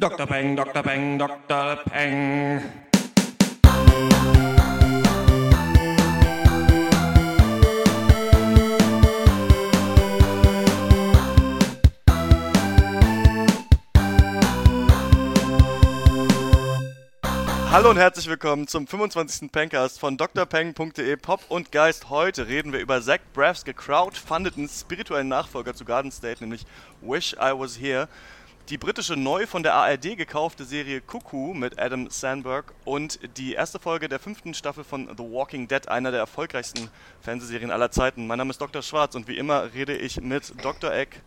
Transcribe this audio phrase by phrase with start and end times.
[0.00, 0.26] Dr.
[0.26, 0.82] Peng, Dr.
[0.82, 1.76] Peng, Dr.
[1.84, 2.62] Peng.
[17.70, 19.52] Hallo und herzlich willkommen zum 25.
[19.52, 22.08] Pencast von drpeng.de Pop und Geist.
[22.08, 26.64] Heute reden wir über Zach Braffs gecrowdfundeten spirituellen Nachfolger zu Garden State, nämlich
[27.02, 28.08] Wish I Was Here.
[28.70, 33.80] Die britische neu von der ARD gekaufte Serie Cuckoo mit Adam Sandberg und die erste
[33.80, 36.88] Folge der fünften Staffel von The Walking Dead, einer der erfolgreichsten
[37.20, 38.28] Fernsehserien aller Zeiten.
[38.28, 38.80] Mein Name ist Dr.
[38.82, 40.92] Schwarz und wie immer rede ich mit Dr.
[40.92, 41.20] Eck,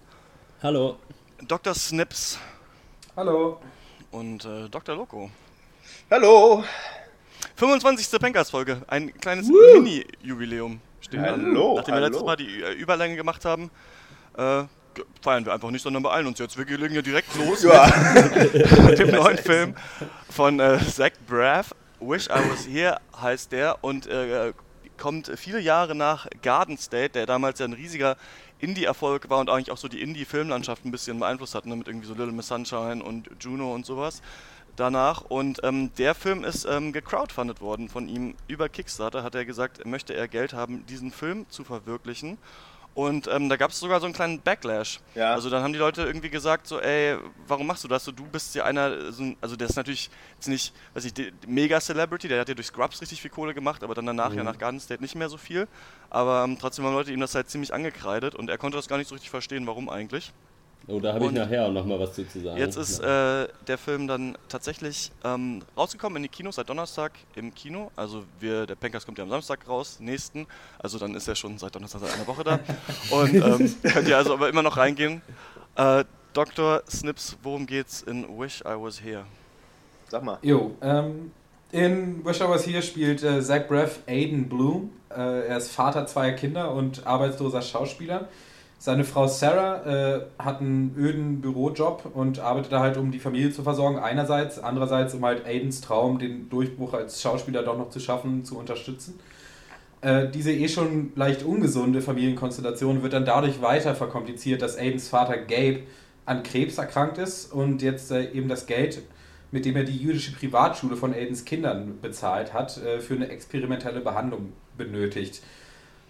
[0.61, 0.97] Hallo.
[1.45, 1.73] Dr.
[1.73, 2.39] Snips
[3.17, 3.59] Hallo.
[4.11, 4.95] und äh, Dr.
[4.95, 5.29] Loco.
[6.09, 6.63] Hallo.
[7.57, 8.21] 25.
[8.21, 9.49] Pencast-Folge, ein kleines.
[9.49, 11.45] Mini-Jubiläum steht an.
[11.45, 12.05] Hallo, Nachdem wir hallo.
[12.05, 13.69] letztes Mal die äh, Überlänge gemacht haben,
[14.37, 14.63] äh,
[15.21, 16.57] feiern wir einfach nicht, sondern beeilen uns jetzt.
[16.57, 17.91] Wir legen ja direkt los Ja.
[18.85, 19.75] mit dem neuen Film
[20.29, 21.73] von äh, Zach Braff.
[21.99, 24.53] Wish I Was Here heißt der und äh,
[24.97, 28.17] kommt viele Jahre nach Garden State, der damals ja ein riesiger
[28.59, 32.07] Indie-Erfolg war und eigentlich auch so die Indie-Filmlandschaft ein bisschen beeinflusst hat, ne, mit irgendwie
[32.07, 34.21] so Little Miss Sunshine und Juno und sowas
[34.75, 35.21] danach.
[35.21, 39.23] Und ähm, der Film ist ähm, gecrowdfundet worden von ihm über Kickstarter.
[39.23, 42.37] Hat er gesagt, möchte er Geld haben, diesen Film zu verwirklichen.
[42.95, 44.99] Und ähm, da gab es sogar so einen kleinen Backlash.
[45.15, 45.33] Ja.
[45.33, 48.05] Also dann haben die Leute irgendwie gesagt, so, ey, warum machst du das?
[48.05, 51.13] So, du bist ja einer, so ein, also der ist natürlich jetzt nicht, weiß ich,
[51.47, 54.37] Mega-Celebrity, der hat ja durch Scrubs richtig viel Kohle gemacht, aber dann danach Mhm.
[54.37, 55.67] ja nach Garden State nicht mehr so viel.
[56.11, 58.97] Aber ähm, trotzdem haben Leute ihm das halt ziemlich angekreidet und er konnte das gar
[58.97, 60.31] nicht so richtig verstehen, warum eigentlich.
[60.87, 62.57] Oh, da habe ich nachher auch noch mal was zu zu sagen.
[62.57, 67.55] Jetzt ist äh, der Film dann tatsächlich ähm, rausgekommen in die Kinos seit Donnerstag im
[67.55, 67.89] Kino.
[67.95, 70.45] Also wir, der Pencast kommt ja am Samstag raus, nächsten.
[70.79, 72.59] Also dann ist er schon seit Donnerstag seit einer Woche da.
[73.11, 75.21] Und ähm, könnt ihr also aber immer noch reingehen.
[75.75, 76.03] Äh,
[76.33, 76.83] Dr.
[76.89, 79.23] Snips, worum geht's in Wish I Was Here?
[80.09, 80.37] Sag mal.
[80.41, 81.31] Jo, ähm,
[81.71, 84.91] in Wish I Was Here spielt äh, Zach Braff Aiden Bloom.
[85.09, 88.27] Äh, er ist Vater zweier Kinder und arbeitsloser Schauspieler.
[88.85, 93.49] Seine Frau Sarah äh, hat einen öden Bürojob und arbeitet da halt, um die Familie
[93.49, 94.59] zu versorgen, einerseits.
[94.59, 99.17] Andererseits, um halt Aidens Traum, den Durchbruch als Schauspieler doch noch zu schaffen, zu unterstützen.
[100.01, 105.37] Äh, diese eh schon leicht ungesunde Familienkonstellation wird dann dadurch weiter verkompliziert, dass Aidens Vater
[105.37, 105.83] Gabe
[106.25, 109.01] an Krebs erkrankt ist und jetzt äh, eben das Geld,
[109.51, 114.01] mit dem er die jüdische Privatschule von Aidens Kindern bezahlt hat, äh, für eine experimentelle
[114.01, 115.41] Behandlung benötigt.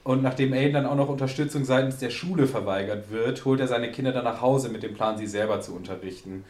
[0.03, 3.89] Und nachdem Aiden dann auch noch Unterstützung seitens der Schule verweigert wird, holt er seine
[3.91, 6.43] Kinder dann nach Hause mit dem Plan, sie selber zu unterrichten.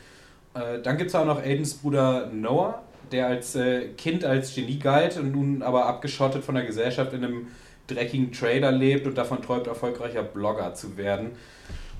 [0.56, 2.81] Äh, dann gibt es auch noch Aidens Bruder Noah,
[3.12, 7.24] der als äh, Kind als Genie galt und nun aber abgeschottet von der Gesellschaft in
[7.24, 7.47] einem
[7.88, 11.31] dreckigen Trailer lebt und davon träumt, erfolgreicher Blogger zu werden.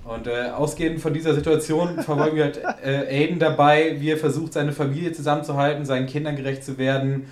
[0.06, 4.54] Und äh, ausgehend von dieser Situation verfolgen wir halt äh, Aiden dabei, wie er versucht,
[4.54, 7.28] seine Familie zusammenzuhalten, seinen Kindern gerecht zu werden,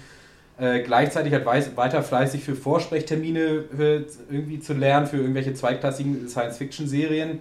[0.61, 3.39] äh, gleichzeitig halt weiter fleißig für Vorsprechtermine
[3.79, 7.39] äh, irgendwie zu lernen, für irgendwelche zweitklassigen Science-Fiction-Serien.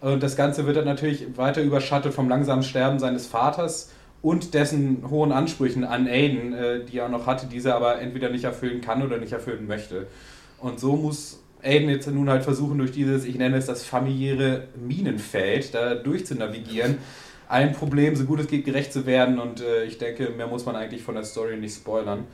[0.00, 3.90] Und das Ganze wird dann natürlich weiter überschattet vom langsamen Sterben seines Vaters
[4.22, 8.30] und dessen hohen Ansprüchen an Aiden, äh, die er noch hatte, diese er aber entweder
[8.30, 10.06] nicht erfüllen kann oder nicht erfüllen möchte.
[10.60, 14.68] Und so muss Aiden jetzt nun halt versuchen, durch dieses, ich nenne es das familiäre
[14.76, 16.98] Minenfeld, da durchzunavigieren,
[17.48, 19.40] allen Problemen so gut es geht gerecht zu werden.
[19.40, 22.24] Und äh, ich denke, mehr muss man eigentlich von der Story nicht spoilern.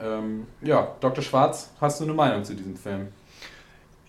[0.00, 1.22] Ähm, ja, Dr.
[1.22, 3.08] Schwarz, hast du eine Meinung zu diesem Film?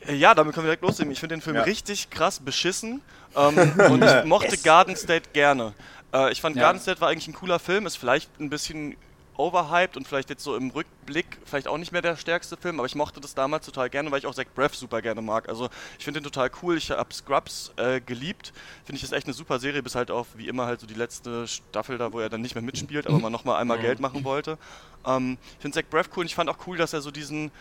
[0.06, 1.12] Äh, Ja, damit können wir direkt loslegen.
[1.12, 1.64] Ich finde den Film Ja.
[1.64, 3.02] richtig krass beschissen
[3.36, 3.56] ähm,
[3.90, 5.74] und ich mochte Garden State gerne.
[6.14, 6.64] Äh, ich fand Ja.
[6.64, 8.96] Garden State war eigentlich ein cooler Film, ist vielleicht ein bisschen
[9.38, 12.86] overhyped und vielleicht jetzt so im Rückblick vielleicht auch nicht mehr der stärkste Film, aber
[12.86, 15.48] ich mochte das damals total gerne, weil ich auch Zach Braff super gerne mag.
[15.50, 16.78] Also ich finde den total cool.
[16.78, 18.54] Ich habe Scrubs äh, geliebt.
[18.84, 20.94] Finde ich das echt eine super Serie, bis halt auf wie immer halt so die
[20.94, 24.24] letzte Staffel da, wo er dann nicht mehr mitspielt, aber man nochmal einmal Geld machen
[24.24, 24.58] wollte.
[25.06, 27.52] Ähm, ich finde Zach Braff cool und ich fand auch cool, dass er so diesen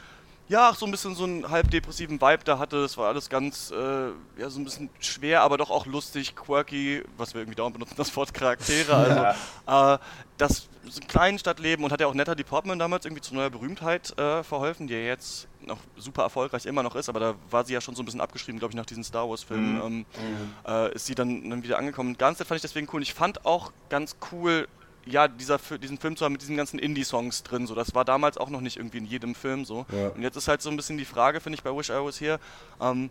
[0.49, 2.83] ja, auch so ein bisschen so einen halb depressiven Vibe da hatte.
[2.83, 7.03] Das war alles ganz, äh, ja, so ein bisschen schwer, aber doch auch lustig, quirky,
[7.17, 9.35] was wir irgendwie dauernd benutzen, das Wort Charaktere.
[9.67, 9.99] Also, äh,
[10.39, 13.51] das so ein kleinen Stadtleben und hat ja auch Natalie Portman damals irgendwie zu neuer
[13.51, 17.65] Berühmtheit äh, verholfen, die ja jetzt noch super erfolgreich immer noch ist, aber da war
[17.65, 19.81] sie ja schon so ein bisschen abgeschrieben, glaube ich, nach diesen Star Wars-Filmen.
[19.85, 20.07] Ähm,
[20.67, 22.17] äh, ist sie dann, dann wieder angekommen.
[22.17, 22.97] Ganz fand ich deswegen cool.
[22.97, 24.69] Und ich fand auch ganz cool,
[25.07, 27.67] ja, dieser, diesen Film zu haben mit diesen ganzen Indie-Songs drin.
[27.67, 29.87] So, das war damals auch noch nicht irgendwie in jedem Film so.
[29.93, 30.09] Ja.
[30.09, 32.21] Und jetzt ist halt so ein bisschen die Frage, finde ich, bei Wish I Was
[32.21, 32.41] Here,
[32.81, 33.11] ähm,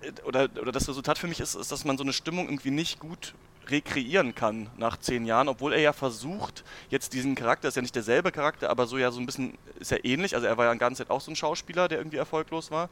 [0.00, 2.70] äh, oder, oder das Resultat für mich ist, ist, dass man so eine Stimmung irgendwie
[2.70, 3.34] nicht gut
[3.70, 7.94] rekreieren kann nach zehn Jahren, obwohl er ja versucht, jetzt diesen Charakter, ist ja nicht
[7.94, 10.72] derselbe Charakter, aber so ja so ein bisschen, ist ja ähnlich, also er war ja
[10.72, 12.88] die ganze Zeit auch so ein Schauspieler, der irgendwie erfolglos war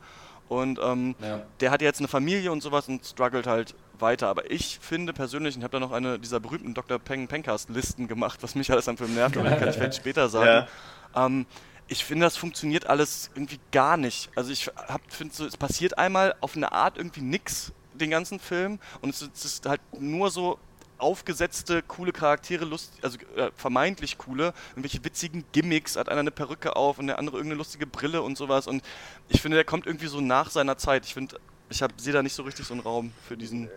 [0.49, 1.43] und ähm, Ja.
[1.61, 4.29] der hat jetzt eine Familie und sowas und struggelt halt weiter.
[4.29, 6.99] Aber ich finde persönlich, ich habe da noch eine dieser berühmten Dr.
[6.99, 10.67] Peng Pencast-Listen gemacht, was mich alles am Film nervt, aber kann ich vielleicht später sagen.
[11.15, 11.27] Ja.
[11.27, 11.47] Ähm,
[11.89, 14.31] ich finde, das funktioniert alles irgendwie gar nicht.
[14.35, 14.71] Also ich
[15.09, 17.73] finde so, es passiert einmal auf eine Art irgendwie nix
[18.03, 20.59] den ganzen Film und es, es ist halt nur so
[21.03, 26.77] aufgesetzte, coole Charaktere, lust, also äh, vermeintlich coole, irgendwelche witzigen Gimmicks, hat einer eine Perücke
[26.77, 28.67] auf und der andere irgendeine lustige Brille und sowas.
[28.67, 28.83] Und
[29.29, 31.05] ich finde, der kommt irgendwie so nach seiner Zeit.
[31.05, 31.37] Ich finde,
[31.69, 33.69] ich sehe da nicht so richtig so einen Raum für diesen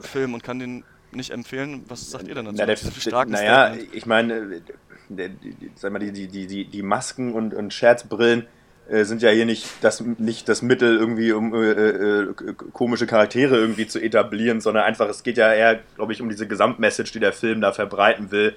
[0.00, 1.84] Film und kann den nicht empfehlen.
[1.88, 2.56] Was sagt ihr denn dazu?
[2.58, 4.60] Na, der, naja, ich meine,
[5.08, 8.46] die, die, sag mal, die, die, die, die Masken und, und Scherzbrillen äh,
[8.88, 12.34] sind ja hier nicht das, nicht das Mittel, irgendwie um äh, äh,
[12.72, 16.46] komische Charaktere irgendwie zu etablieren, sondern einfach, es geht ja eher, glaube ich, um diese
[16.46, 18.54] Gesamtmessage, die der Film da verbreiten will,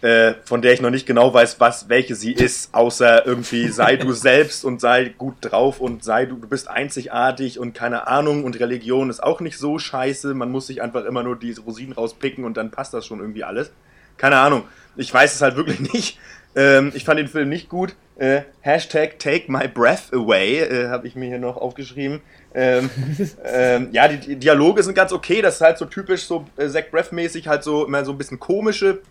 [0.00, 3.96] äh, von der ich noch nicht genau weiß, was, welche sie ist, außer irgendwie sei
[3.96, 8.44] du selbst und sei gut drauf und sei du, du bist einzigartig und keine Ahnung
[8.44, 11.92] und Religion ist auch nicht so scheiße, man muss sich einfach immer nur diese Rosinen
[11.92, 13.70] rauspicken und dann passt das schon irgendwie alles.
[14.16, 14.64] Keine Ahnung,
[14.96, 16.18] ich weiß es halt wirklich nicht.
[16.58, 17.94] Ähm, ich fand den Film nicht gut.
[18.16, 22.20] Äh, Hashtag Take My Breath Away äh, habe ich mir hier noch aufgeschrieben.
[22.52, 22.90] Ähm,
[23.44, 25.40] ähm, ja, die, die, Dialoge sind ganz okay.
[25.40, 28.40] Das ist halt so typisch so äh, Zach Breath-mäßig, halt so immer so ein bisschen
[28.40, 29.02] komische.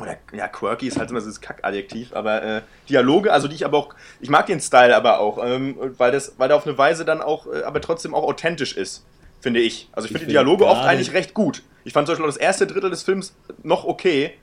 [0.00, 3.64] Oder ja, quirky ist halt immer so das Kackadjektiv, aber äh, Dialoge, also die ich
[3.64, 6.76] aber auch, ich mag den Style aber auch, ähm, weil das, weil der auf eine
[6.76, 9.06] Weise dann auch, äh, aber trotzdem auch authentisch ist,
[9.40, 9.88] finde ich.
[9.92, 11.62] Also ich, ich finde die Dialoge oft eigentlich recht gut.
[11.84, 14.34] Ich fand zum Beispiel auch das erste Drittel des Films noch okay,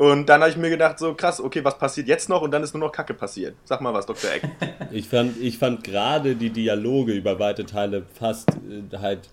[0.00, 2.40] und dann habe ich mir gedacht, so krass, okay, was passiert jetzt noch?
[2.40, 3.54] Und dann ist nur noch Kacke passiert.
[3.64, 4.30] Sag mal was, Dr.
[4.30, 4.48] Eck.
[4.92, 9.28] ich fand, ich fand gerade die Dialoge über weite Teile fast äh, halt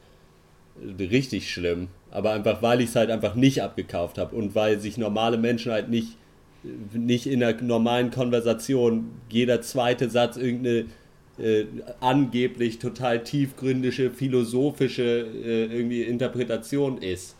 [1.00, 1.88] richtig schlimm.
[2.12, 5.72] Aber einfach, weil ich es halt einfach nicht abgekauft habe und weil sich normale Menschen
[5.72, 6.18] halt nicht,
[6.66, 10.88] äh, nicht in einer normalen Konversation jeder zweite Satz irgendeine
[11.40, 11.63] äh,
[12.02, 17.37] angeblich total tiefgründige, philosophische äh, irgendwie Interpretation ist.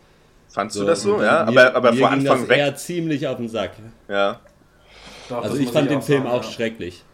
[0.58, 1.22] Fandst so, du das so?
[1.22, 2.58] Ja, mir, aber, aber mir vor Anfang ging das weg.
[2.58, 3.70] eher ziemlich auf den Sack.
[4.08, 4.40] Ja.
[5.28, 6.50] Doch, also ich fand den auch Film sagen, auch ja.
[6.50, 7.04] schrecklich.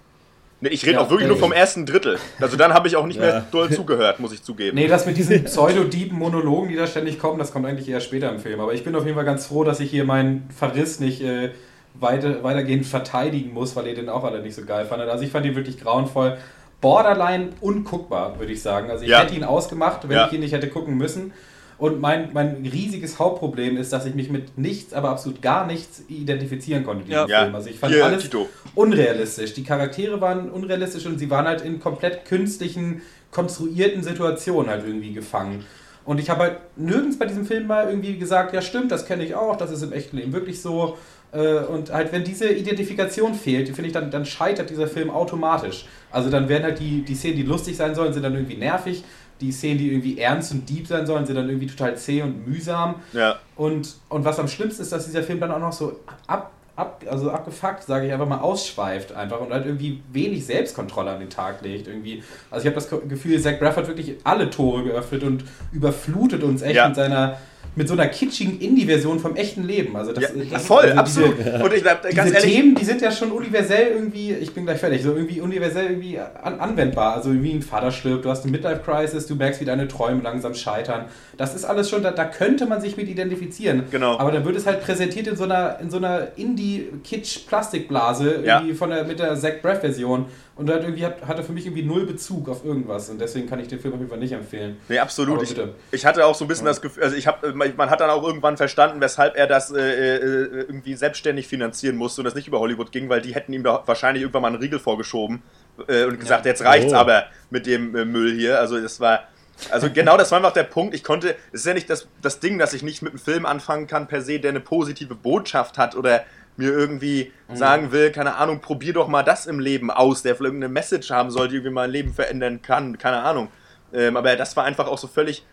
[0.62, 2.18] Nee, ich rede ja, auch wirklich nur vom ersten Drittel.
[2.40, 3.22] Also dann habe ich auch nicht ja.
[3.22, 4.78] mehr doll zugehört, muss ich zugeben.
[4.78, 8.30] Nee, das mit diesen pseudo-diepen Monologen, die da ständig kommen, das kommt eigentlich eher später
[8.32, 8.60] im Film.
[8.60, 11.50] Aber ich bin auf jeden Fall ganz froh, dass ich hier meinen Verriss nicht äh,
[11.92, 15.10] weiter, weitergehend verteidigen muss, weil ihr den auch alle nicht so geil fandet.
[15.10, 16.38] Also ich fand ihn wirklich grauenvoll.
[16.80, 18.90] Borderline unguckbar, würde ich sagen.
[18.90, 19.20] Also ich ja.
[19.20, 21.34] hätte ihn ausgemacht, wenn ich ihn nicht hätte gucken müssen.
[21.76, 26.02] Und mein, mein riesiges Hauptproblem ist, dass ich mich mit nichts, aber absolut gar nichts
[26.08, 27.42] identifizieren konnte, diesen ja.
[27.42, 27.54] Film.
[27.54, 28.48] Also ich fand Hier, alles Tito.
[28.74, 29.54] unrealistisch.
[29.54, 35.12] Die Charaktere waren unrealistisch und sie waren halt in komplett künstlichen, konstruierten Situationen halt irgendwie
[35.12, 35.64] gefangen.
[36.04, 39.24] Und ich habe halt nirgends bei diesem Film mal irgendwie gesagt, ja stimmt, das kenne
[39.24, 40.98] ich auch, das ist im echten Leben wirklich so.
[41.32, 45.86] Äh, und halt, wenn diese Identifikation fehlt, finde ich, dann, dann scheitert dieser Film automatisch.
[46.10, 49.02] Also dann werden halt die, die Szenen, die lustig sein sollen, sind dann irgendwie nervig
[49.46, 52.46] die Szenen, die irgendwie ernst und deep sein sollen, sind dann irgendwie total zäh und
[52.46, 52.96] mühsam.
[53.12, 53.36] Ja.
[53.56, 57.02] Und, und was am schlimmsten ist, dass dieser Film dann auch noch so ab, ab,
[57.08, 61.30] also abgefuckt, sage ich einfach mal, ausschweift einfach und halt irgendwie wenig Selbstkontrolle an den
[61.30, 61.86] Tag legt.
[61.86, 62.22] Irgendwie.
[62.50, 66.62] Also ich habe das Gefühl, Zach Braff hat wirklich alle Tore geöffnet und überflutet uns
[66.62, 66.88] echt ja.
[66.88, 67.38] mit seiner
[67.76, 69.96] mit so einer kitschigen Indie-Version vom echten Leben.
[69.96, 71.38] Also das, ja, das voll, also absolut.
[71.38, 74.54] Diese, und ich glaube, ganz diese ehrlich, Themen, die sind ja schon universell irgendwie, ich
[74.54, 77.14] bin gleich fertig, so irgendwie universell irgendwie an, anwendbar.
[77.14, 80.54] Also wie ein Vater stirbt, du hast eine Midlife-Crisis, du merkst, wie deine Träume langsam
[80.54, 81.06] scheitern.
[81.36, 83.84] Das ist alles schon, da, da könnte man sich mit identifizieren.
[83.90, 84.18] Genau.
[84.18, 88.74] Aber dann wird es halt präsentiert in so einer, in so einer Indie-Kitsch-Plastikblase, irgendwie ja.
[88.74, 90.26] von der, mit der Zach Braff-Version.
[90.56, 93.10] Und hat irgendwie hat, hatte für mich irgendwie null Bezug auf irgendwas.
[93.10, 94.76] Und deswegen kann ich den Film auf jeden Fall nicht empfehlen.
[94.88, 95.42] Nee, absolut.
[95.42, 95.56] Ich,
[95.90, 96.70] ich, hatte auch so ein bisschen ja.
[96.70, 99.80] das Gefühl, also ich habe, man hat dann auch irgendwann verstanden, weshalb er das äh,
[99.80, 100.18] äh,
[100.60, 103.82] irgendwie selbstständig finanzieren musste und das nicht über Hollywood ging, weil die hätten ihm da
[103.84, 105.42] wahrscheinlich irgendwann mal einen Riegel vorgeschoben
[105.88, 106.52] äh, und gesagt, ja.
[106.52, 106.96] jetzt reicht's oh.
[106.96, 108.60] aber mit dem äh, Müll hier.
[108.60, 109.24] Also das war.
[109.70, 110.94] Also genau das war einfach der Punkt.
[110.94, 113.46] Ich konnte, es ist ja nicht das, das Ding, dass ich nicht mit einem Film
[113.46, 116.24] anfangen kann per se, der eine positive Botschaft hat oder
[116.56, 117.56] mir irgendwie mhm.
[117.56, 121.10] sagen will, keine Ahnung, probier doch mal das im Leben aus, der vielleicht irgendeine Message
[121.10, 123.48] haben soll, die irgendwie mein Leben verändern kann, keine Ahnung.
[123.92, 125.44] Ähm, aber das war einfach auch so völlig,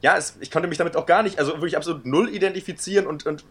[0.00, 3.26] ja, es, ich konnte mich damit auch gar nicht, also wirklich absolut null identifizieren und,
[3.26, 3.44] und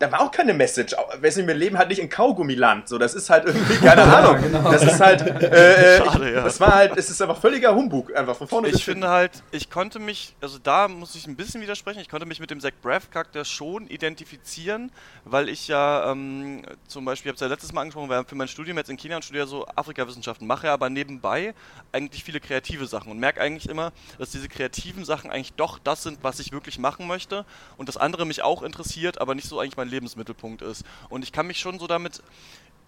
[0.00, 0.96] da war auch keine Message.
[1.20, 2.88] Weißt wir leben halt nicht in Kaugummiland.
[2.88, 4.36] So, das ist halt irgendwie, keine Ahnung.
[4.36, 4.72] Ja, genau.
[4.72, 6.42] Das ist halt, äh, äh Schade, ja.
[6.42, 9.68] das war halt, es ist einfach völliger Humbug, einfach von vorne Ich finde halt, ich
[9.68, 12.70] konnte mich, also da muss ich ein bisschen widersprechen, ich konnte mich mit dem Zach
[12.80, 14.90] Braff-Charakter schon identifizieren,
[15.26, 18.36] weil ich ja ähm, zum Beispiel, ich habe es ja letztes Mal angesprochen, weil für
[18.36, 21.52] mein Studium jetzt in China und studiere so Afrikawissenschaften, mache aber nebenbei
[21.92, 26.02] eigentlich viele kreative Sachen und merke eigentlich immer, dass diese kreativen Sachen eigentlich doch das
[26.02, 27.44] sind, was ich wirklich machen möchte
[27.76, 30.84] und das andere mich auch interessiert, aber nicht so eigentlich mein Lebensmittelpunkt ist.
[31.08, 32.22] Und ich kann mich schon so damit,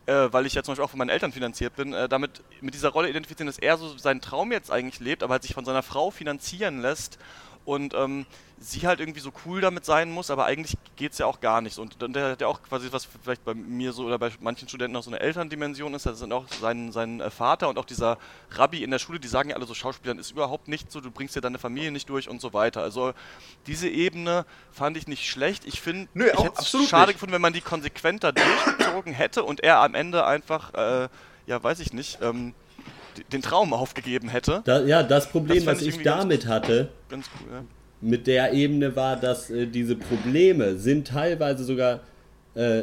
[0.07, 2.75] äh, weil ich ja zum Beispiel auch von meinen Eltern finanziert bin, äh, damit mit
[2.75, 5.65] dieser Rolle identifizieren, dass er so seinen Traum jetzt eigentlich lebt, aber halt sich von
[5.65, 7.19] seiner Frau finanzieren lässt
[7.65, 8.27] und ähm,
[8.63, 11.61] sie halt irgendwie so cool damit sein muss, aber eigentlich geht es ja auch gar
[11.61, 11.79] nicht.
[11.79, 14.97] Und dann der, der auch quasi, was vielleicht bei mir so oder bei manchen Studenten
[14.97, 18.19] auch so eine Elterndimension ist, das sind auch sein, sein äh, Vater und auch dieser
[18.51, 21.11] Rabbi in der Schule, die sagen ja alle so, Schauspielern ist überhaupt nicht so, du
[21.11, 22.83] bringst dir deine Familie nicht durch und so weiter.
[22.83, 23.13] Also
[23.67, 25.65] diese Ebene fand ich nicht schlecht.
[25.65, 27.15] Ich finde, ich hätte es schade nicht.
[27.15, 31.09] gefunden, wenn man die konsequenter durchgezogen hätte und er am Ende einfach, äh,
[31.47, 32.55] ja, weiß ich nicht, ähm,
[33.33, 34.63] den Traum aufgegeben hätte.
[34.65, 37.63] Da, ja, das Problem, das was ich, ich damit ganz, hatte, ganz cool, ja
[38.03, 42.01] mit der Ebene war, dass äh, diese Probleme sind teilweise sogar
[42.55, 42.83] äh,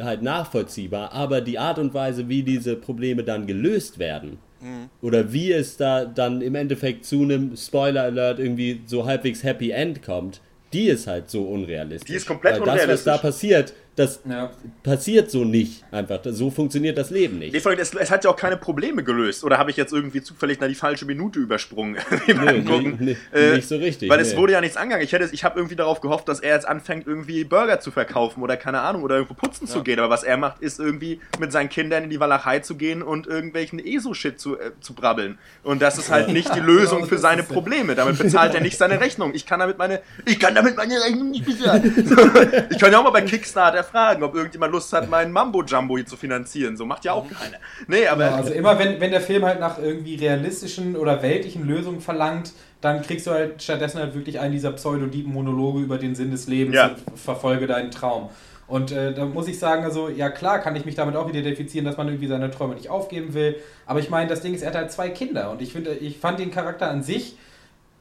[0.00, 4.90] halt nachvollziehbar, aber die Art und Weise, wie diese Probleme dann gelöst werden, mhm.
[5.00, 9.70] oder wie es da dann im Endeffekt zu einem Spoiler Alert irgendwie so halbwegs Happy
[9.70, 10.40] End kommt,
[10.72, 12.10] die ist halt so unrealistisch.
[12.10, 13.04] Die ist komplett Weil unrealistisch.
[13.04, 14.50] Das, was da passiert, das ja.
[14.82, 16.20] passiert so nicht einfach.
[16.24, 17.52] So funktioniert das Leben nicht.
[17.52, 19.42] Nee, es, es, hat ja auch keine Probleme gelöst.
[19.42, 21.96] Oder habe ich jetzt irgendwie zufällig die falsche Minute übersprungen?
[22.26, 24.08] nee, nee, nee, äh, nicht so richtig.
[24.08, 25.04] Weil es wurde ja nichts angegangen.
[25.04, 28.56] Ich, ich habe irgendwie darauf gehofft, dass er jetzt anfängt, irgendwie Burger zu verkaufen oder
[28.56, 29.72] keine Ahnung, oder irgendwo putzen ja.
[29.72, 29.98] zu gehen.
[29.98, 33.26] Aber was er macht, ist irgendwie mit seinen Kindern in die Walachei zu gehen und
[33.26, 35.38] irgendwelchen ESO-Shit zu, äh, zu brabbeln.
[35.64, 37.96] Und das ist halt nicht die Lösung für seine Probleme.
[37.96, 39.34] Damit bezahlt er nicht seine Rechnung.
[39.34, 41.94] Ich kann damit meine, ich kann damit meine Rechnung nicht bezahlen.
[42.70, 45.96] ich kann ja auch mal bei Kickstarter fragen, ob irgendjemand Lust hat, meinen Mambo Jumbo
[45.96, 46.76] hier zu finanzieren.
[46.76, 47.58] So macht ja auch keiner.
[47.86, 48.26] Nee, aber.
[48.26, 52.52] Ja, also immer wenn, wenn der Film halt nach irgendwie realistischen oder weltlichen Lösungen verlangt,
[52.80, 56.46] dann kriegst du halt stattdessen halt wirklich einen dieser pseudodiepen Monologe über den Sinn des
[56.46, 56.88] Lebens ja.
[56.88, 58.30] und verfolge deinen Traum.
[58.68, 61.38] Und äh, da muss ich sagen, also ja klar kann ich mich damit auch wieder
[61.40, 63.56] identifizieren, dass man irgendwie seine Träume nicht aufgeben will.
[63.86, 66.18] Aber ich meine, das Ding ist, er hat halt zwei Kinder und ich finde, ich
[66.18, 67.36] fand den Charakter an sich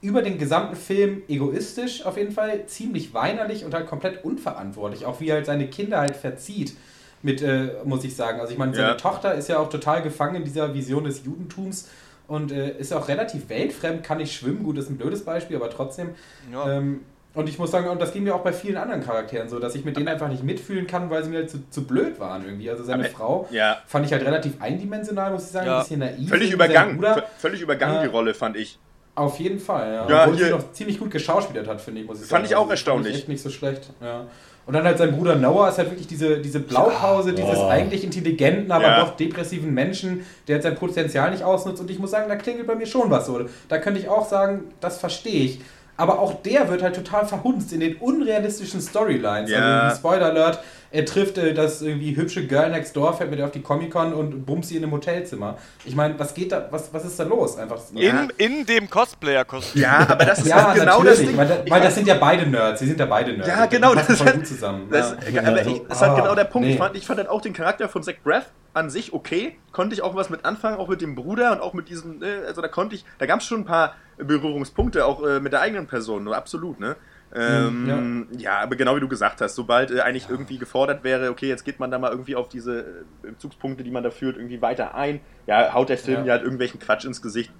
[0.01, 5.05] über den gesamten Film egoistisch auf jeden Fall, ziemlich weinerlich und halt komplett unverantwortlich.
[5.05, 6.75] Auch wie er halt seine Kinder halt verzieht,
[7.23, 8.39] mit, äh, muss ich sagen.
[8.39, 8.93] Also ich meine, seine ja.
[8.93, 11.89] Tochter ist ja auch total gefangen in dieser Vision des Judentums
[12.27, 14.63] und äh, ist auch relativ weltfremd, kann nicht schwimmen.
[14.63, 16.11] Gut, ist ein blödes Beispiel, aber trotzdem.
[16.51, 16.77] Ja.
[16.77, 17.01] Ähm,
[17.33, 19.75] und ich muss sagen, und das ging mir auch bei vielen anderen Charakteren so, dass
[19.75, 22.43] ich mit denen einfach nicht mitfühlen kann, weil sie mir halt zu, zu blöd waren
[22.43, 22.69] irgendwie.
[22.69, 23.77] Also seine aber, Frau ja.
[23.85, 26.29] fand ich halt relativ eindimensional, muss ich sagen, ein bisschen naiv.
[26.29, 27.03] Völlig übergangen,
[27.37, 28.79] völlig übergangen die Rolle, fand ich.
[29.17, 30.07] Auf jeden Fall, ja.
[30.07, 32.41] ja Obwohl sie noch ziemlich gut geschauspielert hat, finde ich, muss ich fand sagen.
[32.43, 33.15] Fand ich auch also, erstaunlich.
[33.15, 34.27] echt nicht so schlecht, ja.
[34.67, 37.35] Und dann halt sein Bruder Noah ist halt wirklich diese, diese Blaupause ja.
[37.35, 38.99] dieses eigentlich intelligenten, aber ja.
[38.99, 41.81] doch depressiven Menschen, der jetzt sein Potenzial nicht ausnutzt.
[41.81, 43.39] Und ich muss sagen, da klingelt bei mir schon was so.
[43.69, 45.61] Da könnte ich auch sagen, das verstehe ich.
[45.95, 49.49] Aber auch der wird halt total verhunzt in den unrealistischen Storylines.
[49.49, 49.85] Ja.
[49.85, 50.59] Also, Spoiler Alert,
[50.91, 54.13] er trifft äh, das irgendwie hübsche Girl next door, fährt mit ihr auf die Comic-Con
[54.13, 55.57] und bumst sie in einem Hotelzimmer.
[55.85, 57.57] Ich meine, was geht da, was, was ist da los?
[57.57, 59.81] Einfach in, in dem Cosplayer-Kostüm.
[59.81, 61.35] Ja, aber das ist ja, genau das Ding.
[61.35, 63.47] Weil, weil das sind ja beide Nerds, sie sind ja beide Nerds.
[63.47, 64.87] Ja, genau, das ist halt, gut zusammen.
[64.89, 65.43] Das, ja.
[65.43, 66.67] aber ich, das ist halt genau der Punkt.
[66.67, 66.73] Nee.
[66.73, 68.45] Ich, fand, ich fand halt auch den Charakter von Zach Braff
[68.77, 71.73] an sich okay, konnte ich auch was mit anfangen, auch mit dem Bruder und auch
[71.73, 75.23] mit diesem, ne, also da konnte ich, da gab es schon ein paar Berührungspunkte, auch
[75.23, 76.95] äh, mit der eigenen Person, absolut, ne?
[77.37, 78.39] Ähm, ja.
[78.39, 78.59] ja.
[78.59, 81.79] aber genau wie du gesagt hast, sobald äh, eigentlich irgendwie gefordert wäre, okay, jetzt geht
[81.79, 82.83] man da mal irgendwie auf diese äh,
[83.29, 86.43] Bezugspunkte, die man da führt, irgendwie weiter ein, ja, haut der Film ja, ja halt
[86.43, 87.51] irgendwelchen Quatsch ins Gesicht.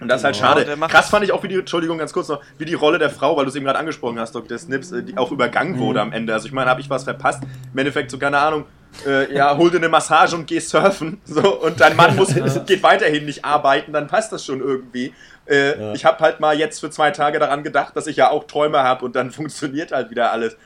[0.00, 0.64] Und das ist halt schade.
[0.88, 3.36] Krass fand ich auch, wie die, Entschuldigung, ganz kurz noch, wie die Rolle der Frau,
[3.36, 4.56] weil du es eben gerade angesprochen hast, Dr.
[4.56, 5.80] Snips, äh, die auch übergangen mhm.
[5.80, 6.32] wurde am Ende.
[6.32, 7.42] Also ich meine, habe ich was verpasst?
[7.72, 8.64] Im Endeffekt so, keine Ahnung,
[9.06, 11.20] äh, ja, hol dir eine Massage und geh surfen.
[11.24, 12.34] So, und dein Mann muss,
[12.66, 15.12] geht weiterhin nicht arbeiten, dann passt das schon irgendwie.
[15.48, 15.92] Äh, ja.
[15.94, 18.82] Ich habe halt mal jetzt für zwei Tage daran gedacht, dass ich ja auch Träume
[18.82, 20.56] habe und dann funktioniert halt wieder alles.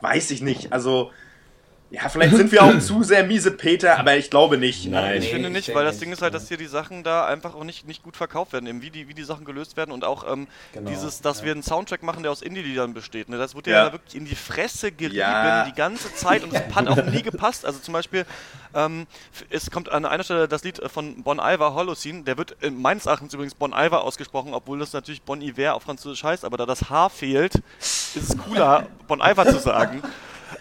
[0.00, 0.72] Weiß ich nicht.
[0.72, 1.12] Also,
[1.92, 4.86] ja, vielleicht sind wir auch zu sehr miese Peter, aber ich glaube nicht.
[4.86, 7.26] Nein, ich nee, finde nicht, weil das Ding ist halt, dass hier die Sachen da
[7.26, 9.90] einfach auch nicht, nicht gut verkauft werden, eben wie die, wie die Sachen gelöst werden
[9.90, 11.46] und auch ähm, genau, dieses, dass ja.
[11.46, 13.28] wir einen Soundtrack machen, der aus Indie-Liedern besteht.
[13.28, 13.36] Ne?
[13.36, 13.84] Das wird ja.
[13.84, 15.66] ja wirklich in die Fresse gerieben ja.
[15.66, 17.66] die ganze Zeit und es hat auch nie gepasst.
[17.66, 18.24] Also zum Beispiel,
[18.74, 19.06] ähm,
[19.50, 23.34] es kommt an einer Stelle das Lied von Bon Iver, Holocene, der wird meines Erachtens
[23.34, 26.88] übrigens Bon Iver ausgesprochen, obwohl das natürlich Bon Iver auf Französisch heißt, aber da das
[26.88, 30.02] H fehlt, ist es cooler, Bon Iver zu sagen.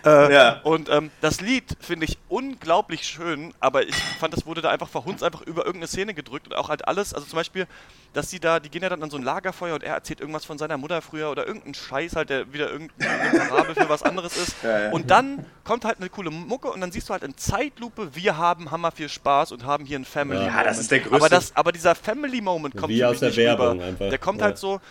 [0.05, 0.61] Äh, ja.
[0.63, 4.89] Und ähm, das Lied finde ich unglaublich schön, aber ich fand, das wurde da einfach
[4.89, 7.67] verhunzt, einfach über irgendeine Szene gedrückt und auch halt alles, also zum Beispiel,
[8.13, 10.45] dass die da, die gehen ja dann an so ein Lagerfeuer und er erzählt irgendwas
[10.45, 14.35] von seiner Mutter früher oder irgendeinen Scheiß halt, der wieder irgendein Parabel für was anderes
[14.35, 14.55] ist.
[14.63, 14.91] Ja, ja.
[14.91, 18.37] Und dann kommt halt eine coole Mucke und dann siehst du halt in Zeitlupe, wir
[18.37, 20.55] haben Hammer viel Spaß und haben hier ein Family Moment.
[20.55, 21.15] Ja, das ist der größte.
[21.15, 23.83] Aber, das, aber dieser Family Moment kommt Wie aus der Werbung rüber.
[23.85, 24.09] einfach.
[24.09, 24.81] Der kommt halt so,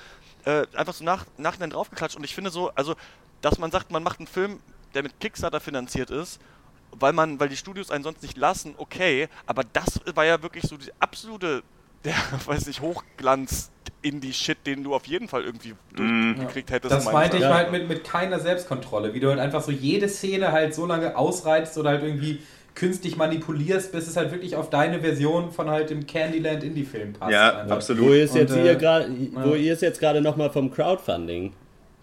[0.45, 2.95] äh, einfach so nach, nachhinein draufgeklatscht und ich finde so, also,
[3.43, 4.61] dass man sagt, man macht einen Film,
[4.95, 6.41] der mit Kickstarter finanziert ist,
[6.93, 10.65] weil man, weil die Studios einen sonst nicht lassen, okay, aber das war ja wirklich
[10.65, 11.63] so die absolute,
[12.05, 12.15] der,
[12.47, 13.71] weiß nicht, Hochglanz
[14.03, 16.37] Indie-Shit, den du auf jeden Fall irgendwie mhm.
[16.37, 16.93] durchgekriegt hättest.
[16.93, 20.53] Das meinte ich halt mit, mit keiner Selbstkontrolle, wie du halt einfach so jede Szene
[20.53, 22.41] halt so lange ausreizt oder halt irgendwie
[22.75, 27.33] künstlich manipulierst, bis es halt wirklich auf deine Version von halt dem Candyland Indie-Film passt.
[27.33, 27.77] Ja, einfach.
[27.77, 28.09] absolut.
[28.09, 29.55] Wo ihr es jetzt, äh, ja.
[29.55, 31.53] ihr es jetzt gerade nochmal vom Crowdfunding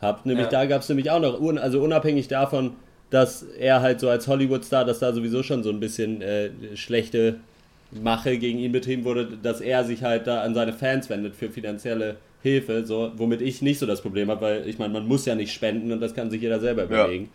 [0.01, 0.51] habt, nämlich Ja.
[0.51, 2.73] da gab es nämlich auch noch, also unabhängig davon,
[3.09, 7.35] dass er halt so als Hollywood-Star, dass da sowieso schon so ein bisschen äh, schlechte
[7.91, 11.49] Mache gegen ihn betrieben wurde, dass er sich halt da an seine Fans wendet für
[11.49, 15.25] finanzielle Hilfe, so, womit ich nicht so das Problem habe, weil ich meine, man muss
[15.25, 17.29] ja nicht spenden und das kann sich jeder selber überlegen.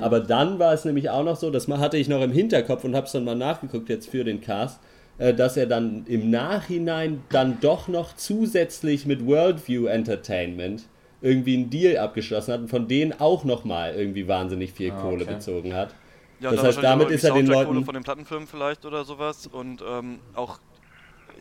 [0.00, 2.94] Aber dann war es nämlich auch noch so, das hatte ich noch im Hinterkopf und
[2.94, 4.80] habe es dann mal nachgeguckt jetzt für den Cast,
[5.18, 10.84] äh, dass er dann im Nachhinein dann doch noch zusätzlich mit Worldview Entertainment
[11.20, 15.24] irgendwie einen Deal abgeschlossen hat und von denen auch nochmal irgendwie wahnsinnig viel Ah, Kohle
[15.24, 15.34] okay.
[15.34, 15.94] bezogen hat.
[16.40, 19.82] Ja, Das heißt, damit ist er den Leuten- von den Plattenfirmen vielleicht oder sowas und
[19.86, 20.58] ähm, auch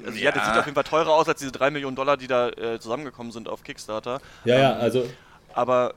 [0.05, 0.25] also ja.
[0.25, 0.31] Ja.
[0.31, 2.79] das sieht auf jeden Fall teurer aus als diese 3 Millionen Dollar, die da äh,
[2.79, 4.19] zusammengekommen sind auf Kickstarter.
[4.43, 5.05] Ja, ja, Ähm, also
[5.53, 5.93] Aber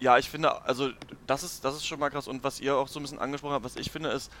[0.00, 0.90] ja, ich finde, also
[1.28, 2.26] das ist, das ist schon mal krass.
[2.26, 4.32] Und was ihr auch so ein bisschen angesprochen habt, was ich finde, ist,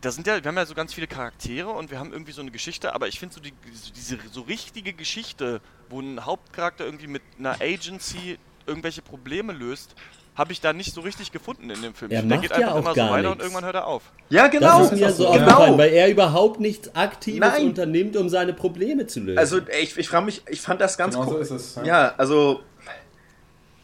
[0.00, 2.42] da sind ja, wir haben ja so ganz viele Charaktere und wir haben irgendwie so
[2.42, 6.84] eine Geschichte, aber ich finde so die, so diese so richtige Geschichte, wo ein Hauptcharakter
[6.84, 9.94] irgendwie mit einer Agency irgendwelche Probleme löst,
[10.36, 12.10] habe ich da nicht so richtig gefunden in dem Film.
[12.10, 13.44] Er Ich finde, macht der geht ja einfach auch immer gar so weiter und nichts.
[13.44, 14.02] irgendwann hört er auf.
[14.28, 14.78] Ja, genau.
[14.80, 15.28] das ist mir so so.
[15.28, 15.78] aufgefallen, genau.
[15.78, 17.66] weil er überhaupt nichts Aktives Nein.
[17.66, 19.38] unternimmt, um seine Probleme zu lösen.
[19.38, 21.40] Also ich, ich frage mich, ich fand das ganz Genau so cool.
[21.40, 21.74] ist es.
[21.76, 21.84] Ja.
[21.84, 22.60] Ja, also.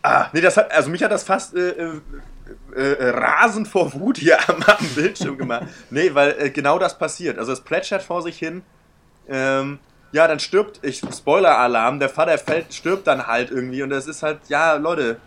[0.03, 1.95] Ah, nee, das hat, also mich hat das fast äh,
[2.75, 5.65] äh, äh, rasend vor Wut hier am, am Bildschirm gemacht.
[5.91, 7.39] Nee, weil äh, genau das passiert.
[7.39, 8.63] Also es plätschert vor sich hin.
[9.29, 9.79] Ähm,
[10.13, 14.23] ja, dann stirbt, ich, Spoiler-Alarm, der Vater fällt, stirbt dann halt irgendwie und das ist
[14.23, 15.19] halt, ja, Leute,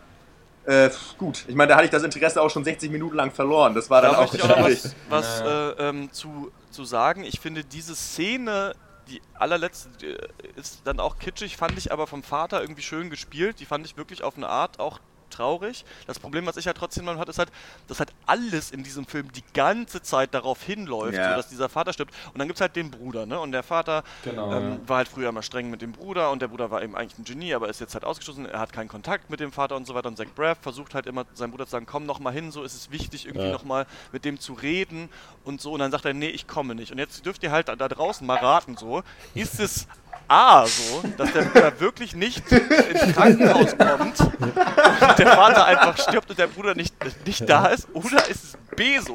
[0.65, 1.45] äh, gut.
[1.47, 3.73] Ich meine, da hatte ich das Interesse auch schon 60 Minuten lang verloren.
[3.73, 6.85] Das war dann Da auch möchte ich auch noch was, was äh, ähm, zu, zu
[6.85, 7.23] sagen.
[7.23, 8.75] Ich finde diese Szene,
[9.09, 13.59] die allerletzte, äh, ist dann auch kitschig, fand ich aber vom Vater irgendwie schön gespielt.
[13.59, 14.99] Die fand ich wirklich auf eine Art auch
[15.29, 15.85] traurig.
[16.07, 17.51] Das Problem, was ich ja trotzdem noch hatte, ist halt,
[17.87, 21.31] dass halt alles in diesem Film die ganze Zeit darauf hinläuft, Ja.
[21.31, 22.13] so dass dieser Vater stirbt.
[22.33, 23.39] Und dann gibt es halt den Bruder, ne?
[23.39, 24.89] Und der Vater Genau, ähm, ja.
[24.89, 27.23] war halt früher immer streng mit dem Bruder und der Bruder war eben eigentlich ein
[27.23, 28.45] Genie, aber ist jetzt halt ausgestoßen.
[28.45, 30.07] Er hat keinen Kontakt mit dem Vater und so weiter.
[30.09, 32.63] Und Zach Braff versucht halt immer seinem Bruder zu sagen, komm noch mal hin, so
[32.63, 33.51] ist es wichtig, irgendwie Ja.
[33.53, 35.09] noch mal mit dem zu reden
[35.43, 35.71] und so.
[35.73, 36.91] Und dann sagt er, nee, ich komme nicht.
[36.91, 39.03] Und jetzt dürft ihr halt da, da draußen mal raten, so,
[39.35, 39.87] ist es
[40.29, 46.29] A, so, dass der Bruder wirklich nicht ins Krankenhaus kommt und der Vater einfach stirbt
[46.29, 46.93] und der Bruder nicht,
[47.25, 47.87] nicht da ist?
[47.93, 49.13] Oder ist es B so,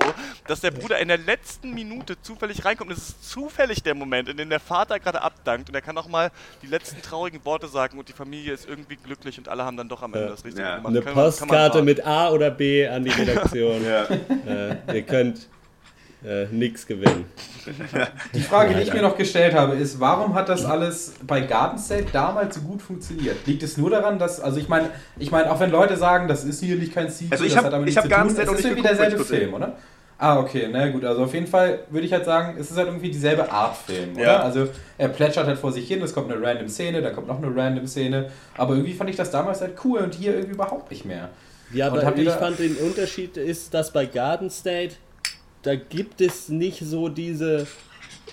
[0.49, 4.29] dass der Bruder in der letzten Minute zufällig reinkommt und es ist zufällig der Moment,
[4.29, 7.69] in dem der Vater gerade abdankt und er kann auch mal die letzten traurigen Worte
[7.69, 10.45] sagen und die Familie ist irgendwie glücklich und alle haben dann doch am Ende das
[10.45, 10.77] Richtige Ja.
[10.79, 10.91] gemacht.
[10.91, 13.85] Eine Kann man- kann man Postkarte mit A oder B an die Redaktion.
[13.85, 14.03] Ja.
[14.05, 15.49] äh, ihr könnt
[16.27, 17.27] äh, nix gewinnen.
[18.35, 21.79] Die Frage, die ich mir noch gestellt habe, ist, warum hat das alles bei Garden
[21.79, 23.47] State damals so gut funktioniert?
[23.47, 26.45] Liegt es nur daran, dass, also ich meine, ich meine, auch wenn Leute sagen, das
[26.45, 28.53] ist sicherlich kein Sequel, Also ich das hab- hat nichts zu Garden tun, State es
[28.53, 29.73] noch ist irgendwie derselbe Film, oder?
[30.17, 32.87] Ah, okay, na gut, also auf jeden Fall würde ich halt sagen, es ist halt
[32.87, 34.23] irgendwie dieselbe Art Film, oder?
[34.23, 34.41] Ja.
[34.41, 37.43] Also er plätschert halt vor sich hin, es kommt eine random Szene, dann kommt noch
[37.43, 40.91] eine random Szene, aber irgendwie fand ich das damals halt cool und hier irgendwie überhaupt
[40.91, 41.31] nicht mehr.
[41.73, 44.95] Ja, Und aber ich da- fand den Unterschied ist, dass bei Garden State,
[45.65, 47.67] da gibt es nicht so diese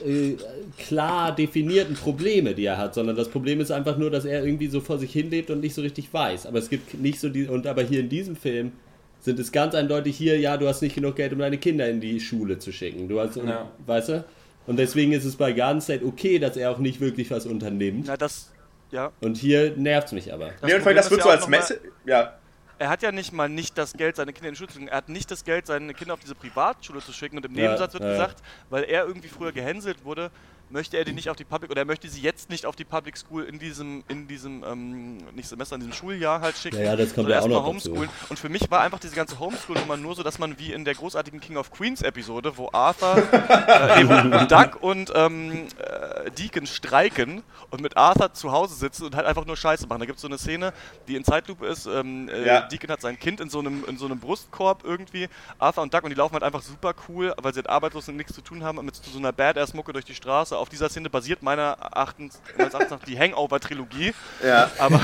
[0.06, 0.36] äh,
[0.78, 4.67] klar definierten Probleme, die er hat, sondern das Problem ist einfach nur, dass er irgendwie
[4.67, 6.46] so vor sich hin lebt und nicht so richtig weiß.
[6.46, 8.74] Aber es gibt nicht so die, und aber hier in diesem Film
[9.22, 12.02] sind es ganz eindeutig hier, ja, du hast nicht genug Geld, um deine Kinder in
[12.02, 13.08] die Schule zu schicken.
[13.08, 13.72] Du hast, Ja.
[13.86, 14.26] weißt du?
[14.67, 18.06] Und deswegen ist es bei Garden State okay, dass er auch nicht wirklich was unternimmt.
[18.08, 18.52] Na, das,
[18.91, 19.12] ja.
[19.22, 20.52] Und hier nervt es mich aber.
[20.60, 21.80] Das nee, und vor allem, das wird ja so als Messe.
[22.06, 22.34] Ja.
[22.82, 24.88] Er hat ja nicht mal nicht das Geld, seine Kinder in die Schule zu schicken.
[24.88, 27.38] Er hat nicht das Geld, seine Kinder auf diese Privatschule zu schicken.
[27.38, 28.41] Und im Ja, Nebensatz wird ja, gesagt,
[28.72, 30.32] weil er irgendwie früher gehänselt wurde,
[30.71, 32.84] möchte er die nicht auf die Public oder er möchte sie jetzt nicht auf die
[32.86, 36.77] Public School in diesem, in diesem, ähm, nicht Semester, in diesem Schuljahr halt schicken.
[36.77, 37.89] Ja, ja, das kommt sondern ja auch erstmal noch dazu.
[37.89, 38.10] homeschoolen.
[38.29, 40.95] Und für mich war einfach diese ganze Homeschool-Nummer nur so, dass man wie in der
[40.95, 47.43] großartigen King of Queens Episode, wo Arthur, äh, eben Duck und ähm, äh, Deacon streiken
[47.69, 49.99] und mit Arthur zu Hause sitzen und halt einfach nur Scheiße machen.
[49.99, 50.73] Da gibt es so eine Szene,
[51.07, 51.86] die in Zeitlupe ist.
[51.86, 52.62] Ähm, äh, Ja.
[52.62, 55.27] Deacon hat sein Kind in so einem, in so einem Brustkorb irgendwie.
[55.60, 58.15] Arthur und Duck und die laufen halt einfach super cool, weil sie halt arbeitslos und
[58.17, 60.57] nichts zu tun haben mit so einer Badass-Mucke durch die Straße.
[60.62, 64.13] Auf dieser Szene basiert meiner Erachtens, meines Erachtens nach die Hangover-Trilogie.
[64.45, 64.69] Ja.
[64.78, 65.02] Aber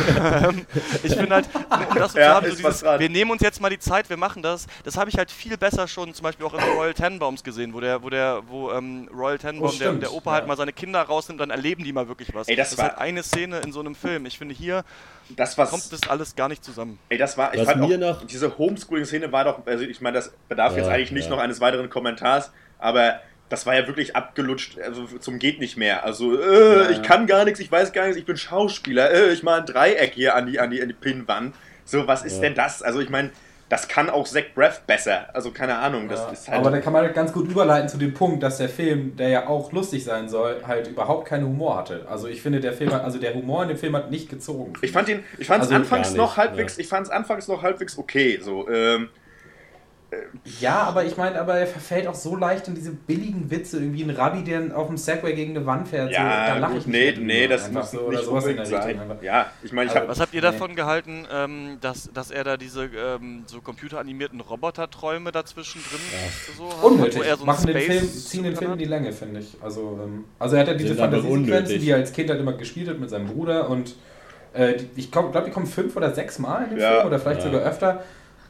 [0.48, 0.66] ähm,
[1.04, 1.50] ich finde halt,
[1.90, 3.80] um das so Ja, zu haben, so ist dieses, wir nehmen uns jetzt mal die
[3.80, 6.60] Zeit, wir machen das, das habe ich halt viel besser schon zum Beispiel auch in
[6.60, 10.32] Royal Tenenbaums gesehen, wo der, wo der, wo ähm, Royal Tenenbaum, Oh, der, der Opa
[10.34, 10.48] halt ja.
[10.48, 12.48] mal seine Kinder rausnimmt, dann erleben die mal wirklich was.
[12.48, 14.26] Ey, das ist war- halt eine Szene in so einem Film.
[14.28, 14.84] Ich finde, hier
[15.36, 15.70] Das was.
[15.72, 17.00] kommt das alles gar nicht zusammen.
[17.10, 20.00] Ey, das war, ich Was fand auch, mir noch- diese Homeschooling-Szene war doch, also ich
[20.02, 21.32] meine, das bedarf Ja, jetzt eigentlich nicht ja.
[21.32, 26.04] noch eines weiteren Kommentars, aber das war ja wirklich abgelutscht, also zum geht nicht mehr.
[26.04, 29.32] Also, äh, Ja, ich kann gar nichts, ich weiß gar nichts, ich bin Schauspieler, äh,
[29.32, 31.56] ich mal ein Dreieck hier an die, an die, an die Pinnwand.
[31.86, 32.42] So, was ist Ja.
[32.42, 32.84] denn das?
[32.84, 33.32] Also, ich meine,
[33.70, 35.28] das kann auch Zach Braff besser.
[35.34, 36.60] Also keine Ahnung, das Ja, ist halt.
[36.60, 39.28] aber da kann man halt ganz gut überleiten zu dem Punkt, dass der Film, der
[39.28, 42.06] ja auch lustig sein soll, halt überhaupt keinen Humor hatte.
[42.10, 44.72] Also ich finde, der Film hat, also der Humor in dem Film hat nicht gezogen.
[44.82, 46.82] ich fand ihn, ich fand es Also anfangs noch halbwegs, ja.
[46.82, 48.40] ich fand es anfangs noch halbwegs okay.
[48.42, 49.10] So, ähm,
[50.62, 54.04] Ja, aber ich meine, aber er verfällt auch so leicht in diese billigen Witze, irgendwie
[54.04, 56.12] ein Rabbi, der auf dem Segway gegen eine Wand fährt.
[56.12, 58.56] so, da ja, lache gut, ich nee, nicht nee, das muss so, nicht sowas in
[58.56, 58.84] der sein.
[59.00, 59.18] Richtung.
[59.22, 60.48] Ja, ich meine, ich Also- habe Was habt ihr Nee.
[60.48, 66.00] davon gehalten, ähm, dass, dass er da diese ähm, so computeranimierten Roboterträume dazwischen drin
[66.58, 67.26] so hat, Unnötig.
[67.26, 69.58] er so Machen den Film, ziehen den Film in die Länge, finde ich.
[69.62, 72.88] Also, ähm, also er hat ja diese Fantasiesequenzen, die er als Kind halt immer gespielt
[72.88, 73.96] hat mit seinem Bruder und
[74.54, 76.92] äh, ich glaube, die kommen fünf oder sechs Mal in dem Ja.
[76.94, 77.48] Film oder vielleicht Ja.
[77.52, 78.04] sogar öfter.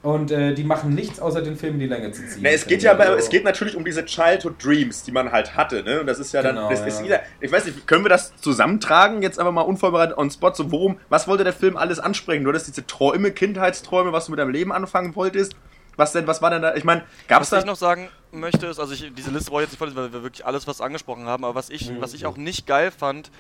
[0.04, 2.44] Und äh, die machen nichts, außer den Film in die Länge zu ziehen.
[2.44, 2.96] Ne, es geht ja ich.
[3.00, 6.00] aber, Also- es geht natürlich um diese Childhood Dreams, die man halt hatte, ne?
[6.02, 7.04] Und das ist ja dann, Genau, das ist ja.
[7.04, 10.72] jeder, ich weiß nicht, können wir das zusammentragen, jetzt einfach mal unvorbereitet on spot, so
[10.72, 12.44] worum, was wollte der Film alles ansprechen?
[12.44, 15.56] Du hattest diese Träume, Kindheitsträume, was du mit deinem Leben anfangen wolltest.
[15.96, 16.76] Was denn, was war denn da?
[16.76, 17.72] Ich meine, gab's Was ich da.
[17.72, 20.22] noch sagen möchte, ist, also ich, diese Liste brauche ich jetzt nicht vorlesen, weil wir
[20.22, 23.32] wirklich alles was angesprochen haben, aber was ich, was ich auch nicht geil fand,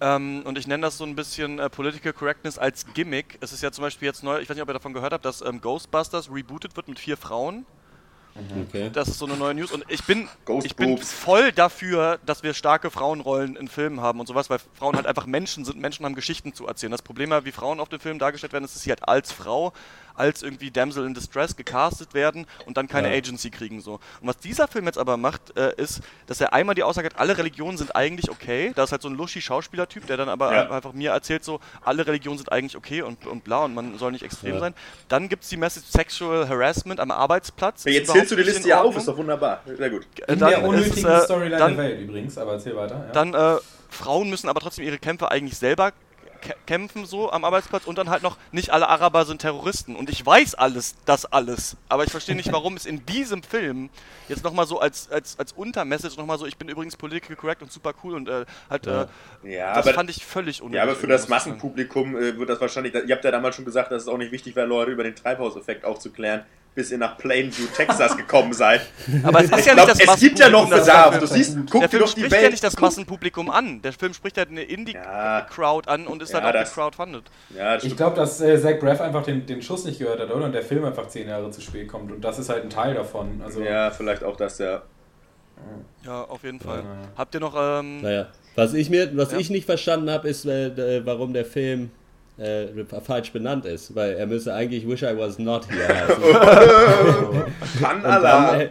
[0.00, 3.38] ähm, und ich nenne das so ein bisschen äh, Political Correctness als Gimmick.
[3.40, 5.24] Es ist ja zum Beispiel jetzt neu, ich weiß nicht, ob ihr davon gehört habt,
[5.24, 7.66] dass ähm, Ghostbusters rebootet wird mit vier Frauen.
[8.68, 8.90] Okay.
[8.92, 11.12] Das ist so eine neue News und ich bin, Ghost ich bin Boobs.
[11.12, 15.26] voll dafür, dass wir starke Frauenrollen in Filmen haben und sowas, weil Frauen halt einfach
[15.26, 16.92] Menschen sind, Menschen haben Geschichten zu erzählen.
[16.92, 19.72] Das Problem, wie Frauen auf dem Film dargestellt werden, ist, dass sie halt als Frau,
[20.14, 23.16] als irgendwie Damsel in Distress gecastet werden und dann keine Ja.
[23.16, 23.94] Agency kriegen so.
[24.20, 27.18] Und was dieser Film jetzt aber macht, äh, ist, dass er einmal die Aussage hat,
[27.18, 28.72] alle Religionen sind eigentlich okay.
[28.74, 30.70] Da ist halt so ein luschi Schauspielertyp, der dann aber Ja.
[30.70, 34.12] einfach mir erzählt so, alle Religionen sind eigentlich okay und, und bla und man soll
[34.12, 34.60] nicht extrem Ja.
[34.60, 34.74] sein.
[35.08, 37.84] Dann gibt es die Message Sexual Harassment am Arbeitsplatz.
[37.86, 39.60] Ist Jetzt zählst du die Liste ja auf, ist doch wunderbar.
[39.66, 40.06] Sehr gut.
[40.26, 43.04] Äh, In dann der unnötigen es, äh, Storyline dann, der Welt übrigens, aber erzähl weiter.
[43.06, 43.12] Ja.
[43.12, 43.56] Dann äh,
[43.88, 45.92] Frauen müssen aber trotzdem ihre Kämpfe eigentlich selber
[46.66, 50.24] kämpfen so am Arbeitsplatz und dann halt noch nicht alle Araber sind Terroristen und ich
[50.24, 53.90] weiß alles, das alles, aber ich verstehe nicht, warum es in diesem Film
[54.28, 57.72] jetzt nochmal so als, als, als Untermessage nochmal so, ich bin übrigens political correct und
[57.72, 59.02] super cool und äh, halt, Ja.
[59.44, 60.76] äh, Ja, das aber, fand ich völlig unnötig.
[60.76, 61.28] ja, aber für das.
[61.28, 62.94] Massenpublikum äh, wird das wahrscheinlich.
[62.94, 65.14] Ihr habt ja damals schon gesagt, dass es auch nicht wichtig wäre, Leute über den
[65.14, 68.80] Treibhauseffekt aufzuklären, bis ihr nach Plainview, Texas gekommen seid.
[69.24, 71.18] Aber es ist Ich ja glaub, nicht das es gibt ja noch Massenpublikum, Bedarf.
[71.18, 72.42] Du siehst, der guck Der dir Film doch die spricht Welt.
[72.44, 73.82] ja nicht das Massenpublikum an.
[73.82, 74.68] Der Film spricht halt eine Ja.
[74.68, 77.24] Indie-Crowd an und ist Ja, halt auch das- gecrowdfunded.
[77.56, 80.44] Ja, Ich glaube, dass äh, Zach Braff einfach den, den Schuss nicht gehört hat, oder?
[80.46, 82.12] Und der Film einfach zehn Jahre zu spät kommt.
[82.12, 83.42] Und das ist halt ein Teil davon.
[83.44, 84.82] Also, Ja, vielleicht auch das, ja.
[86.04, 86.78] Ja, auf jeden Fall.
[86.78, 86.84] Ja.
[87.18, 89.38] Habt ihr noch, ähm, Naja, was ich mir, was Ja.
[89.38, 91.90] ich nicht verstanden habe, ist, äh, d- warum der Film
[92.40, 92.68] äh,
[93.02, 96.22] falsch benannt ist, weil er müsste eigentlich Wish I Was Not Here heißen.
[97.80, 98.60] Kann dann, Allah.
[98.62, 98.70] äh,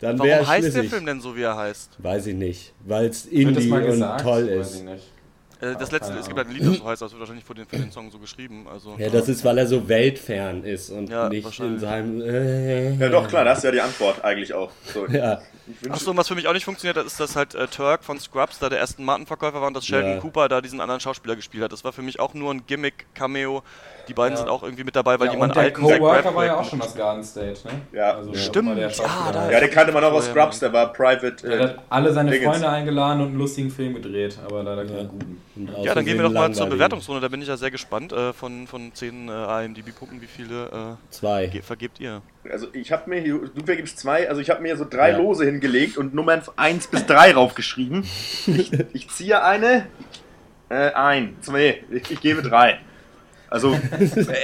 [0.00, 0.84] dann wäre warum es heißt der.
[0.84, 1.90] Film denn so, wie er heißt?
[1.98, 4.76] Weiß ich nicht, weil es Indie und toll Weiß ist.
[4.76, 5.12] ich nicht.
[5.60, 7.44] Äh, das Ach, letzte, es gibt halt ein Lied, das so heißt, das wird wahrscheinlich
[7.44, 8.66] für den, für den Song so geschrieben.
[8.68, 12.20] Also, Ja, das ist, weil er so weltfern ist und Ja, nicht in seinem.
[12.20, 14.70] Äh, Ja, doch, klar, das ist ja die Antwort eigentlich auch.
[14.92, 15.42] So, Ja,
[15.90, 18.18] Achso, und was für mich auch nicht funktioniert hat, ist, dass halt äh, Turk von
[18.20, 20.18] Scrubs da der ersten Martin-Verkäufer war und dass Sheldon Ja.
[20.20, 21.72] Cooper da diesen anderen Schauspieler gespielt hat.
[21.72, 23.62] Das war für mich auch nur ein Gimmick-Cameo.
[24.08, 24.38] Die beiden Ja.
[24.38, 26.64] sind auch irgendwie mit dabei, weil Ja, der alten Zac Coworker Braff war ja auch
[26.68, 27.72] schon aus Garden State, ne?
[27.92, 28.16] Ja.
[28.16, 29.52] also, Stimmt, der ja, da- halt.
[29.52, 31.36] ja, den kannte man auch aus Scrubs, der war Private.
[31.46, 32.48] Der Äh, hat alle seine Dingens.
[32.50, 35.04] Freunde eingeladen und einen lustigen Film gedreht, aber leider keinen Ja.
[35.04, 35.38] guten.
[35.82, 36.66] Ja, dann gehen wir doch mal zur.
[36.68, 37.20] Bewertungsrunde.
[37.20, 38.12] Da bin ich ja sehr gespannt.
[38.12, 41.46] Äh, von, von 10 äh, IMDb-Punkten, wie viele äh, Zwei.
[41.48, 42.22] ge- vergebt ihr?
[42.50, 45.18] also ich habe mir hier, du vergibst zwei, also ich habe mir so drei Ja.
[45.18, 48.04] Lose hingelegt und Nummern 1 bis 3 raufgeschrieben.
[48.46, 49.86] Ich, ich ziehe eine,
[50.70, 52.78] äh, ein, zwei, ich, ich gebe drei.
[53.50, 53.78] Also, äh,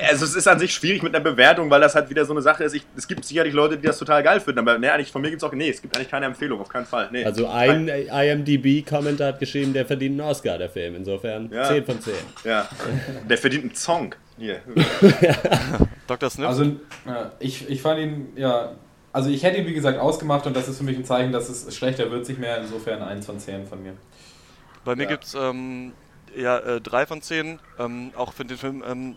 [0.08, 2.40] also es ist an sich schwierig mit einer Bewertung, weil das halt wieder so eine
[2.42, 2.74] Sache ist.
[2.74, 5.30] Ich, es gibt sicherlich Leute, die das total geil finden, aber ne, eigentlich von mir
[5.30, 7.08] gibt es auch, nee, es gibt eigentlich keine Empfehlung, auf keinen Fall.
[7.12, 7.24] Nee.
[7.24, 10.96] Also ein IMDb-Kommentar hat geschrieben, der verdient einen Oscar, der Film.
[10.96, 11.64] Insofern Ja.
[11.64, 12.14] 10 von 10.
[12.44, 12.68] Ja,
[13.28, 14.14] der verdient einen Song.
[14.38, 14.60] Hier.
[16.06, 16.30] Dr.
[16.30, 16.48] Sniff?
[16.48, 16.64] Also,
[17.06, 18.72] ja, ich, ich fand ihn, ja,
[19.12, 21.48] also ich hätte ihn wie gesagt ausgemacht und das ist für mich ein Zeichen, dass
[21.48, 22.58] es schlechter wird sich mehr.
[22.60, 23.92] Insofern 1 von 10 von mir.
[24.84, 25.08] Bei mir Ja.
[25.10, 25.92] gibt es ähm,
[26.36, 27.58] ja, äh, drei von zehn.
[27.78, 29.16] Ähm, auch für den Film ähm,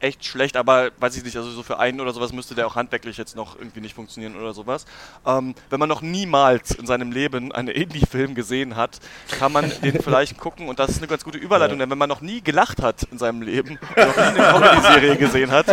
[0.00, 2.74] echt schlecht, aber weiß ich nicht, also so für einen oder sowas müsste der auch
[2.74, 4.86] handwerklich jetzt noch irgendwie nicht funktionieren oder sowas.
[5.26, 8.98] Ähm, wenn man noch niemals in seinem Leben einen Indie-Film gesehen hat,
[9.38, 12.08] kann man den vielleicht gucken und das ist eine ganz gute Überleitung, denn wenn man
[12.08, 15.66] noch nie gelacht hat in seinem Leben und noch nie eine Comedy-Serie gesehen hat,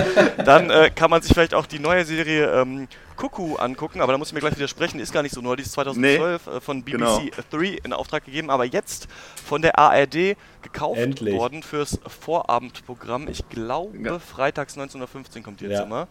[0.46, 4.18] dann äh, kann man sich vielleicht auch die neue Serie ähm, Cuckoo angucken, aber da
[4.18, 6.84] muss ich mir gleich widersprechen, ist gar nicht so neu, die ist 2012 äh, von
[6.84, 7.22] BBC genau.
[7.52, 9.08] 3 in Auftrag gegeben, aber jetzt
[9.44, 11.36] von der ARD gekauft Endlich.
[11.36, 13.28] worden fürs Vorabendprogramm.
[13.28, 14.20] Ich glaube, Ja.
[14.20, 15.84] freitags 19.15 Uhr kommt die jetzt Ja.
[15.84, 16.08] immer.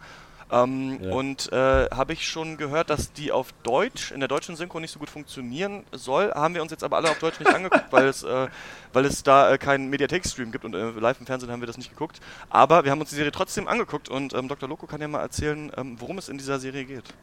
[0.49, 1.11] Ähm, ja.
[1.11, 4.91] Und äh, habe ich schon gehört, dass die auf Deutsch, in der deutschen Synchro nicht
[4.91, 6.31] so gut funktionieren soll.
[6.33, 8.47] Haben wir uns jetzt aber alle auf Deutsch nicht angeguckt, weil es, äh,
[8.93, 11.77] weil es da äh, keinen Mediathek-Stream gibt und äh, live im Fernsehen haben wir das
[11.77, 12.21] nicht geguckt.
[12.49, 14.69] Aber wir haben uns die Serie trotzdem angeguckt und ähm, Dr.
[14.69, 17.13] Loco kann ja mal erzählen, ähm, worum es in dieser Serie geht.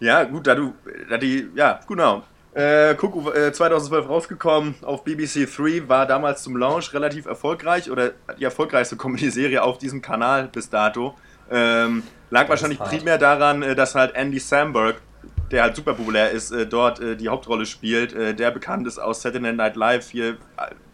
[0.00, 0.74] Ja, gut, da du,
[1.10, 2.24] da die, ja, genau.
[2.54, 8.12] Äh, Kuku äh, 2012 rausgekommen auf BBC 3, war damals zum Launch relativ erfolgreich oder
[8.38, 11.14] die erfolgreichste Comedy-Serie auf diesem Kanal bis dato.
[11.50, 12.02] Ähm,
[12.32, 14.96] lag wahrscheinlich primär daran, äh, dass halt Andy Samberg,
[15.50, 18.14] der halt super populär ist, äh, dort äh, die Hauptrolle spielt.
[18.38, 20.38] Der bekannt ist aus Saturday Night Live hier,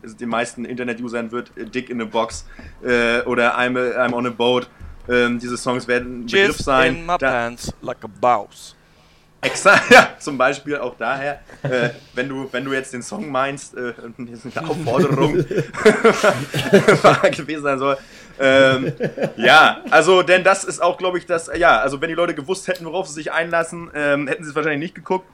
[0.02, 2.44] den meisten Internet-Usern wird Dick in a Box
[2.82, 4.68] oder I'm, a, I'm on a Boat.
[5.08, 6.96] Ähm, diese Songs werden ein Begriff sein.
[6.96, 8.76] in my da pants like a boss.
[9.40, 13.76] Exakt, ja, zum Beispiel auch daher, äh, wenn, du, wenn du jetzt den Song meinst,
[13.76, 15.34] äh, eine Aufforderung
[17.32, 17.96] gewesen sein soll.
[18.40, 18.92] Ähm,
[19.36, 22.68] ja, also, denn das ist auch, glaube ich, das, ja, also wenn die Leute gewusst
[22.68, 25.26] hätten, worauf sie sich einlassen, ähm, hätten sie es wahrscheinlich nicht geguckt.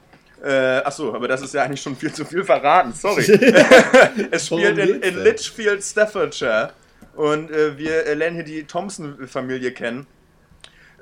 [0.43, 3.23] Äh, achso, aber das ist ja eigentlich schon viel zu viel verraten, sorry.
[4.31, 6.73] es spielt in, in Litchfield, Staffordshire
[7.15, 10.05] und äh, wir lernen hier die Thompson-Familie kennen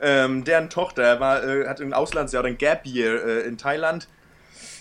[0.04, 4.08] ähm, deren Tochter war, äh, hat ein Auslandsjahr, ein Gap Year äh, in Thailand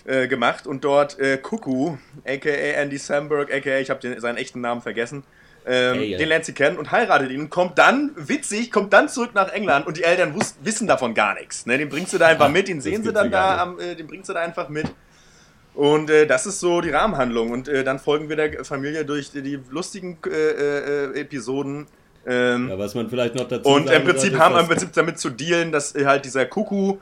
[0.04, 4.82] äh, gemacht und dort äh, Kuku, aka Andy Samberg, aka, ich habe seinen echten Namen
[4.82, 5.22] vergessen,
[5.66, 9.30] ähm, hey, den lernt sie kennen und heiratet ihn, kommt dann, witzig, kommt dann zurück
[9.34, 11.66] nach England und die Eltern wus wissen davon gar nichts.
[11.66, 11.78] Ne?
[11.78, 14.06] Den bringt sie da einfach Ach, mit, den sehen sie dann da, am, äh, den
[14.06, 14.86] bringt sie da einfach mit.
[15.74, 17.50] Und äh, das ist so die Rahmenhandlung.
[17.50, 21.86] Und äh, dann folgen wir der Familie durch die, die lustigen äh, äh, Episoden
[22.26, 25.18] ähm, ja, was man vielleicht noch dazu Und im Prinzip haben wir im Prinzip damit
[25.18, 26.98] zu dealen, dass halt dieser Kuku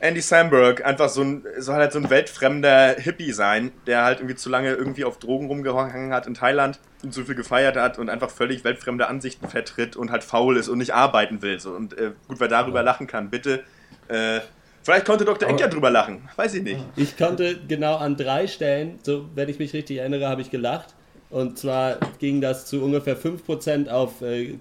[0.00, 4.36] Andy Samberg einfach so ein, soll halt so ein weltfremder Hippie sein, der halt irgendwie
[4.36, 8.08] zu lange irgendwie auf Drogen rumgehangen hat in Thailand und zu viel gefeiert hat und
[8.08, 11.58] einfach völlig weltfremde Ansichten vertritt und halt faul ist und nicht arbeiten will.
[11.58, 11.72] So.
[11.72, 13.64] Und äh, gut, wer darüber lachen kann, bitte.
[14.06, 14.40] Äh,
[14.82, 15.48] vielleicht konnte Dr.
[15.48, 16.84] Eck ja drüber lachen, weiß ich nicht.
[16.94, 20.94] Ich konnte genau an drei Stellen, so wenn ich mich richtig erinnere, habe ich gelacht.
[21.30, 24.58] Und zwar ging das zu ungefähr 5% auf äh,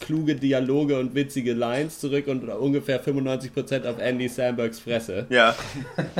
[0.00, 5.26] kluge Dialoge und witzige Lines zurück und ungefähr 95% auf Andy Sambergs Fresse.
[5.28, 5.54] Ja.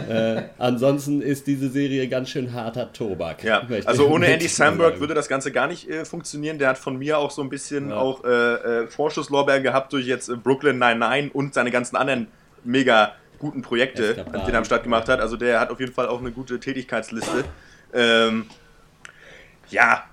[0.09, 3.43] Äh, ansonsten ist diese Serie ganz schön harter Tobak.
[3.43, 3.66] Ja.
[3.85, 6.59] Also ohne Andy Samberg würde das Ganze gar nicht äh, funktionieren.
[6.59, 7.97] Der hat von mir auch so ein bisschen ja.
[7.97, 12.29] auch äh, äh Vorschusslorbeeren gehabt durch jetzt äh, Brooklyn 99 und seine ganzen anderen
[12.64, 15.21] mega guten Projekte, die er am Start gemacht hat.
[15.21, 17.45] Also der hat auf jeden Fall auch eine gute Tätigkeitsliste.
[17.93, 18.47] Ähm,
[19.71, 20.05] ja,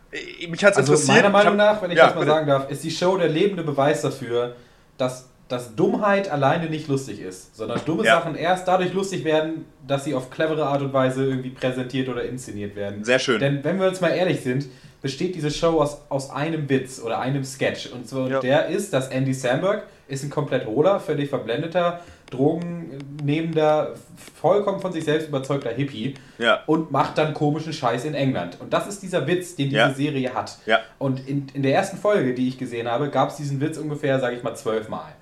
[0.49, 1.17] mich hat es also interessiert.
[1.17, 2.31] Meiner Meinung nach, wenn ich ja, das mal bitte.
[2.31, 4.55] sagen darf, ist die Show der lebende Beweis dafür,
[4.97, 8.19] dass, dass Dummheit alleine nicht lustig ist, sondern dumme ja.
[8.19, 12.23] Sachen erst dadurch lustig werden, dass sie auf clevere Art und Weise irgendwie präsentiert oder
[12.23, 13.03] inszeniert werden.
[13.03, 13.39] Sehr schön.
[13.39, 14.67] Denn wenn wir uns mal ehrlich sind,
[15.01, 17.91] besteht diese Show aus, aus einem Witz oder einem Sketch.
[17.91, 18.39] Und so ja.
[18.39, 23.95] der ist, dass Andy Samberg ist ein komplett hohler, völlig verblendeter, drogennehmender,
[24.39, 26.63] vollkommen von sich selbst überzeugter Hippie ja.
[26.65, 28.57] und macht dann komischen Scheiß in England.
[28.59, 29.93] Und das ist dieser Witz, den diese ja.
[29.93, 30.57] Serie hat.
[30.65, 30.79] Ja.
[30.99, 34.19] Und in, in der ersten Folge, die ich gesehen habe, gab es diesen Witz ungefähr,
[34.19, 35.13] sage ich mal, zwölfmal.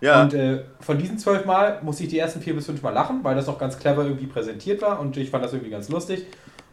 [0.00, 0.22] Ja.
[0.22, 3.20] Und äh, von diesen zwölf Mal musste ich die ersten vier bis fünf Mal lachen,
[3.22, 6.26] weil das noch ganz clever irgendwie präsentiert war und ich fand das irgendwie ganz lustig.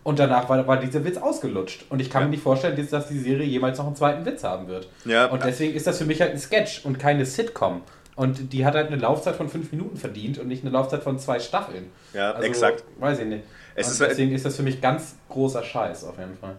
[0.03, 1.85] Und danach war, war dieser Witz ausgelutscht.
[1.89, 2.27] Und ich kann ja.
[2.27, 4.87] mir nicht vorstellen, dass die Serie jemals noch einen zweiten Witz haben wird.
[5.03, 5.25] Ja.
[5.25, 7.81] Und deswegen ist das für mich halt ein Sketch und keine Sitcom.
[8.17, 11.19] Und die hat halt eine Laufzeit von fünf Minuten verdient und nicht eine Laufzeit von
[11.19, 11.91] zwei Staffeln.
[12.13, 12.83] Ja, also, exakt.
[12.99, 13.43] Weiß ich nicht.
[13.75, 16.55] Ist deswegen ist das für mich ganz großer Scheiß auf jeden Fall.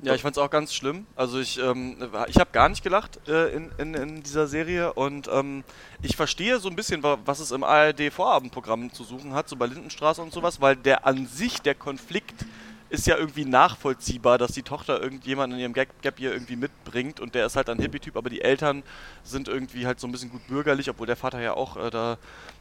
[0.00, 1.06] Ja, ich fand es auch ganz schlimm.
[1.14, 5.28] Also ich, ähm, ich habe gar nicht gelacht äh, in, in, in, dieser Serie und
[5.30, 5.62] ähm,
[6.00, 10.22] ich verstehe so ein bisschen, was es im ARD-Vorabendprogramm zu suchen hat, so bei Lindenstraße
[10.22, 12.46] und sowas, weil der an sich, der Konflikt
[12.92, 17.20] ist ja irgendwie nachvollziehbar, dass die Tochter irgendjemanden in ihrem Gap, Gap hier irgendwie mitbringt
[17.20, 18.82] und der ist halt ein Hippie-Typ, aber die Eltern
[19.24, 22.18] sind irgendwie halt so ein bisschen gut bürgerlich, obwohl der Vater ja auch äh, da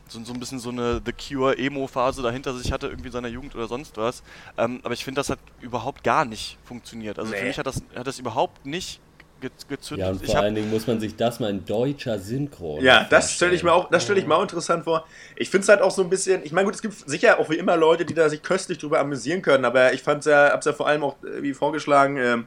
[0.07, 3.55] so, so ein bisschen so eine The Cure-Emo-Phase dahinter sich hatte, irgendwie in seiner Jugend
[3.55, 4.23] oder sonst was.
[4.57, 7.19] Ähm, aber ich finde, das hat überhaupt gar nicht funktioniert.
[7.19, 7.37] Also nee.
[7.37, 9.01] für mich hat das, hat das überhaupt nicht
[9.41, 10.05] gezündet.
[10.05, 12.79] Ja, und vor allen Dingen muss man sich das mal in deutscher Synchro.
[12.81, 15.05] Ja, das stelle ich mir auch, das stelle ich mir auch interessant vor.
[15.35, 17.49] Ich finde es halt auch so ein bisschen, ich meine, gut, es gibt sicher auch
[17.49, 20.51] wie immer Leute, die da sich köstlich drüber amüsieren können, aber ich fand es ja,
[20.51, 22.37] hab's ja vor allem auch äh, wie vorgeschlagen, äh,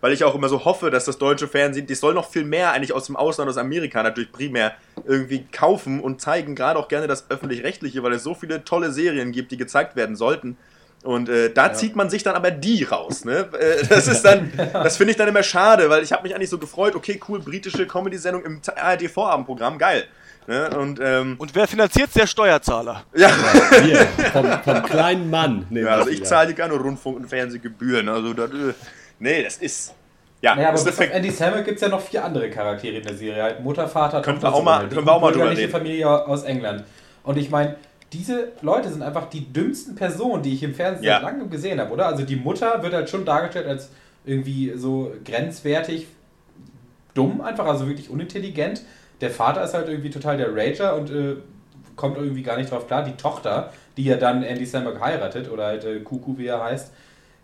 [0.00, 2.72] weil ich auch immer so hoffe, dass das deutsche Fernsehen, das soll noch viel mehr
[2.72, 4.74] eigentlich aus dem Ausland, aus Amerika natürlich primär
[5.06, 9.32] irgendwie kaufen und zeigen, gerade auch gerne das öffentlich-rechtliche, weil es so viele tolle Serien
[9.32, 10.58] gibt, die gezeigt werden sollten.
[11.04, 11.72] Und äh, da ja.
[11.74, 13.26] zieht man sich dann aber die raus.
[13.26, 13.46] Ne?
[13.60, 16.48] Äh, das ist dann, das finde ich dann immer schade, weil ich habe mich eigentlich
[16.48, 20.04] so gefreut, okay, cool, britische Comedy-Sendung im ARD-Vorabendprogramm, geil.
[20.46, 20.70] Ne?
[20.70, 23.04] Und, ähm, und wer finanziert Der Steuerzahler.
[23.14, 23.28] Ja.
[23.82, 23.98] Wir,
[24.32, 25.66] vom, vom, kleinen Mann.
[25.70, 28.08] Ja, also ich zahle dir gerne Rundfunk- und Fernsehgebühren.
[28.08, 28.72] Also das, äh,
[29.18, 29.94] nee, das ist
[30.40, 32.96] Ja, Naja, aber ist bis auf Andy Samberg gibt es ja noch vier andere Charaktere
[32.96, 33.56] in der Serie.
[33.62, 35.72] Mutter, Vater, Können Tochter, wir auch mal- können wir auch mal drüber bürgerliche reden.
[35.72, 36.84] Familie aus England.
[37.22, 37.76] Und ich meine,
[38.14, 41.14] diese Leute sind einfach die dümmsten Personen, die ich im Fernsehen Ja.
[41.14, 42.06] seit langem gesehen habe, oder?
[42.06, 43.90] Also die Mutter wird halt schon dargestellt als
[44.24, 46.06] irgendwie so grenzwertig
[47.14, 48.82] dumm, einfach, also wirklich unintelligent.
[49.20, 51.36] Der Vater ist halt irgendwie total der Rager und äh,
[51.96, 53.04] kommt irgendwie gar nicht drauf klar.
[53.04, 56.92] Die Tochter, die ja dann Andy Samberg heiratet, oder halt äh, Kuku, wie er heißt,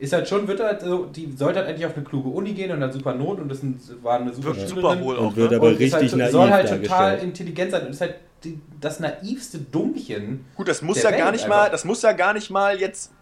[0.00, 2.72] ist halt schon, wird halt so, die sollte halt endlich auf eine kluge Uni gehen
[2.72, 4.68] und hat super Not und das sind, war eine super Schülerin.
[4.68, 5.26] super hohl auch.
[5.28, 5.56] Und wird Ne?
[5.58, 8.58] aber Und ist richtig halt, naiv soll halt total intelligent sein und ist halt die,
[8.80, 10.46] das naivste Dummchen.
[10.56, 11.56] Gut, das muss Der ja gar Welt nicht einfach.
[11.64, 13.12] mal, das muss ja gar nicht mal jetzt.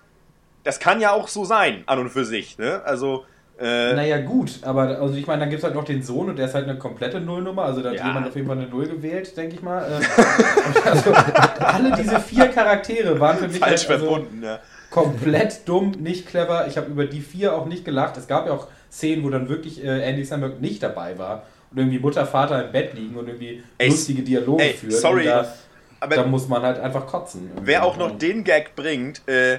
[0.64, 2.80] Das kann ja auch so sein, an und für sich, ne?
[2.84, 3.24] Also,
[3.60, 6.38] äh, Naja, gut, aber also ich meine, dann gibt es halt noch den Sohn und
[6.38, 7.64] der ist halt eine komplette Nullnummer.
[7.64, 8.06] Also da hat Ja.
[8.06, 9.82] jemand auf jeden Fall eine Null gewählt, denke ich mal.
[9.82, 11.12] Äh, also,
[11.58, 14.60] alle diese vier Charaktere waren für mich falsch halt, also, verbunden, ja.
[14.90, 16.66] Komplett dumm, nicht clever.
[16.66, 18.16] Ich habe über die vier auch nicht gelacht.
[18.16, 21.78] Es gab ja auch Szenen, wo dann wirklich äh, Andy Samberg nicht dabei war und
[21.78, 24.92] irgendwie Mutter, Vater im Bett liegen und irgendwie Ey, lustige Dialoge ey, führen.
[24.92, 25.52] sorry, da,
[26.00, 27.50] Aber da muss man halt einfach kotzen.
[27.62, 29.58] wer auch noch den Gag bringt, äh,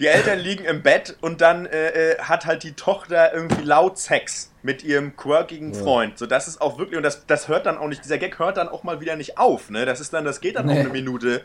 [0.00, 3.98] die Eltern liegen im Bett und dann äh, äh, hat halt die Tochter irgendwie laut
[3.98, 6.18] Sex mit ihrem quirkigen Freund.
[6.18, 8.56] So, das ist auch wirklich, und das, das hört dann auch nicht, dieser Gag hört
[8.56, 9.84] dann auch mal wieder nicht auf, ne?
[9.86, 10.80] Das ist dann, das geht dann auch Nee.
[10.80, 11.42] eine Minute.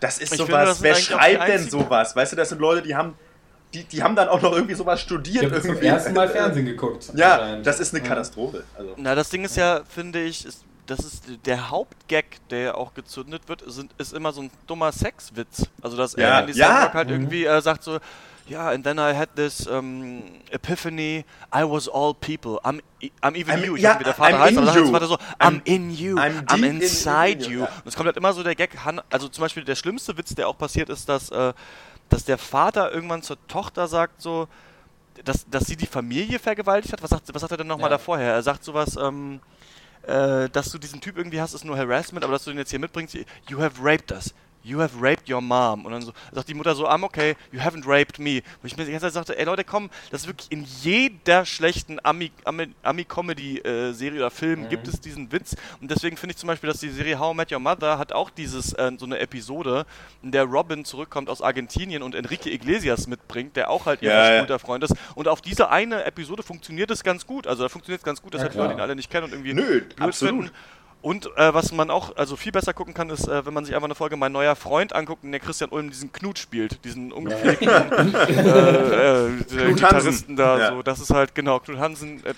[0.00, 2.16] Das ist Ich sowas, finde, wer schreibt denn sowas?
[2.16, 3.14] Weißt du, das sind Leute, die haben,
[3.74, 5.44] die, die haben dann auch noch irgendwie sowas Ich studiert.
[5.44, 5.86] habe zum irgendwie.
[5.86, 7.10] ersten Mal Fernsehen geguckt.
[7.14, 8.02] Ja, das ist eine.
[8.02, 8.64] Katastrophe.
[8.76, 8.94] Also.
[8.96, 12.94] Na, das Ding ist ja, finde ich, ist, das ist der Hauptgag, der ja auch
[12.94, 15.66] gezündet wird, sind, ist immer so ein dummer Sexwitz.
[15.82, 16.66] Also, dass Ja, Andy ja.
[16.66, 17.98] Samberg halt irgendwie äh, sagt so,
[18.50, 22.80] ja, and then I had this um, epiphany, I was all people, I'm,
[23.22, 23.76] I'm even I'm- you.
[23.76, 25.60] Ich ja, weiß nicht, wie der Vater I'm heißt, in aber der Vater so, I'm,
[25.60, 27.58] I'm- in you, I'm I'm, inside in you.
[27.60, 27.64] you.
[27.64, 28.70] Und es kommt halt immer so der Gag,
[29.10, 31.52] also zum Beispiel der schlimmste Witz, der auch passiert ist, dass, äh,
[32.08, 34.48] dass der Vater irgendwann zur Tochter sagt so,
[35.24, 37.02] dass, dass sie die Familie vergewaltigt hat.
[37.02, 37.96] Was sagt, was sagt er denn nochmal Ja.
[37.96, 38.32] da vorher?
[38.34, 39.40] Er sagt sowas, ähm,
[40.02, 42.70] äh, dass du diesen Typ irgendwie hast, ist nur Harassment, aber dass du den jetzt
[42.70, 43.14] hier mitbringst,
[43.48, 44.34] you have raped us.
[44.62, 45.86] You have raped your mom.
[45.86, 48.42] Und dann so, sagt die Mutter so, I'm okay, you haven't raped me.
[48.60, 51.46] Wo ich mir die ganze Zeit sagte, ey Leute, komm, das ist wirklich in jeder
[51.46, 55.56] schlechten Ami- Ami- Ami-Comedy-Serie oder Film gibt es diesen Witz.
[55.80, 58.12] Und deswegen finde ich zum Beispiel, dass die Serie How I Met Your Mother hat
[58.12, 59.86] auch dieses, äh, so eine Episode,
[60.22, 64.16] in der Robin zurückkommt aus Argentinien und Enrique Iglesias mitbringt, der auch halt ihr Ja,
[64.18, 64.26] ja.
[64.26, 64.94] verschwulter Freund ist.
[65.14, 67.46] Und auf diese eine Episode funktioniert es ganz gut.
[67.46, 69.24] Also da funktioniert es ganz gut, dass Ja, halt die Leute ihn alle nicht kennen
[69.24, 70.44] und irgendwie Nö, blöd absolut.
[70.44, 70.56] finden.
[71.02, 73.74] Und äh, was man auch also viel besser gucken kann, ist, äh, wenn man sich
[73.74, 77.10] einfach eine Folge Mein neuer Freund anguckt und der Christian Ulm diesen Knut spielt, diesen
[77.10, 80.58] ungepflegten äh, äh, Knut Gitarristen da.
[80.58, 80.68] Ja.
[80.72, 82.34] So, das ist halt, genau, Knut Hansen äh,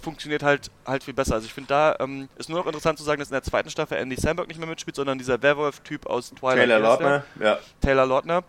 [0.00, 1.34] funktioniert halt halt viel besser.
[1.34, 3.68] Also ich finde da ähm, ist nur noch interessant zu sagen, dass in der zweiten
[3.68, 6.66] Staffel Andy Samberg nicht mehr mitspielt, sondern dieser Werwolf-Typ aus Twilight.
[6.66, 6.78] Taylor?
[6.78, 7.58] Lautner, ja.
[7.82, 8.44] Taylor Lautner.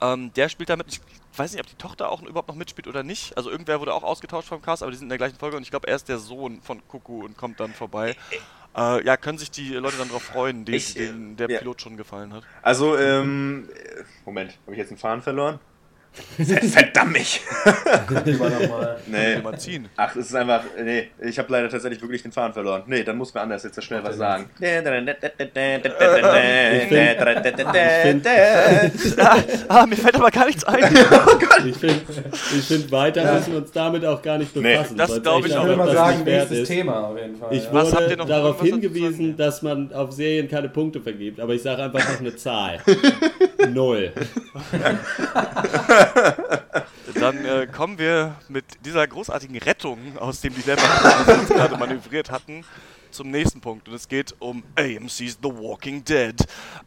[0.00, 0.86] Ähm, der spielt damit.
[0.88, 3.36] Ich weiß nicht, ob die Tochter auch überhaupt noch mitspielt oder nicht.
[3.36, 5.62] Also irgendwer wurde auch ausgetauscht vom Cast, aber die sind in der gleichen Folge und
[5.62, 8.16] ich glaube, er ist der Sohn von Kuku und kommt dann vorbei.
[8.76, 11.58] Äh, ja, können sich die Leute dann darauf freuen, die, Ich, äh, denen der ja.
[11.58, 12.44] Pilot schon gefallen hat.
[12.62, 15.58] Also, ähm, äh, Moment, habe ich jetzt einen Faden verloren?
[16.12, 17.40] Verdammt mich!
[19.06, 19.36] Nee.
[19.42, 19.54] Man.
[19.96, 22.82] Ach, es ist einfach, nee, ich habe leider tatsächlich wirklich den Faden verloren.
[22.86, 24.50] Nee, dann muss mir anders jetzt so schnell was sagen.
[29.68, 30.82] ah, mir fällt aber gar nichts ein.
[31.66, 32.00] Ich finde,
[32.56, 34.96] ich find, weiter müssen wir uns damit auch gar nicht Nee, befassen.
[34.96, 35.64] das weil's glaub echt ich Ich auch.
[35.64, 36.68] einfach würde mal das sagen, nächstes ist.
[36.68, 37.48] Thema auf jeden Fall.
[37.54, 37.72] Ich ja.
[37.72, 41.54] Was habt wurde ihr noch darauf hingewiesen, dass man auf Serien keine Punkte vergibt, aber
[41.54, 42.80] ich sage einfach noch eine Zahl.
[43.68, 44.12] Null.
[47.14, 51.76] Dann äh, kommen wir mit dieser großartigen Rettung aus dem Dilemma, das wir uns gerade
[51.76, 52.64] manövriert hatten,
[53.14, 53.88] zum nächsten Punkt.
[53.88, 56.36] Und es geht um AMC's The Walking Dead.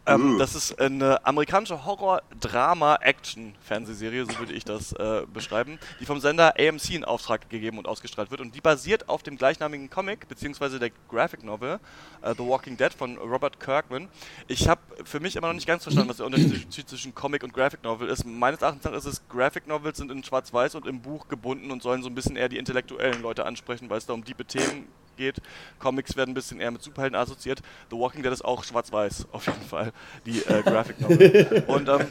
[0.05, 0.37] Ähm.
[0.39, 6.89] Das ist eine amerikanische Horror-Drama-Action-Fernsehserie, so würde ich das äh, beschreiben, die vom Sender AMC
[6.91, 8.41] in Auftrag gegeben und ausgestrahlt wird.
[8.41, 11.79] Und die basiert auf dem gleichnamigen Comic, beziehungsweise der Graphic Novel
[12.21, 14.09] äh, The Walking Dead von Robert Kirkman.
[14.47, 17.53] Ich habe für mich immer noch nicht ganz verstanden, was der Unterschied zwischen Comic und
[17.53, 18.25] Graphic Novel ist.
[18.25, 22.03] Meines Erachtens ist es, Graphic Novels sind in Schwarz-Weiß und im Buch gebunden und sollen
[22.03, 25.41] so ein bisschen eher die intellektuellen Leute ansprechen, weil es da um diebe Themen geht.
[25.79, 27.61] Comics werden ein bisschen eher mit Superhelden assoziiert.
[27.89, 29.91] The Walking Dead ist auch schwarz-weiß, auf jeden Fall,
[30.25, 31.63] die äh, Graphic Novel.
[31.67, 32.07] Und ähm,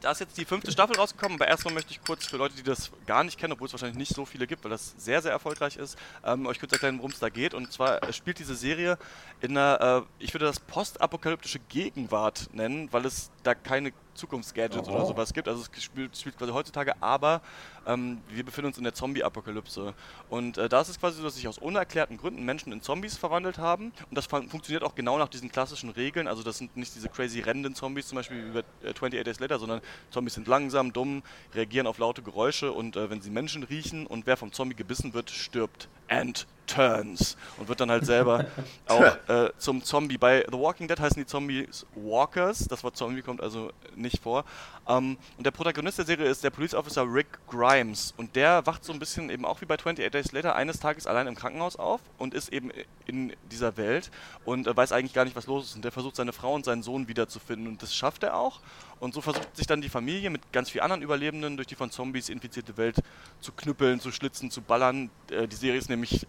[0.00, 2.62] da ist jetzt die fünfte Staffel rausgekommen, aber erstmal möchte ich kurz für Leute, die
[2.62, 5.32] das gar nicht kennen, obwohl es wahrscheinlich nicht so viele gibt, weil das sehr, sehr
[5.32, 7.54] erfolgreich ist, ähm, euch kurz erklären, worum es da geht.
[7.54, 8.98] Und zwar äh, spielt diese Serie
[9.40, 15.06] in einer, äh, ich würde das postapokalyptische Gegenwart nennen, weil es da keine Zukunftsgadgets oder
[15.06, 15.48] sowas gibt.
[15.48, 17.40] Also es spielt, spielt quasi heutzutage, aber
[17.86, 19.94] ähm, wir befinden uns in der Zombie-Apokalypse.
[20.28, 23.16] Und äh, da ist es quasi so, dass sich aus unerklärten Gründen Menschen in Zombies
[23.16, 23.92] verwandelt haben.
[24.08, 26.28] Und das fun funktioniert auch genau nach diesen klassischen Regeln.
[26.28, 29.40] Also das sind nicht diese crazy rennenden Zombies, zum Beispiel wie bei äh, 28 Days
[29.40, 31.22] Later, sondern Zombies sind langsam, dumm,
[31.54, 35.14] reagieren auf laute Geräusche und äh, wenn sie Menschen riechen und wer vom Zombie gebissen
[35.14, 35.88] wird, stirbt.
[36.08, 38.46] And turns und wird dann halt selber
[38.88, 40.18] auch äh, zum Zombie.
[40.18, 44.44] Bei The Walking Dead heißen die Zombies Walkers, das Wort Zombie kommt also nicht vor.
[44.88, 48.84] Ähm, und der Protagonist der Serie ist der Police Officer Rick Grimes und der wacht
[48.84, 51.76] so ein bisschen eben auch wie bei 28 Days Later eines Tages allein im Krankenhaus
[51.76, 52.70] auf und ist eben
[53.06, 54.10] in dieser Welt
[54.44, 55.76] und äh, weiß eigentlich gar nicht, was los ist.
[55.76, 58.60] Und der versucht seine Frau und seinen Sohn wiederzufinden und das schafft er auch.
[59.00, 61.90] Und so versucht sich dann die Familie mit ganz vielen anderen Überlebenden durch die von
[61.90, 62.96] Zombies infizierte Welt
[63.40, 65.10] zu knüppeln, zu schlitzen, zu ballern.
[65.30, 66.26] Äh, die Serie ist nämlich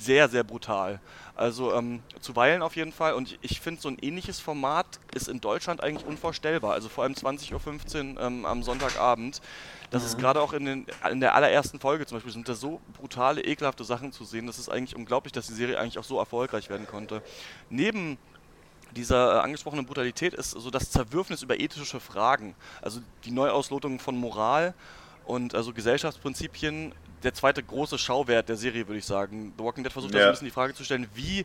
[0.00, 1.00] sehr, sehr brutal.
[1.36, 3.14] Also ähm, zuweilen auf jeden Fall.
[3.14, 6.72] Und ich finde, so ein ähnliches Format ist in Deutschland eigentlich unvorstellbar.
[6.72, 9.40] Also vor allem 20.15 Uhr ähm, am Sonntagabend.
[9.90, 10.08] Das mhm.
[10.08, 13.42] ist gerade auch in, den, in der allerersten Folge zum Beispiel, sind da so brutale,
[13.42, 14.46] ekelhafte Sachen zu sehen.
[14.46, 17.22] Das ist eigentlich unglaublich, dass die Serie eigentlich auch so erfolgreich werden konnte.
[17.68, 18.18] Neben
[18.96, 22.54] dieser äh, angesprochenen Brutalität ist so das Zerwürfnis über ethische Fragen.
[22.82, 24.74] Also die Neuauslotung von Moral
[25.24, 26.92] und also Gesellschaftsprinzipien
[27.22, 29.52] der zweite große Schauwert der Serie, würde ich sagen.
[29.56, 30.20] The Walking Dead versucht ja.
[30.20, 31.44] da so ein bisschen die Frage zu stellen, wie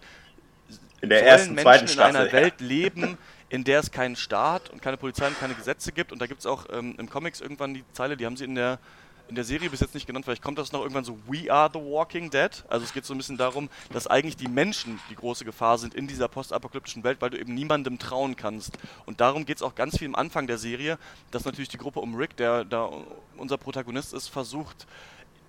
[1.01, 3.17] in der ersten, Menschen in einer Welt leben,
[3.49, 6.11] in der es keinen Staat und keine Polizei und keine Gesetze gibt.
[6.11, 8.55] Und da gibt es auch ähm, im Comics irgendwann die Zeile, die haben sie in
[8.55, 8.79] der
[9.27, 11.69] in der Serie bis jetzt nicht genannt, vielleicht kommt das noch irgendwann so We are
[11.71, 12.63] the Walking Dead.
[12.67, 15.93] Also es geht so ein bisschen darum, dass eigentlich die Menschen die große Gefahr sind
[15.93, 18.77] in dieser postapokalyptischen Welt, weil du eben niemandem trauen kannst.
[19.05, 20.97] Und darum geht es auch ganz viel am Anfang der Serie,
[21.31, 22.89] dass natürlich die Gruppe um Rick, der da
[23.37, 24.85] unser Protagonist ist, versucht,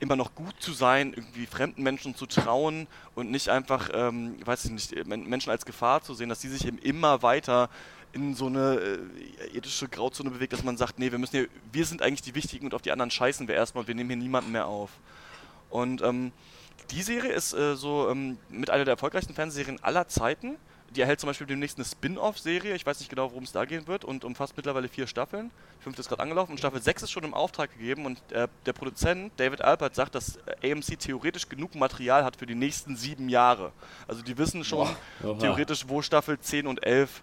[0.01, 4.67] immer noch gut zu sein, irgendwie fremden Menschen zu trauen und nicht einfach, ähm, weiß
[4.67, 7.71] ich nicht, Menschen als Gefahr zu sehen, dass die sich eben immer weiter
[8.13, 11.85] in so eine äh, ethische Grauzone bewegt, dass man sagt, nee, wir müssen hier, wir
[11.85, 14.53] sind eigentlich die Wichtigen und auf die anderen scheißen wir erstmal wir nehmen hier niemanden
[14.53, 14.91] mehr auf.
[15.71, 16.33] Und ähm,
[16.91, 20.57] die Serie ist äh, so ähm, mit einer der erfolgreichsten Fernsehserien aller Zeiten
[20.97, 22.75] die erhält zum Beispiel demnächst eine Spin-off-Serie.
[22.75, 25.51] Ich weiß nicht genau, worum es da gehen wird und umfasst mittlerweile vier Staffeln.
[25.79, 28.49] Die fünfte ist gerade angelaufen und Staffel 6 ist schon im Auftrag gegeben und äh,
[28.65, 33.29] der Produzent David Alpert sagt, dass AMC theoretisch genug Material hat für die nächsten sieben
[33.29, 33.73] Jahre.
[34.09, 34.89] Also die wissen schon
[35.39, 37.23] theoretisch, wo Staffel 10 und 11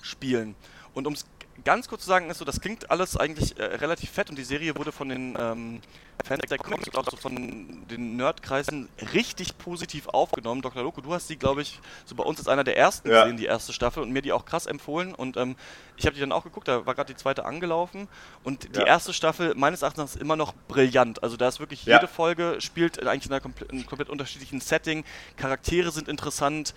[0.00, 0.54] spielen.
[0.94, 1.26] Und um es
[1.64, 4.44] ganz kurz zu sagen, ist so, das klingt alles eigentlich äh, relativ fett und die
[4.44, 5.80] Serie wurde von den ähm,
[6.24, 10.62] Fans der Comics und auch so von den Nerdkreisen richtig positiv aufgenommen.
[10.62, 10.82] Dr.
[10.82, 13.22] Loco, du hast sie, glaube ich, so bei uns als einer der ersten ja.
[13.22, 15.14] gesehen, die erste Staffel, und mir die auch krass empfohlen.
[15.14, 15.56] Und ähm,
[15.96, 18.08] ich habe die dann auch geguckt, da war gerade die zweite angelaufen.
[18.44, 18.86] Und die ja.
[18.86, 21.22] erste Staffel meines Erachtens immer noch brillant.
[21.22, 22.06] Also da ist wirklich jede ja.
[22.06, 25.04] Folge spielt eigentlich in einem komplett unterschiedlichen Setting.
[25.36, 26.74] Charaktere sind interessant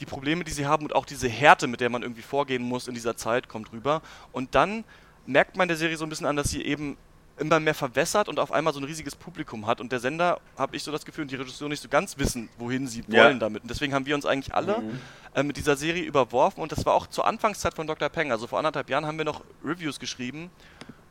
[0.00, 2.88] die Probleme, die sie haben und auch diese Härte, mit der man irgendwie vorgehen muss
[2.88, 4.02] in dieser Zeit, kommt rüber.
[4.32, 4.84] Und dann
[5.26, 6.96] merkt man der Serie so ein bisschen an, dass sie eben
[7.36, 9.80] immer mehr verwässert und auf einmal so ein riesiges Publikum hat.
[9.80, 12.48] Und der Sender, habe ich so das Gefühl, und die Regisseur nicht so ganz wissen,
[12.58, 13.24] wohin sie ja.
[13.24, 13.62] wollen damit.
[13.62, 15.00] Und deswegen haben wir uns eigentlich alle mhm.
[15.34, 16.62] äh, mit dieser Serie überworfen.
[16.62, 18.08] Und das war auch zur Anfangszeit von Dr.
[18.08, 18.30] Peng.
[18.30, 20.50] Also vor anderthalb Jahren haben wir noch Reviews geschrieben.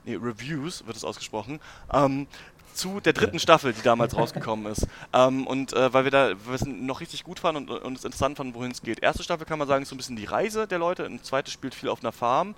[0.05, 1.59] Nee, Reviews wird es ausgesprochen.
[1.91, 2.27] Ähm,
[2.73, 4.87] zu der dritten Staffel, die damals rausgekommen ist.
[5.13, 8.05] Ähm, und äh, weil wir da wir es noch richtig gut fanden und, und es
[8.05, 8.99] interessant fanden, wohin es geht.
[8.99, 11.05] Erste Staffel kann man sagen, ist so ein bisschen die Reise der Leute.
[11.05, 12.55] Und zweite spielt viel auf einer Farm.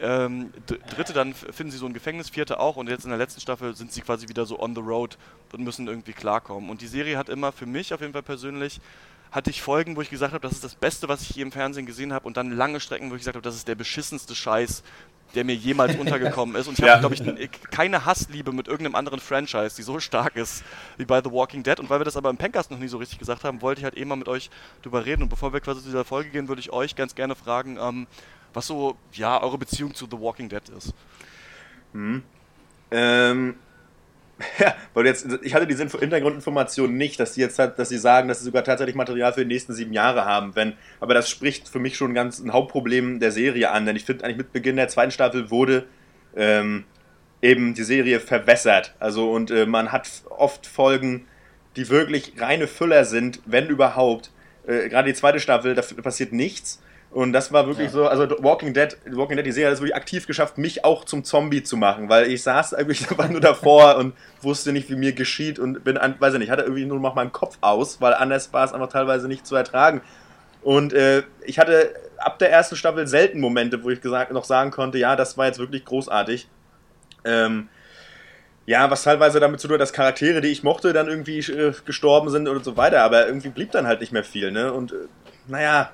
[0.00, 3.40] Ähm, dritte dann finden sie so ein Gefängnis, vierte auch und jetzt in der letzten
[3.40, 5.18] Staffel sind sie quasi wieder so on the road
[5.52, 6.70] und müssen irgendwie klarkommen.
[6.70, 8.80] Und die Serie hat immer für mich auf jeden Fall persönlich
[9.30, 11.52] hatte ich Folgen, wo ich gesagt habe, das ist das Beste, was ich je im
[11.52, 14.34] Fernsehen gesehen habe und dann lange Strecken, wo ich gesagt habe, das ist der beschissenste
[14.34, 14.82] Scheiß,
[15.34, 16.66] der mir jemals untergekommen ist.
[16.68, 17.00] Und ich ja.
[17.00, 20.64] habe, glaube ich, keine Hassliebe mit irgendeinem anderen Franchise, die so stark ist
[20.96, 21.78] wie bei The Walking Dead.
[21.80, 23.84] Und weil wir das aber im Pencast noch nie so richtig gesagt haben, wollte ich
[23.84, 24.50] halt eben mal mit euch
[24.82, 25.22] drüber reden.
[25.22, 28.06] Und bevor wir quasi zu dieser Folge gehen, würde ich euch ganz gerne fragen, ähm,
[28.54, 30.94] was so, ja, eure Beziehung zu The Walking Dead ist.
[31.92, 32.22] Hm.
[32.90, 33.54] Ähm,
[34.58, 38.38] Ja, weil jetzt, ich hatte diese Hintergrundinformation nicht, dass sie jetzt dass sie sagen, dass
[38.38, 40.54] sie sogar tatsächlich Material für die nächsten sieben Jahre haben.
[40.54, 44.04] Wenn, aber das spricht für mich schon ganz ein Hauptproblem der Serie an, denn ich
[44.04, 45.86] finde eigentlich mit Beginn der zweiten Staffel wurde
[46.36, 46.84] ähm,
[47.42, 48.94] eben die Serie verwässert.
[48.98, 51.26] Also und äh, man hat oft Folgen,
[51.76, 54.30] die wirklich reine Füller sind, wenn überhaupt.
[54.66, 56.82] Äh, Gerade die zweite Staffel, da passiert nichts.
[57.10, 57.92] Und das war wirklich ja.
[57.92, 61.04] so, also Walking Dead, Walking Dead, die Serie hat es wirklich aktiv geschafft, mich auch
[61.04, 64.96] zum Zombie zu machen, weil ich saß eigentlich einfach nur davor und wusste nicht, wie
[64.96, 68.12] mir geschieht und bin, weiß ich nicht, hatte irgendwie nur noch meinen Kopf aus, weil
[68.12, 70.02] anders war es einfach teilweise nicht zu ertragen.
[70.62, 74.70] Und äh, ich hatte ab der ersten Staffel selten Momente, wo ich gesagt, noch sagen
[74.70, 76.46] konnte, ja, das war jetzt wirklich großartig.
[77.24, 77.68] Ähm,
[78.66, 81.72] ja, was teilweise damit zu tun hat, dass Charaktere, die ich mochte, dann irgendwie äh,
[81.86, 84.74] gestorben sind und so weiter, aber irgendwie blieb dann halt nicht mehr viel, ne?
[84.74, 84.96] Und äh,
[85.46, 85.90] naja,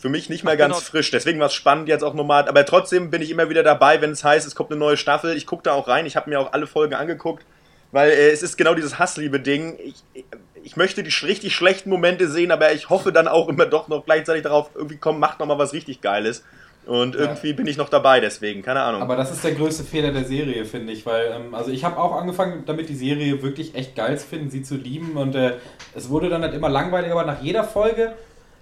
[0.00, 0.86] für mich nicht mehr ganz genau.
[0.86, 1.10] frisch.
[1.10, 2.48] Deswegen war es spannend jetzt auch nochmal.
[2.48, 5.36] Aber trotzdem bin ich immer wieder dabei, wenn es heißt, es kommt eine neue Staffel.
[5.36, 6.06] Ich gucke da auch rein.
[6.06, 7.44] Ich habe mir auch alle Folgen angeguckt,
[7.92, 9.78] weil äh, es ist genau dieses Hassliebe-Ding.
[9.84, 10.24] Ich,
[10.62, 14.06] ich möchte die richtig schlechten Momente sehen, aber ich hoffe dann auch immer doch noch
[14.06, 16.44] gleichzeitig darauf, irgendwie komm, macht nochmal was richtig Geiles.
[16.86, 17.20] Und ja.
[17.20, 19.02] irgendwie bin ich noch dabei, deswegen, keine Ahnung.
[19.02, 21.98] Aber das ist der größte Fehler der Serie, finde ich, weil, ähm, also ich habe
[21.98, 25.56] auch angefangen, damit die Serie wirklich echt geil zu finden, sie zu lieben und äh,
[25.94, 28.14] es wurde dann halt immer langweiliger, aber nach jeder Folge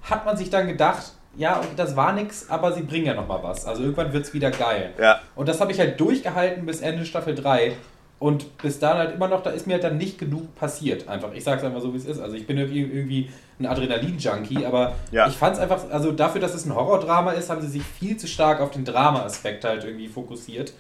[0.02, 3.64] hat man sich dann gedacht, ja, das war nix, aber sie bringen ja nochmal was.
[3.64, 4.92] Also irgendwann wird es wieder geil.
[5.00, 5.20] Ja.
[5.36, 7.76] Und das habe ich halt durchgehalten bis Ende Staffel 3.
[8.18, 11.06] Und bis dahin halt immer noch, da ist mir halt dann nicht genug passiert.
[11.06, 11.32] Einfach.
[11.32, 12.18] Ich sage es einfach so, wie es ist.
[12.18, 13.30] Also ich bin irgendwie
[13.60, 15.28] ein Adrenalin-Junkie, aber ja.
[15.28, 18.16] ich fand es einfach, also dafür, dass es ein Horrordrama ist, haben sie sich viel
[18.16, 20.72] zu stark auf den Drama-Aspekt halt irgendwie fokussiert.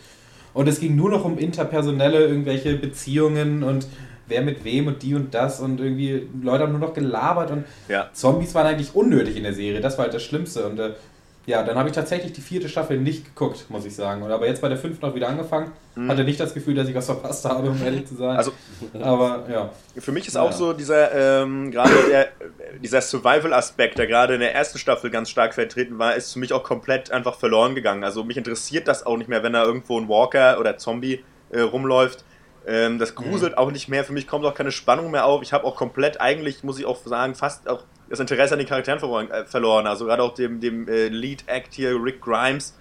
[0.54, 3.86] Und es ging nur noch um interpersonelle irgendwelche Beziehungen und
[4.28, 7.64] wer mit wem und die und das und irgendwie Leute haben nur noch gelabert und
[7.88, 8.10] ja.
[8.12, 9.80] Zombies waren eigentlich unnötig in der Serie.
[9.80, 10.66] Das war halt das Schlimmste.
[10.66, 10.92] Und äh,
[11.48, 14.22] ja, dann habe ich tatsächlich die vierte Staffel nicht geguckt, muss ich sagen.
[14.22, 15.72] aber jetzt bei der fünften noch wieder angefangen.
[15.94, 16.10] Mhm.
[16.10, 18.36] Hatte nicht das Gefühl, dass ich was verpasst habe, um ehrlich zu sein.
[18.36, 18.52] Also,
[19.00, 19.70] aber ja.
[19.96, 22.28] Für mich ist auch so dieser, ähm, gerade
[22.82, 26.52] dieser Survival-Aspekt, der gerade in der ersten Staffel ganz stark vertreten war, ist für mich
[26.52, 28.04] auch komplett einfach verloren gegangen.
[28.04, 31.60] Also mich interessiert das auch nicht mehr, wenn da irgendwo ein Walker oder Zombie äh,
[31.60, 32.24] rumläuft.
[32.68, 33.58] Ähm, das gruselt mhm.
[33.58, 34.04] auch nicht mehr.
[34.04, 35.42] Für mich kommt auch keine Spannung mehr auf.
[35.42, 38.68] Ich habe auch komplett, eigentlich muss ich auch sagen, fast auch das Interesse an den
[38.68, 39.86] Charakteren äh, verloren.
[39.86, 42.76] Also gerade auch dem, dem äh, Lead-Act hier, Rick Grimes.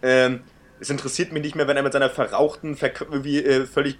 [0.00, 0.42] Ähm,
[0.78, 3.96] es interessiert mich nicht mehr, wenn er mit seiner verrauchten, ver irgendwie äh, völlig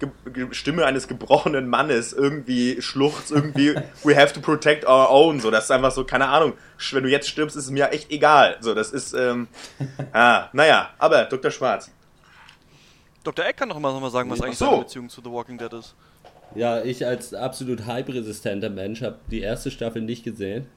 [0.51, 5.41] Stimme eines gebrochenen Mannes irgendwie schluchzt, irgendwie we have to protect our own.
[5.41, 6.53] So, das ist einfach so, keine Ahnung.
[6.91, 8.57] Wenn du jetzt stirbst, ist es mir echt egal.
[8.61, 9.49] So, das ist, ähm,
[10.13, 11.51] ah, naja, aber Dr.
[11.51, 11.91] Schwarz.
[13.23, 13.45] Dr.
[13.45, 14.65] Eck kann doch mal, noch mal sagen, was eigentlich so.
[14.65, 15.95] seine Beziehung zu The Walking Dead ist.
[16.55, 20.67] Ja, ich als absolut hype-resistenter Mensch habe die erste Staffel nicht gesehen.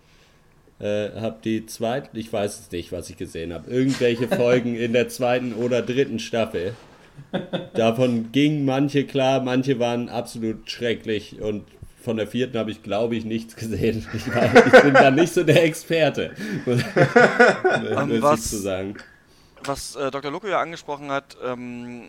[0.78, 4.92] Äh, habe die zweite, ich weiß es nicht, was ich gesehen habe, irgendwelche Folgen in
[4.92, 6.74] der zweiten oder dritten Staffel.
[7.74, 11.64] Davon gingen manche klar, manche waren absolut schrecklich und
[12.02, 14.06] von der vierten habe ich, glaube ich, nichts gesehen.
[14.14, 16.32] Ich, war, ich, bin da nicht so der Experte,
[16.64, 16.82] muss
[18.22, 18.96] was, ich zu sagen.
[19.64, 20.30] Was äh, Dr.
[20.30, 22.04] Loco ja angesprochen hat, ähm,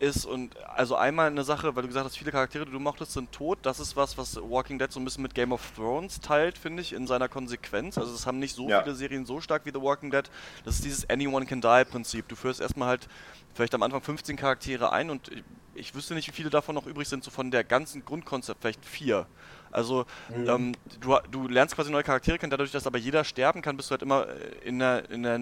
[0.00, 3.12] ist und also einmal eine Sache, weil du gesagt hast, viele Charaktere, die du mochtest,
[3.12, 3.58] sind tot.
[3.62, 6.82] Das ist was, was Walking Dead so ein bisschen mit Game of Thrones teilt, finde
[6.82, 7.98] ich, in seiner Konsequenz.
[7.98, 8.82] Also es haben nicht so ja.
[8.82, 10.30] viele Serien so stark wie The Walking Dead.
[10.64, 12.28] Das ist dieses Anyone can die Prinzip.
[12.28, 13.08] Du führst erstmal halt
[13.54, 15.44] vielleicht am Anfang 15 Charaktere ein und ich,
[15.74, 18.84] ich wüsste nicht, wie viele davon noch übrig sind, so von der ganzen Grundkonzept, vielleicht
[18.84, 19.26] vier.
[19.70, 20.48] Also mhm.
[20.48, 23.90] ähm, du, du lernst quasi neue Charaktere kennen, dadurch, dass aber jeder sterben kann, bist
[23.90, 24.26] du halt immer
[24.64, 25.38] in der, in der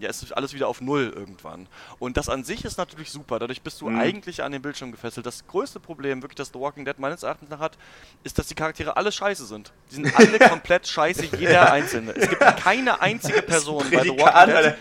[0.00, 1.66] ja, ist alles wieder auf Null irgendwann.
[1.98, 3.98] Und das an sich ist natürlich super, dadurch bist du mhm.
[3.98, 5.26] eigentlich an den Bildschirm gefesselt.
[5.26, 7.78] Das größte Problem, wirklich, das The Walking Dead meines Erachtens nach hat,
[8.24, 9.72] ist, dass die Charaktere alle scheiße sind.
[9.90, 12.12] Die sind alle komplett scheiße, jeder einzelne.
[12.12, 14.74] Es gibt keine einzige Person bei The Walking Dead,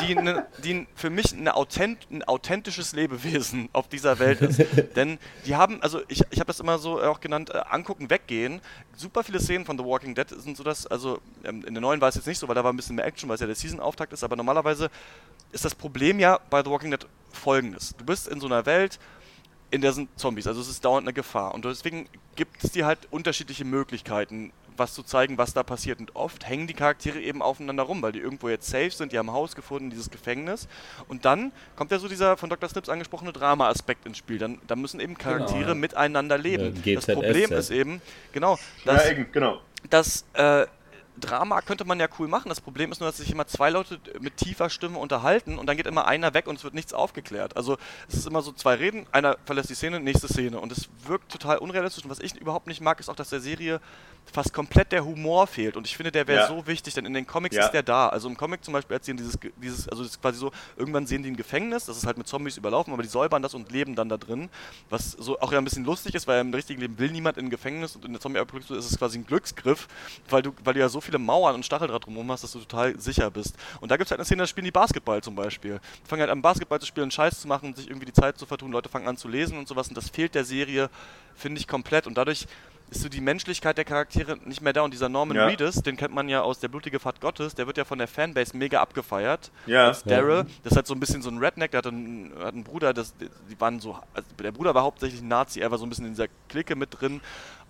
[0.00, 4.62] die, ne, die für mich eine Authent, ein authentisches Lebewesen auf dieser Welt ist.
[4.96, 8.33] Denn die haben, also ich, ich habe das immer so auch genannt, äh, angucken, weggehen
[8.34, 8.60] gehen.
[8.96, 12.00] Super viele Szenen von The Walking Dead sind so, dass, also ähm, in der neuen
[12.00, 13.46] war es jetzt nicht so, weil da war ein bisschen mehr Action, weil es ja
[13.46, 14.90] der Season-Auftakt ist, aber normalerweise
[15.52, 17.94] ist das Problem ja bei The Walking Dead folgendes.
[17.96, 18.98] Du bist in so einer Welt,
[19.70, 21.54] in der sind Zombies, also es ist dauernd eine Gefahr.
[21.54, 26.00] Und deswegen gibt es dir halt unterschiedliche Möglichkeiten, was zu zeigen, was da passiert.
[26.00, 29.18] Und oft hängen die Charaktere eben aufeinander rum, weil die irgendwo jetzt safe sind, die
[29.18, 30.68] haben ein Haus gefunden, dieses Gefängnis.
[31.08, 32.68] Und dann kommt ja so dieser von Dr.
[32.68, 34.38] Snips angesprochene Drama-Aspekt ins Spiel.
[34.38, 35.74] Dann, dann müssen eben Charaktere genau.
[35.74, 36.80] miteinander leben.
[36.84, 38.00] Ja, das Problem ist eben,
[38.32, 39.60] genau, dass, ja, genau.
[39.90, 40.66] dass äh,
[41.18, 42.48] Drama könnte man ja cool machen.
[42.48, 45.76] Das Problem ist nur, dass sich immer zwei Leute mit tiefer Stimme unterhalten und dann
[45.76, 47.56] geht immer einer weg und es wird nichts aufgeklärt.
[47.56, 47.76] Also
[48.08, 51.30] es ist immer so zwei Reden, einer verlässt die Szene, nächste Szene und es wirkt
[51.30, 52.04] total unrealistisch.
[52.04, 53.80] Und was ich überhaupt nicht mag, ist auch, dass der Serie
[54.32, 55.76] fast komplett der Humor fehlt.
[55.76, 56.48] Und ich finde, der wäre ja.
[56.48, 57.66] so wichtig, denn in den Comics ja.
[57.66, 58.08] ist der da.
[58.08, 61.22] Also im Comic zum Beispiel erzählen dieses, dieses, also das ist quasi so, irgendwann sehen
[61.22, 63.94] die ein Gefängnis, das ist halt mit Zombies überlaufen, aber die säubern das und leben
[63.94, 64.48] dann da drin.
[64.90, 67.46] Was so auch ja ein bisschen lustig ist, weil im richtigen Leben will niemand in
[67.46, 69.88] ein Gefängnis und in der Zombie-Apokalypse ist es quasi ein Glücksgriff,
[70.28, 72.98] weil du, weil du ja so viele Mauern und Stacheldraht drumherum hast, dass du total
[72.98, 73.56] sicher bist.
[73.80, 75.80] Und da gibt es halt eine Szene, da spielen die Basketball zum Beispiel.
[76.04, 78.46] Die fangen halt an, Basketball zu spielen, Scheiß zu machen, sich irgendwie die Zeit zu
[78.46, 80.90] vertun, Leute fangen an zu lesen und sowas und das fehlt der Serie,
[81.34, 82.06] finde ich, komplett.
[82.06, 82.46] Und dadurch
[82.90, 84.82] ist so die Menschlichkeit der Charaktere nicht mehr da.
[84.82, 85.46] Und dieser Norman ja.
[85.46, 88.08] Reedus, den kennt man ja aus Der blutige Pfad Gottes, der wird ja von der
[88.08, 89.50] Fanbase mega abgefeiert.
[89.66, 89.88] Ja.
[89.88, 90.46] Als Daryl.
[90.62, 92.92] Das ist halt so ein bisschen so ein Redneck, der hat einen, hat einen Bruder,
[92.92, 96.06] das, die waren so, also der Bruder war hauptsächlich Nazi, er war so ein bisschen
[96.06, 97.20] in dieser Clique mit drin.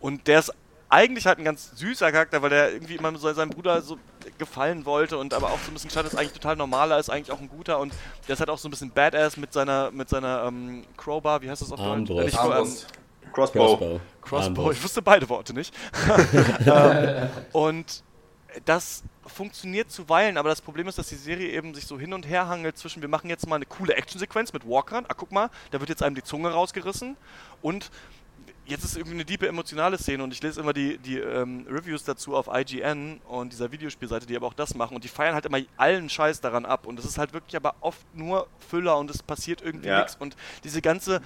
[0.01, 0.53] Und der ist
[0.89, 3.99] eigentlich halt ein ganz süßer Charakter, weil der irgendwie immer so seinem Bruder so
[4.39, 7.32] gefallen wollte und aber auch so ein bisschen scheint, ist eigentlich total normaler, ist eigentlich
[7.32, 7.93] auch ein guter und
[8.28, 11.51] der ist halt auch so ein bisschen badass mit seiner mit seiner ähm, Crowbar, wie
[11.51, 12.11] heißt das auf Deutsch?
[12.11, 12.91] Äh, Crossbow.
[13.32, 14.01] Crossbow.
[14.22, 14.70] Crossbow.
[14.70, 15.74] Ich wusste beide Worte nicht.
[16.66, 18.03] ähm, und
[18.64, 22.28] das funktioniert zuweilen, aber das Problem ist, dass die Serie eben sich so hin und
[22.28, 25.51] her hangelt zwischen, wir machen jetzt mal eine coole Actionsequenz mit Walkern, ah guck mal,
[25.70, 27.16] da wird jetzt einem die Zunge rausgerissen
[27.62, 27.91] und
[28.66, 32.04] jetzt ist irgendwie eine diepe emotionale Szene und ich lese immer die, die ähm, Reviews
[32.04, 35.46] dazu auf IGN und dieser Videospielseite, die aber auch das machen und die feiern halt
[35.46, 39.10] immer allen Scheiß daran ab und es ist halt wirklich aber oft nur Füller und
[39.10, 39.98] es passiert irgendwie Ja.
[39.98, 41.20] nichts und diese ganze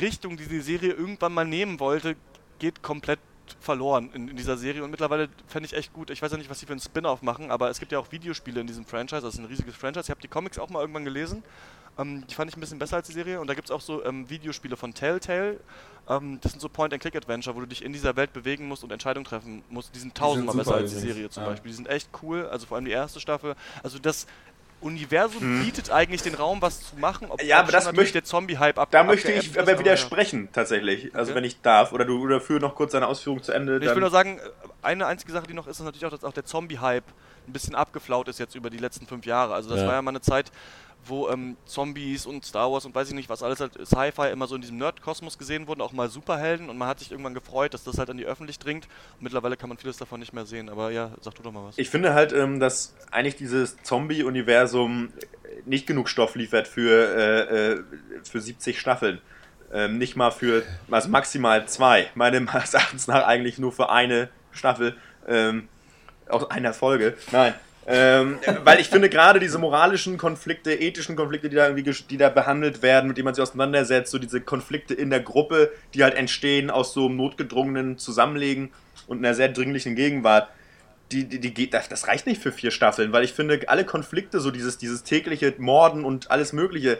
[0.00, 2.16] Richtung, die die Serie irgendwann mal nehmen wollte,
[2.58, 3.20] geht komplett
[3.60, 6.10] verloren in, in dieser Serie und mittlerweile fände ich echt gut.
[6.10, 8.10] Ich weiß ja nicht, was sie für einen Spin-off machen, aber es gibt ja auch
[8.10, 10.06] Videospiele in diesem Franchise, das ist ein riesiges Franchise.
[10.06, 11.44] Ich habe die Comics auch mal irgendwann gelesen.
[11.98, 13.80] Ähm, die fand ich ein bisschen besser als die Serie und da gibt es auch
[13.80, 15.58] so ähm, Videospiele von Telltale.
[16.08, 19.24] Ähm, das sind so Point-and-Click-Adventure, wo du dich in dieser Welt bewegen musst und Entscheidungen
[19.24, 19.94] treffen musst.
[19.94, 20.98] Die sind tausendmal super besser als die.
[21.00, 21.48] Serie zum Ja.
[21.50, 21.70] Beispiel.
[21.70, 23.54] Die sind echt cool, also vor allem die erste Staffel.
[23.82, 24.26] Also das
[24.82, 25.64] Universum Hm.
[25.64, 28.90] bietet eigentlich den Raum, was zu machen, obwohl Ja, aber das möchte- der Zombie-Hype ab
[28.90, 29.78] Da möchte ich aber ja.
[29.78, 31.14] widersprechen, tatsächlich.
[31.14, 31.38] Also, Okay.
[31.38, 31.92] wenn ich darf.
[31.92, 33.78] Oder du oder führ noch kurz deine Ausführung zu Ende.
[33.78, 34.38] Ich will nur sagen,
[34.82, 37.04] eine einzige Sache, die noch ist, ist natürlich auch, dass auch der Zombie-Hype
[37.48, 39.54] ein bisschen abgeflaut ist jetzt über die letzten fünf Jahre.
[39.54, 39.86] Also das Ja.
[39.86, 40.52] war ja mal eine Zeit,
[41.08, 44.46] wo ähm, Zombies und Star Wars und weiß ich nicht was alles halt Sci-Fi immer
[44.46, 47.74] so in diesem Nerd-Kosmos gesehen wurden, auch mal Superhelden und man hat sich irgendwann gefreut,
[47.74, 48.86] dass das halt an die Öffentlich dringt.
[49.14, 50.68] Und mittlerweile kann man vieles davon nicht mehr sehen.
[50.68, 51.78] Aber ja, sag du doch mal was.
[51.78, 55.12] Ich finde halt, ähm, dass eigentlich dieses Zombie-Universum
[55.64, 57.82] nicht genug Stoff liefert für, äh, äh,
[58.24, 59.20] für 70 Staffeln.
[59.72, 62.08] Ähm, nicht mal für, also maximal zwei.
[62.14, 64.96] Meinem Erachtens nach eigentlich nur für eine Staffel
[65.26, 65.68] ähm,
[66.28, 67.16] aus einer Folge.
[67.32, 67.54] Nein.
[67.88, 72.28] Ähm, weil ich finde gerade diese moralischen Konflikte, ethischen Konflikte, die da irgendwie die da
[72.28, 76.14] behandelt werden, mit denen man sich auseinandersetzt, so diese Konflikte in der Gruppe, die halt
[76.14, 78.72] entstehen aus so einem notgedrungenen Zusammenlegen
[79.06, 80.48] und einer sehr dringlichen Gegenwart,
[81.12, 83.84] die, die, die geht, das, das reicht nicht für vier Staffeln, weil ich finde, alle
[83.84, 86.98] Konflikte, so dieses, dieses tägliche Morden und alles Mögliche,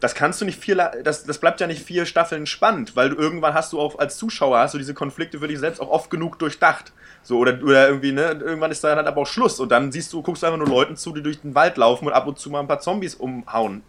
[0.00, 3.10] das kannst du nicht vier, La- das, das bleibt ja nicht vier Staffeln spannend, weil
[3.10, 5.90] du irgendwann hast du auch als Zuschauer, hast du diese Konflikte für dich selbst auch
[5.90, 6.92] oft genug durchdacht.
[7.22, 10.12] So, oder, oder irgendwie, ne, irgendwann ist da dann aber auch Schluss und dann siehst
[10.12, 12.38] du, guckst du einfach nur Leuten zu, die durch den Wald laufen und ab und
[12.38, 13.82] zu mal ein paar Zombies umhauen.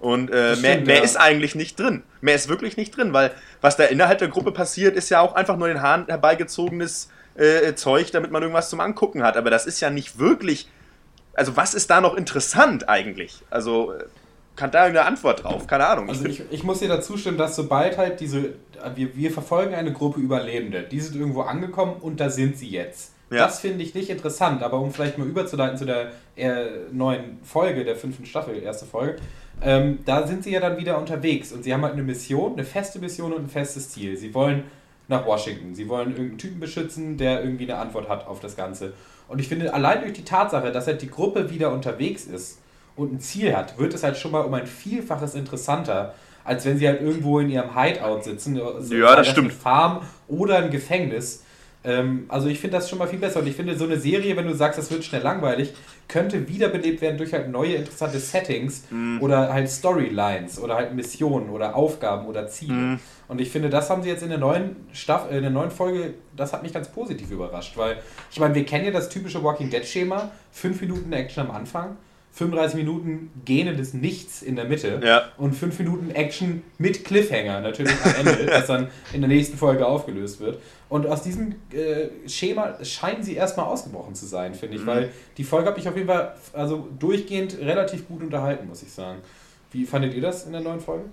[0.00, 1.02] Und äh, mehr, stimmt, mehr ja.
[1.02, 2.02] ist eigentlich nicht drin.
[2.20, 5.34] Mehr ist wirklich nicht drin, weil was da innerhalb der Gruppe passiert, ist ja auch
[5.34, 9.36] einfach nur den Haaren herbeigezogenes äh, Zeug, damit man irgendwas zum Angucken hat.
[9.36, 10.68] Aber das ist ja nicht wirklich.
[11.34, 13.42] Also, was ist da noch interessant eigentlich?
[13.50, 14.04] Also, äh,
[14.56, 15.66] kann da irgendeine Antwort drauf?
[15.66, 16.08] Keine Ahnung.
[16.08, 18.54] Also ich, ich muss dir dazu stimmen, dass sobald halt diese,
[18.94, 23.12] wir, wir verfolgen eine Gruppe Überlebende, die sind irgendwo angekommen und da sind sie jetzt.
[23.30, 23.38] Ja.
[23.38, 27.84] Das finde ich nicht interessant, aber um vielleicht mal überzuleiten zu der äh, neuen Folge,
[27.84, 29.16] der fünften Staffel, erste Folge,
[29.62, 32.64] ähm, da sind sie ja dann wieder unterwegs und sie haben halt eine Mission, eine
[32.64, 34.16] feste Mission und ein festes Ziel.
[34.16, 34.64] Sie wollen
[35.08, 38.92] nach Washington, sie wollen irgendeinen Typen beschützen, der irgendwie eine Antwort hat auf das Ganze.
[39.28, 42.60] Und ich finde, allein durch die Tatsache, dass halt die Gruppe wieder unterwegs ist
[42.96, 46.78] und ein Ziel hat, wird es halt schon mal um ein Vielfaches interessanter, als wenn
[46.78, 48.60] sie halt irgendwo in ihrem Hideout sitzen.
[48.80, 49.52] So Ja, das stimmt.
[49.52, 51.42] Farm oder ein Gefängnis.
[51.84, 53.40] Ähm, also ich finde das schon mal viel besser.
[53.40, 55.72] Und ich finde, so eine Serie, wenn du sagst, das wird schnell langweilig,
[56.08, 59.20] könnte wiederbelebt werden durch halt neue interessante Settings Mhm.
[59.22, 62.72] oder halt Storylines oder halt Missionen oder Aufgaben oder Ziele.
[62.74, 63.00] Mhm.
[63.28, 66.14] Und ich finde, das haben sie jetzt in der neuen Staffel, in der neuen Folge,
[66.36, 67.98] das hat mich ganz positiv überrascht, weil
[68.30, 71.96] ich meine, wir kennen ja das typische Walking Dead Schema, 5 Minuten Action am Anfang,
[72.36, 75.22] 35 Minuten gähnendes Nichts in der Mitte Ja.
[75.38, 79.86] und 5 Minuten Action mit Cliffhanger natürlich am Ende, das dann in der nächsten Folge
[79.86, 80.58] aufgelöst wird.
[80.90, 84.86] Und aus diesem äh, Schema scheinen sie erstmal ausgebrochen zu sein, finde ich, Mhm.
[84.86, 88.92] weil die Folge hat mich auf jeden Fall also durchgehend relativ gut unterhalten, muss ich
[88.92, 89.18] sagen.
[89.72, 91.06] Wie fandet ihr das in der neuen Folge?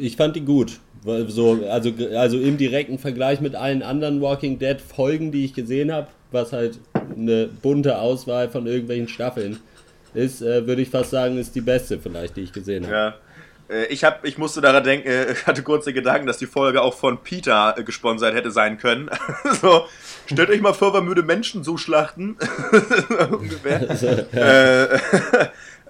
[0.00, 0.80] Ich fand die gut.
[1.28, 5.92] So, also, also im direkten Vergleich mit allen anderen Walking Dead Folgen, die ich gesehen
[5.92, 6.78] habe, was halt
[7.16, 9.60] eine bunte Auswahl von irgendwelchen Staffeln
[10.14, 12.94] ist, äh, würde ich fast sagen, ist die beste vielleicht, die ich gesehen habe.
[12.94, 13.14] Ja.
[13.70, 16.94] Äh, Ich, hab, ich musste daran denken, äh, hatte kurze Gedanken, dass die Folge auch
[16.94, 19.10] von Peter äh, gesponsert hätte sein können.
[19.60, 19.84] so,
[20.26, 22.36] stellt euch mal vor, wir müde Menschen so schlachten.
[23.30, 23.82] Ungefähr.
[24.32, 24.98] äh,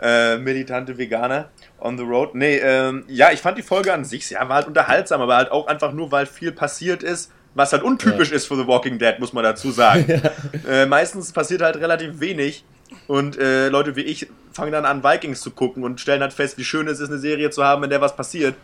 [0.01, 1.51] äh, militante Veganer
[1.81, 2.35] on the road.
[2.35, 5.51] Nee, ähm, ja, ich fand die Folge an sich, ja, war halt unterhaltsam, aber halt
[5.51, 9.19] auch einfach nur, weil viel passiert ist, was halt untypisch ist für The Walking Dead,
[9.19, 10.23] muss man dazu sagen.
[10.69, 12.65] äh, meistens passiert halt relativ wenig.
[13.07, 16.57] Und äh, Leute wie ich fangen dann an, Vikings zu gucken und stellen halt fest,
[16.57, 18.55] wie schön es ist, eine Serie zu haben, in der was passiert.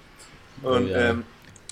[0.63, 1.11] Und Oh ja.
[1.11, 1.25] ähm,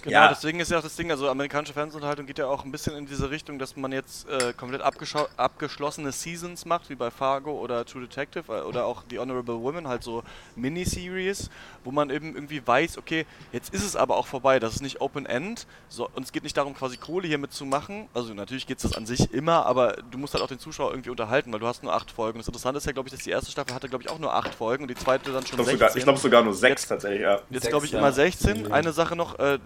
[0.03, 0.28] Genau, Ja.
[0.28, 3.07] deswegen ist ja auch das Ding, also amerikanische Fernsehunterhaltung geht ja auch ein bisschen in
[3.07, 8.03] diese Richtung, dass man jetzt äh, komplett abgeschlossene Seasons macht, wie bei Fargo oder True
[8.03, 10.22] Detective äh, oder auch The Honorable Women, halt so
[10.57, 11.50] Miniseries,
[11.84, 15.00] wo man eben irgendwie weiß, okay, jetzt ist es aber auch vorbei, das ist nicht
[15.00, 18.66] Open End so, und es geht nicht darum, quasi Kohle hiermit zu machen, also natürlich
[18.66, 21.53] geht es das an sich immer, aber du musst halt auch den Zuschauer irgendwie unterhalten,
[21.53, 22.38] weil du hast nur acht Folgen.
[22.38, 24.34] Das Interessante ist ja, glaube ich, dass die erste Staffel hatte, glaube ich, auch nur
[24.34, 25.78] acht Folgen und die zweite dann ich schon glaube 16.
[25.78, 27.40] sogar, ich glaub sogar nur sechs Jetzt- tatsächlich, ja.
[27.50, 27.98] Jetzt glaube ich ja.
[27.98, 28.62] immer 16.
[28.64, 28.72] Mhm.
[28.72, 29.59] Eine Sache noch, äh,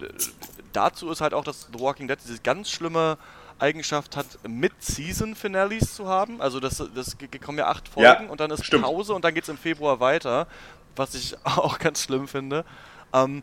[0.73, 3.19] dazu ist halt auch, dass The Walking Dead dieses ganz schlimme
[3.59, 6.41] Eigenschaft hat, Mid-Season-Finales zu haben.
[6.43, 8.85] Also das, das kommen ja acht Folgen ja, und dann ist stimmt.
[8.85, 10.47] Pause und dann geht es im Februar weiter,
[10.95, 12.65] was ich auch ganz schlimm finde.
[13.13, 13.43] Ähm,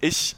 [0.00, 0.36] ich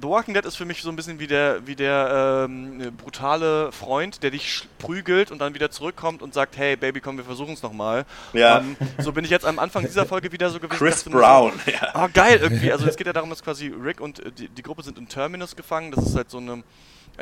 [0.00, 3.72] The Walking Dead ist für mich so ein bisschen wie der, wie der ähm, brutale
[3.72, 7.54] Freund, der dich prügelt und dann wieder zurückkommt und sagt, hey Baby, komm, wir versuchen
[7.54, 8.04] es nochmal.
[8.32, 8.58] Ja.
[8.58, 10.78] Ähm, so bin ich jetzt am Anfang dieser Folge wieder so gewesen.
[10.78, 11.92] Chris Brown, so, ja.
[11.94, 12.72] Oh, geil irgendwie.
[12.72, 15.08] Also es geht ja darum, dass quasi Rick und äh, die, die Gruppe sind in
[15.08, 15.90] Terminus gefangen.
[15.90, 16.62] Das ist halt so eine,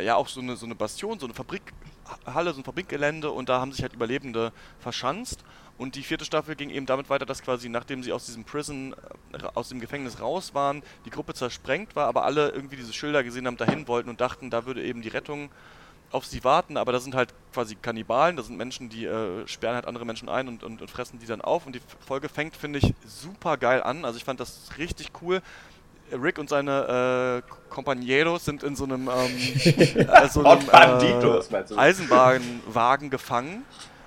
[0.00, 3.60] ja auch so eine, so eine Bastion, so eine Fabrikhalle, so ein Fabrikgelände und da
[3.60, 5.44] haben sich halt Überlebende verschanzt.
[5.80, 8.94] Und die vierte Staffel ging eben damit weiter, dass quasi nachdem sie aus diesem Prison,
[9.32, 13.24] äh, aus dem Gefängnis raus waren, die Gruppe zersprengt war, aber alle irgendwie diese Schilder
[13.24, 15.48] gesehen haben, dahin wollten und dachten, da würde eben die Rettung
[16.10, 19.74] auf sie warten, aber da sind halt quasi Kannibalen, das sind Menschen, die äh, sperren
[19.74, 21.64] halt andere Menschen ein und, und, und, fressen die dann auf.
[21.64, 25.40] Und die Folge fängt, finde ich, super geil an, also ich fand das richtig cool.
[26.12, 33.08] Rick und seine äh, Compañeros sind in so einem, ähm, äh, so einem äh, Eisenbahnwagen
[33.08, 33.64] gefangen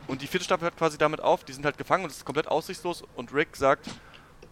[0.07, 2.25] und die vierte Staffel hört quasi damit auf, die sind halt gefangen und es ist
[2.25, 3.89] komplett aussichtslos und Rick sagt,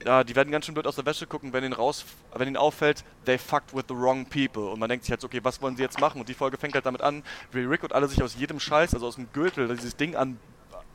[0.06, 2.58] ja, die werden ganz schön blöd aus der Wäsche gucken, wenn ihnen raus, wenn ihnen
[2.58, 4.64] auffällt, they fucked with the wrong people.
[4.72, 6.20] Und man denkt sich halt, okay, was wollen sie jetzt machen?
[6.20, 8.94] Und die Folge fängt halt damit an, wie Rick und alle sich aus jedem Scheiß,
[8.94, 10.40] also aus dem Gürtel, dieses Ding an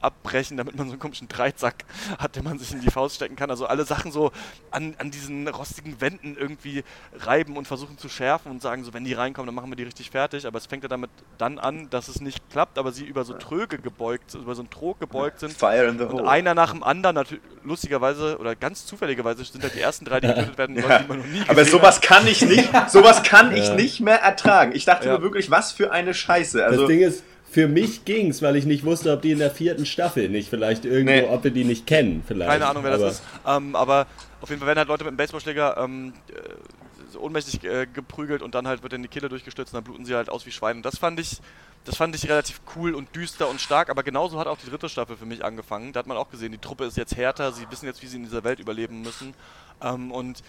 [0.06, 1.84] abbrechen, damit man so einen komischen Dreizack
[2.18, 3.50] hat, den man sich in die Faust stecken kann.
[3.50, 4.32] Also alle Sachen so
[4.70, 6.84] an, an diesen rostigen Wänden irgendwie
[7.18, 9.82] reiben und versuchen zu schärfen und sagen so, wenn die reinkommen, dann machen wir die
[9.82, 10.46] richtig fertig.
[10.46, 13.34] Aber es fängt ja damit dann an, dass es nicht klappt, aber sie über so
[13.34, 15.52] Tröge gebeugt, über so einen Trog gebeugt sind.
[15.52, 17.26] Fire in the und einer nach dem anderen,
[17.64, 20.98] lustigerweise oder ganz zufälligerweise sind halt die ersten drei, die getötet werden, ja.
[21.00, 22.02] die man noch nie Aber sowas hat.
[22.02, 24.72] kann ich nicht, sowas kann ich nicht mehr ertragen.
[24.74, 25.16] Ich dachte ja.
[25.16, 26.64] mir wirklich, was für eine Scheiße.
[26.64, 29.50] Also, das Ding ist, für mich ging's, weil ich nicht wusste, ob die in der
[29.50, 31.22] vierten Staffel nicht vielleicht irgendwo, nee.
[31.22, 32.22] ob wir die nicht kennen.
[32.26, 32.50] Vielleicht.
[32.50, 33.22] Keine Ahnung, wer aber das ist.
[33.46, 34.06] Ähm, aber
[34.40, 36.12] auf jeden Fall werden halt Leute mit einem Baseballschläger ähm,
[37.16, 40.04] so ohnmächtig äh, geprügelt und dann halt wird in die Kehle durchgestürzt und dann bluten
[40.04, 40.78] sie halt aus wie Schweine.
[40.78, 41.40] Und das fand ich,
[41.84, 43.90] das fand ich relativ cool und düster und stark.
[43.90, 45.92] Aber genauso hat auch die dritte Staffel für mich angefangen.
[45.92, 48.16] Da hat man auch gesehen, die Truppe ist jetzt härter, sie wissen jetzt, wie sie
[48.16, 49.34] in dieser Welt überleben müssen.
[49.82, 50.42] Ähm, und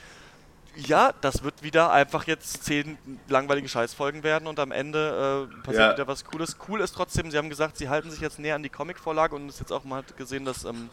[0.76, 2.98] ja, das wird wieder einfach jetzt zehn
[3.28, 5.94] langweilige Scheißfolgen werden und am Ende äh, passiert ja.
[5.94, 6.58] wieder was Cooles.
[6.68, 9.48] Cool ist trotzdem, sie haben gesagt, sie halten sich jetzt näher an die Comic-Vorlage und
[9.48, 10.90] es ist jetzt auch mal gesehen, dass ähm,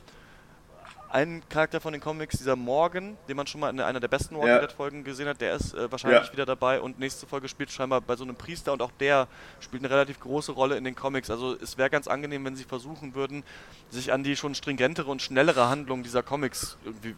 [1.14, 4.36] ein Charakter von den Comics, dieser Morgan, den man schon mal in einer der besten
[4.36, 6.32] Walking Dead-Folgen gesehen hat, der ist äh, wahrscheinlich ja.
[6.32, 9.28] wieder dabei und nächste Folge spielt scheinbar bei so einem Priester und auch der
[9.60, 11.30] spielt eine relativ große Rolle in den Comics.
[11.30, 13.44] Also es wäre ganz angenehm, wenn sie versuchen würden,
[13.90, 17.14] sich an die schon stringentere und schnellere Handlung dieser Comics irgendwie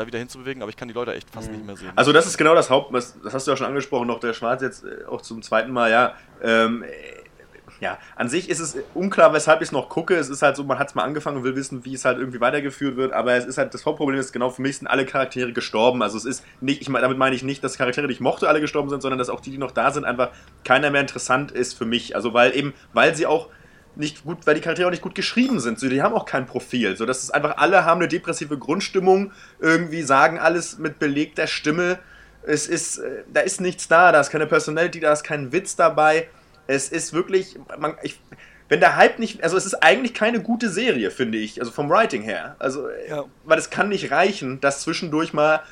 [0.00, 1.56] da wieder hinzubewegen, aber ich kann die Leute echt fast mhm.
[1.56, 1.92] nicht mehr sehen.
[1.96, 4.62] Also das ist genau das Haupt, das hast du ja schon angesprochen, noch der Schwarz
[4.62, 6.14] jetzt äh, auch zum zweiten Mal, ja.
[6.42, 6.84] Ähm,
[7.80, 10.14] ja, an sich ist es unklar, weshalb ich es noch gucke.
[10.14, 12.18] Es ist halt so, man hat es mal angefangen und will wissen, wie es halt
[12.18, 15.06] irgendwie weitergeführt wird, aber es ist halt, das Hauptproblem ist genau, für mich sind alle
[15.06, 16.02] Charaktere gestorben.
[16.02, 18.48] Also es ist nicht, ich meine, damit meine ich nicht, dass Charaktere, die ich mochte,
[18.48, 20.28] alle gestorben sind, sondern dass auch die, die noch da sind, einfach
[20.64, 22.14] keiner mehr interessant ist für mich.
[22.14, 23.48] Also weil eben, weil sie auch
[23.96, 25.78] nicht gut, weil die Charaktere auch nicht gut geschrieben sind.
[25.78, 26.96] So, die haben auch kein Profil.
[26.96, 31.98] So, das ist einfach, alle haben eine depressive Grundstimmung, irgendwie sagen alles mit belegter Stimme.
[32.42, 35.76] Es ist, äh, da ist nichts da, da ist keine Personality, da ist kein Witz
[35.76, 36.28] dabei.
[36.66, 38.18] Es ist wirklich, man, ich,
[38.68, 41.90] wenn der Hype nicht, also es ist eigentlich keine gute Serie, finde ich, also vom
[41.90, 42.56] Writing her.
[42.58, 43.24] Also, ja.
[43.44, 45.62] weil es kann nicht reichen, dass zwischendurch mal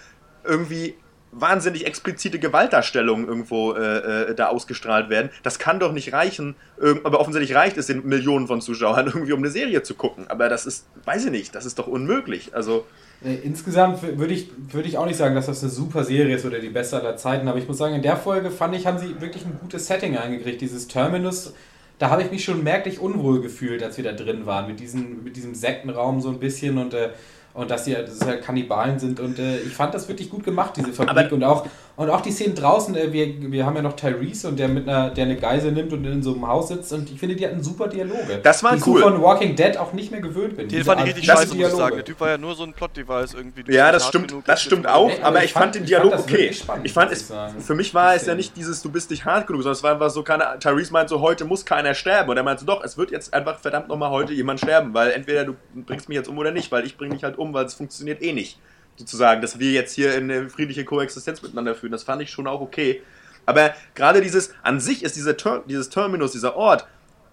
[0.44, 0.96] irgendwie
[1.32, 5.30] wahnsinnig explizite Gewaltdarstellungen irgendwo äh, äh, da ausgestrahlt werden.
[5.42, 6.56] Das kann doch nicht reichen,
[7.04, 10.26] aber offensichtlich reicht es den Millionen von Zuschauern irgendwie, um eine Serie zu gucken.
[10.28, 12.54] Aber das ist, weiß ich nicht, das ist doch unmöglich.
[12.54, 12.86] Also
[13.24, 16.44] äh, Insgesamt würde ich, würd ich auch nicht sagen, dass das eine super Serie ist
[16.44, 18.98] oder die beste aller Zeiten, aber ich muss sagen, in der Folge fand ich, haben
[18.98, 20.60] sie wirklich ein gutes Setting eingekriegt.
[20.60, 21.54] Dieses Terminus,
[21.98, 25.24] da habe ich mich schon merklich unwohl gefühlt, als wir da drin waren, mit, diesen,
[25.24, 27.10] mit diesem Sektenraum so ein bisschen und äh,
[27.58, 29.18] und dass sie dass es halt Kannibalen sind.
[29.18, 31.26] Und äh, ich fand das wirklich gut gemacht, diese Fabrik.
[31.26, 31.66] Aber und auch,
[31.98, 34.88] und auch die Szenen draußen, äh, wir, wir haben ja noch Tyrese und der mit
[34.88, 36.92] einer, der eine Geisel nimmt und in so einem Haus sitzt.
[36.92, 38.38] Und ich finde, die hatten super Dialoge.
[38.40, 39.00] Das war die cool.
[39.00, 40.68] Ich von Walking Dead auch nicht mehr gewöhnt bin.
[40.68, 41.96] Den fand ich richtig scheiße, muss ich sagen.
[41.96, 43.64] Der Typ war ja nur so ein Plot-Device irgendwie.
[43.72, 46.52] Ja, das stimmt, das stimmt auch, Ey, aber ich, ich fand, den Dialog fand okay.
[46.52, 49.48] Spannend, ich fand es, für mich war es ja nicht dieses, du bist nicht hart
[49.48, 52.30] genug, sondern es war einfach so, keine, Tyrese meint so, heute muss keiner sterben.
[52.30, 55.10] Und er meinte so, doch, es wird jetzt einfach verdammt nochmal heute jemand sterben, weil
[55.10, 57.64] entweder du bringst mich jetzt um oder nicht, weil ich bringe mich halt um, weil
[57.64, 58.56] es funktioniert eh nicht
[58.98, 61.92] sozusagen, dass wir jetzt hier eine friedliche Koexistenz miteinander führen.
[61.92, 63.02] Das fand ich schon auch okay.
[63.46, 66.86] Aber gerade dieses, an sich ist dieser Ter dieses Terminus, dieser Ort,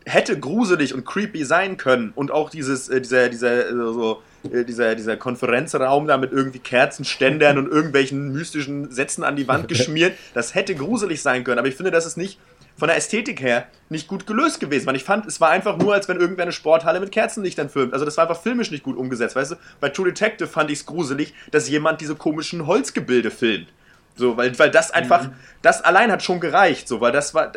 [0.05, 2.13] hätte gruselig und creepy sein können.
[2.15, 6.59] Und auch dieses, äh, dieser, dieser, äh, so, äh, dieser, dieser Konferenzraum da mit irgendwie
[6.59, 11.59] Kerzenständern und irgendwelchen mystischen Sätzen an die Wand geschmiert, das hätte gruselig sein können.
[11.59, 12.39] Aber ich finde, das ist nicht
[12.77, 15.93] von der Ästhetik her nicht gut gelöst gewesen, weil ich fand, es war einfach nur,
[15.93, 17.93] als wenn irgendwer eine Sporthalle mit Kerzenlichtern filmt.
[17.93, 19.55] Also das war einfach filmisch nicht gut umgesetzt, weißt du?
[19.79, 23.67] Bei True Detective fand ich es gruselig, dass jemand diese komischen Holzgebilde filmt.
[24.15, 25.33] So, weil, weil das einfach, mhm.
[25.61, 27.51] das allein hat schon gereicht, so, weil das war,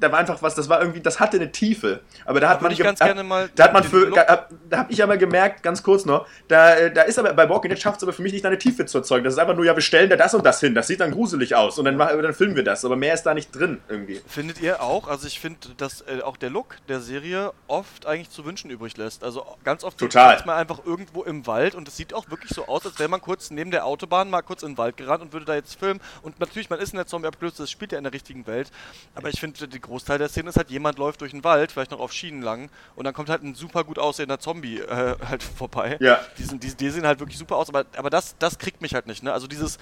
[0.00, 2.00] da war einfach was, das war irgendwie, das hatte eine Tiefe.
[2.24, 4.46] Aber da hat Da man ganz gerne mal Da hat man für, da,
[4.76, 7.80] habe ich aber gemerkt, ganz kurz noch, da, äh, da ist aber bei Walking Dead
[7.80, 9.24] schafft es aber für mich nicht, eine Tiefe zu erzeugen.
[9.24, 10.74] Das ist einfach nur, ja, wir stellen da das und das hin.
[10.74, 12.84] Das sieht dann gruselig aus und dann, machen- dann filmen wir das.
[12.84, 14.20] Aber mehr ist da nicht drin irgendwie.
[14.26, 15.08] Findet ihr auch?
[15.08, 18.96] Also ich finde, dass äh, auch der Look der Serie oft eigentlich zu wünschen übrig
[18.96, 19.24] lässt.
[19.24, 20.36] Also ganz oft sieht Total.
[20.38, 23.08] man mal einfach irgendwo im Wald und es sieht auch wirklich so aus, als wäre
[23.08, 25.78] man kurz neben der Autobahn mal kurz in den Wald gerannt und würde da jetzt
[25.78, 26.00] filmen.
[26.22, 28.70] Und natürlich, man ist in der Zombie-Apokalypse, das spielt ja in der richtigen Welt.
[29.14, 31.90] Aber ich finde, der Großteil der Szene ist halt, jemand läuft durch den Wald, vielleicht
[31.90, 35.42] noch auf Schienen lang und dann kommt halt ein super gut aussehender Zombie äh, halt
[35.42, 35.96] vorbei.
[36.00, 36.20] Ja.
[36.38, 38.94] Die, sind, die, die sehen halt wirklich super aus, aber, aber das, das kriegt mich
[38.94, 39.22] halt nicht.
[39.22, 39.32] Ne?
[39.32, 39.78] Also dieses,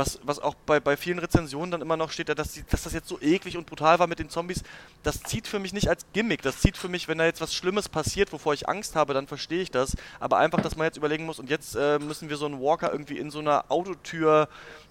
[0.00, 2.94] was, was auch bei, bei vielen Rezensionen dann immer noch steht, dass, die, dass das
[2.94, 4.62] jetzt so eklig und brutal war mit den Zombies,
[5.02, 6.40] das zieht für mich nicht als Gimmick.
[6.42, 9.26] Das zieht für mich, wenn da jetzt was Schlimmes passiert, wovor ich Angst habe, dann
[9.26, 9.96] verstehe ich das.
[10.18, 12.90] Aber einfach, dass man jetzt überlegen muss, und jetzt äh, müssen wir so einen Walker
[12.90, 14.48] irgendwie in so einer Autotür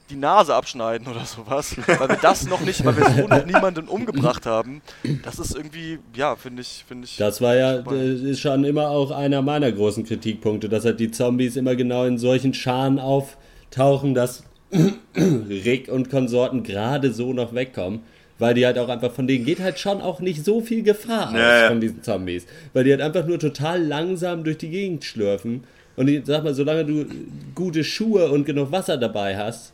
[0.10, 3.88] die Nase abschneiden oder sowas, weil wir das noch nicht, weil wir so noch niemanden
[3.88, 4.82] umgebracht haben.
[5.24, 7.18] Das ist irgendwie, ja, finde ich, finde ich.
[7.18, 11.12] Das war ja, das ist schon immer auch einer meiner großen Kritikpunkte, dass halt die
[11.12, 14.44] Zombies immer genau in solchen Scharen auftauchen, dass
[14.74, 18.02] Rick und Konsorten gerade so noch wegkommen.
[18.38, 21.28] Weil die halt auch einfach, von denen geht halt schon auch nicht so viel Gefahr
[21.28, 21.68] aus Ja, ja.
[21.68, 22.46] von diesen Zombies.
[22.72, 25.66] Weil die halt einfach nur total langsam durch die Gegend schlürfen.
[25.98, 27.06] Und ich sag mal, solange du
[27.54, 29.74] gute Schuhe und genug Wasser dabei hast,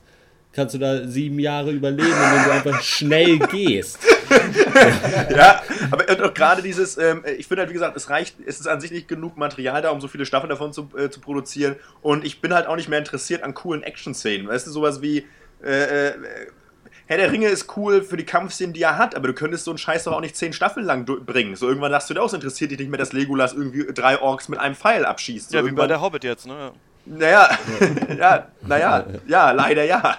[0.53, 3.99] kannst du da sieben Jahre überleben, wenn du einfach schnell gehst.
[5.35, 5.61] Ja,
[5.91, 8.67] aber und auch gerade dieses, ähm, ich finde halt, wie gesagt, es reicht, es ist
[8.67, 11.75] an sich nicht genug Material da, um so viele Staffeln davon zu, äh, zu produzieren.
[12.01, 14.47] Und ich bin halt auch nicht mehr interessiert an coolen Action-Szenen.
[14.47, 15.25] Weißt du, sowas wie,
[15.63, 16.13] äh, äh,
[17.07, 19.71] Herr der Ringe ist cool für die Kampfszenen, die er hat, aber du könntest so
[19.71, 21.55] einen Scheiß doch auch nicht zehn Staffeln lang bringen.
[21.55, 24.19] So irgendwann sagst du dir auch, es interessiert dich nicht mehr, dass Legolas irgendwie drei
[24.19, 25.51] Orks mit einem Pfeil abschießt.
[25.51, 26.71] So ja, wie bei der Hobbit jetzt, ne?
[27.07, 27.49] Naja,
[28.19, 30.17] ja, naja, ja, leider ja.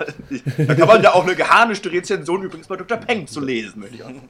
[0.57, 2.97] Da kann man ja auch eine geharnischte Rezension übrigens bei Dr.
[2.99, 4.09] Peng zu lesen, möchte ich auch.
[4.09, 4.23] Und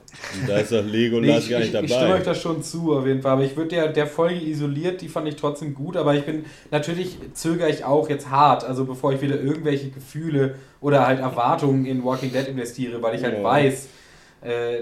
[0.48, 2.24] da ist doch Nee, Legolas ich, gar ich, nicht ich stimme euch dabei.
[2.24, 3.32] da schon zu, auf jeden Fall.
[3.32, 5.98] Aber ich würde der, der Folge isoliert, die fand ich trotzdem gut.
[5.98, 10.54] Aber ich bin, natürlich zögere ich auch jetzt hart, also bevor ich wieder irgendwelche Gefühle
[10.80, 13.42] oder halt Erwartungen in Walking Dead investiere, weil ich halt Ja.
[13.44, 13.88] weiß,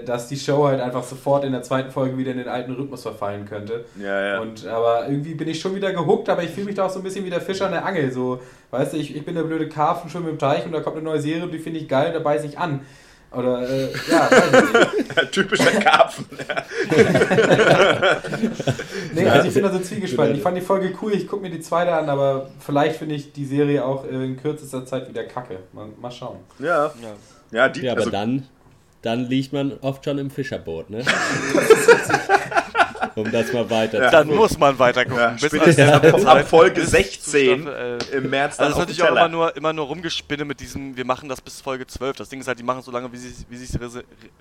[0.05, 3.01] dass die Show halt einfach sofort in der zweiten Folge wieder in den alten Rhythmus
[3.01, 3.85] verfallen könnte.
[3.99, 4.41] Ja, ja.
[4.41, 6.99] Und, aber irgendwie bin ich schon wieder gehuckt, aber ich fühle mich da auch so
[6.99, 8.11] ein bisschen wie der Fisch an der Angel.
[8.11, 8.41] So,
[8.71, 11.05] weißt du, ich, ich bin der blöde Karpfen schon im Teich und da kommt eine
[11.05, 12.81] neue Serie und die finde ich geil, da beiße ich an.
[13.31, 14.29] Oder, äh, ja.
[15.31, 16.25] Typischer Karpfen.
[19.15, 20.35] Nee, also ich bin da so zwiegespalten.
[20.35, 23.31] Ich fand die Folge cool, ich gucke mir die zweite an, aber vielleicht finde ich
[23.31, 25.59] die Serie auch äh, in kürzester Zeit wieder kacke.
[25.71, 26.37] Mal, mal schauen.
[26.59, 27.13] Ja, Ja.
[27.51, 28.45] ja, die, Ja, aber also, dann,
[29.05, 31.03] dann liegt man oft schon im Fischerboot, ne?
[33.15, 34.09] um das mal weiter Ja.
[34.11, 35.19] Dann muss man weiter gucken.
[35.19, 38.63] ja, bis spätestens an ab, ab Folge bis zu 16 Staffel, äh, im März Also
[38.81, 41.61] das ist natürlich auch immer nur, immer nur rumgespinne mit diesem, wir machen das bis
[41.61, 42.17] Folge 12.
[42.17, 43.77] Das Ding ist halt, die machen es so lange, wie sie wie sich's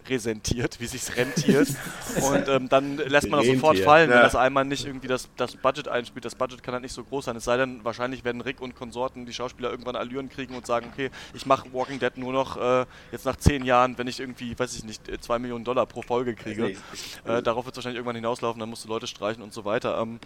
[0.09, 1.69] resentiert, wie sich's rentiert.
[2.23, 4.23] Und ähm, dann lässt man das sofort fallen, wenn Ja.
[4.23, 6.25] das einmal nicht irgendwie das, das Budget einspielt.
[6.25, 7.37] Das Budget kann halt nicht so groß sein.
[7.37, 10.89] Es sei denn, wahrscheinlich werden Rick und Konsorten, die Schauspieler, irgendwann Allüren kriegen und sagen,
[10.93, 14.59] okay, ich mache Walking Dead nur noch äh, jetzt nach 10 Jahren, wenn ich irgendwie,
[14.59, 16.62] weiß ich nicht, 2 Millionen Dollar pro Folge kriege.
[16.65, 16.77] Nee,
[17.25, 19.98] Äh, darauf wird es wahrscheinlich irgendwann hinauslaufen, dann musst du Leute streichen und so weiter.
[20.00, 20.18] Ähm,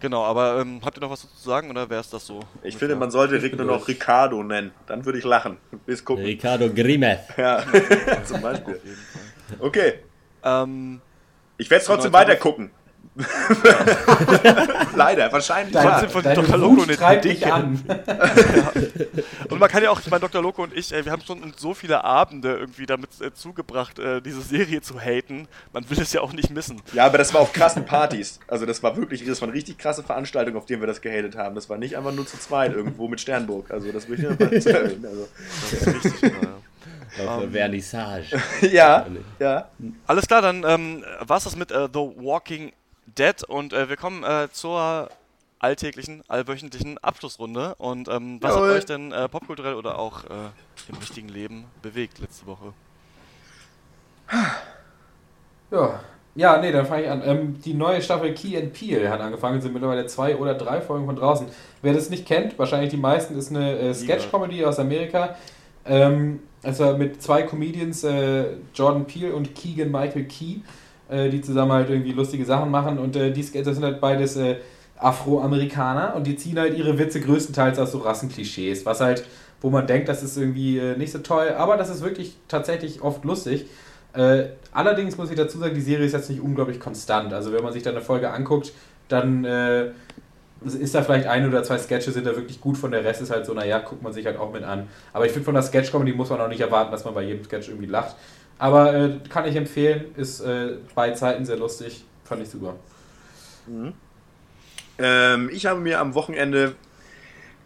[0.00, 2.40] genau, aber ähm, habt ihr noch was dazu zu sagen oder wäre es das so?
[2.62, 4.72] Ich finde, man sollte Rick nur noch Ricardo nennen.
[4.86, 5.56] Dann würde ich lachen.
[5.86, 6.24] Bis gucken.
[6.24, 7.20] Ricardo Grimeth.
[7.36, 7.62] Ja,
[8.24, 8.80] zum Beispiel.
[9.58, 9.94] Okay,
[10.44, 11.00] Ähm,
[11.58, 12.70] ich werde es trotzdem weiter gucken.
[14.94, 15.72] Leider, wahrscheinlich.
[15.72, 16.58] Dein, Trotzdem von deine Dr.
[16.58, 17.20] Loco eine Dicke.
[17.20, 17.82] dich an.
[19.48, 20.42] Und man kann ja auch, ich meine, Dr.
[20.42, 24.20] Loco und ich, ey, wir haben schon so viele Abende irgendwie damit äh, zugebracht, äh,
[24.20, 25.48] diese Serie zu haten.
[25.72, 26.82] Man will es ja auch nicht missen.
[26.92, 28.38] Ja, aber das war auf krassen Partys.
[28.48, 31.54] Also das war wirklich, das waren richtig krasse Veranstaltungen, auf denen wir das gehatet haben.
[31.54, 33.70] Das war nicht einfach nur zu zweit irgendwo mit Sternburg.
[33.70, 35.06] Also das will ich nur mal erwähnen.
[35.06, 35.28] Also,
[35.70, 36.32] Das ist richtig.
[36.32, 37.26] ja.
[37.26, 38.42] Auf der Vernissage.
[38.72, 39.06] ja,
[39.38, 39.68] ja.
[40.06, 42.72] Alles klar, dann ähm, war es das mit äh, The Walking
[43.06, 45.10] Dead und äh, wir kommen äh, zur
[45.58, 47.74] alltäglichen, allwöchentlichen Abschlussrunde.
[47.76, 48.68] Und ähm, was Jawohl.
[48.68, 50.50] hat euch denn äh, popkulturell oder auch äh,
[50.88, 52.72] im richtigen Leben bewegt letzte Woche?
[55.70, 56.00] Ja.
[56.34, 57.22] Ja, nee, dann fange ich an.
[57.24, 61.06] Ähm, die neue Staffel Key and Peel hat angefangen, sind mittlerweile zwei oder drei Folgen
[61.06, 61.46] von draußen.
[61.80, 65.36] Wer das nicht kennt, wahrscheinlich die meisten, ist eine äh, Sketch-Comedy aus Amerika.
[65.86, 70.56] Ähm, also mit zwei Comedians, äh, Jordan Peele und Keegan Michael Key,
[71.08, 72.98] äh, die zusammen halt irgendwie lustige Sachen machen.
[72.98, 74.56] Und äh, die, das sind halt beides äh,
[74.98, 79.24] Afroamerikaner und die ziehen halt ihre Witze größtenteils aus so Rassenklischees, was halt,
[79.60, 83.02] wo man denkt, das ist irgendwie äh, nicht so toll, aber das ist wirklich tatsächlich
[83.02, 83.66] oft lustig.
[84.14, 87.32] Äh, allerdings muss ich dazu sagen, die Serie ist jetzt nicht unglaublich konstant.
[87.34, 88.72] Also wenn man sich da eine Folge anguckt,
[89.08, 89.44] dann
[90.64, 93.30] ist da vielleicht ein oder zwei Sketche sind da wirklich gut, von der Rest ist
[93.30, 94.88] halt so, naja, guckt man sich halt auch mit an.
[95.12, 97.44] Aber ich finde, von der Sketch-Comedy muss man auch nicht erwarten, dass man bei jedem
[97.44, 98.16] Sketch irgendwie lacht.
[98.58, 102.76] Aber äh, kann ich empfehlen, ist äh, bei Zeiten sehr lustig, fand ich super.
[103.66, 103.92] Mhm.
[104.98, 106.74] Ähm, ich habe mir am Wochenende,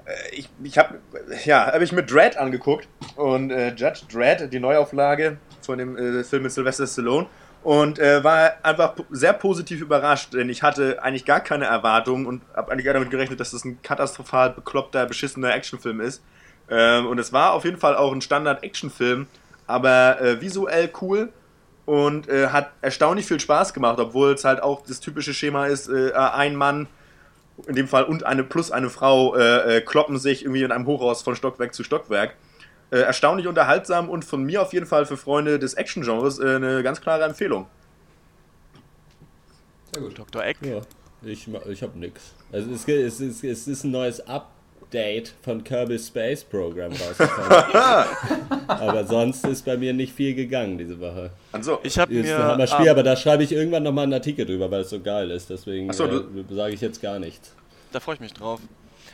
[0.05, 0.99] äh, ich, ich habe,
[1.45, 6.25] ja, habe ich mit Dread angeguckt und äh, Judge Dread, die Neuauflage von dem äh,
[6.25, 7.29] Film mit Sylvester Stallone
[7.63, 12.43] und äh, war einfach sehr positiv überrascht, denn ich hatte eigentlich gar keine Erwartungen und
[12.55, 16.23] habe eigentlich gar damit gerechnet, dass das ein katastrophal bekloppter, beschissener Actionfilm ist.
[16.71, 19.27] Ähm, und es war auf jeden Fall auch ein Standard-Actionfilm,
[19.71, 21.33] aber äh, visuell cool
[21.87, 25.89] und äh, hat erstaunlich viel Spaß gemacht, obwohl es halt auch das typische Schema ist,
[25.89, 26.89] äh, ein Mann
[27.67, 30.87] in dem Fall und eine plus eine Frau äh, äh, kloppen sich irgendwie in einem
[30.87, 32.35] Hochhaus von Stockwerk zu Stockwerk.
[32.91, 36.83] Äh, erstaunlich unterhaltsam und von mir auf jeden Fall für Freunde des Action-Genres äh, eine
[36.83, 37.67] ganz klare Empfehlung.
[39.93, 40.19] Sehr gut.
[40.19, 40.45] Dr.
[40.45, 40.57] Eck.
[40.63, 40.81] Ja,
[41.23, 42.35] ich, ich hab nix.
[42.51, 44.27] Also es, es, es, es ist ein neues
[44.91, 48.09] Update von Kerbal Space Program rausgekommen.
[48.67, 51.31] aber sonst ist bei mir nicht viel gegangen diese Woche.
[51.53, 54.45] Also, ich habe mir ein Hammer Spiel, aber da schreibe ich irgendwann nochmal einen Artikel
[54.45, 55.49] drüber, weil es so geil ist.
[55.49, 57.55] Deswegen so, äh, sage ich jetzt gar nichts.
[57.93, 58.61] Da freue ich mich drauf.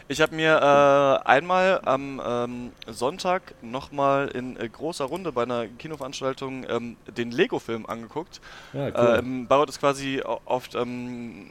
[0.08, 5.66] Ich habe mir äh, einmal am ähm, Sonntag nochmal in äh, großer Runde bei einer
[5.66, 8.40] Kinoveranstaltung ähm, den Lego-Film angeguckt.
[8.72, 9.18] Ja, cool.
[9.18, 11.50] ähm, Baut ist quasi oft ähm,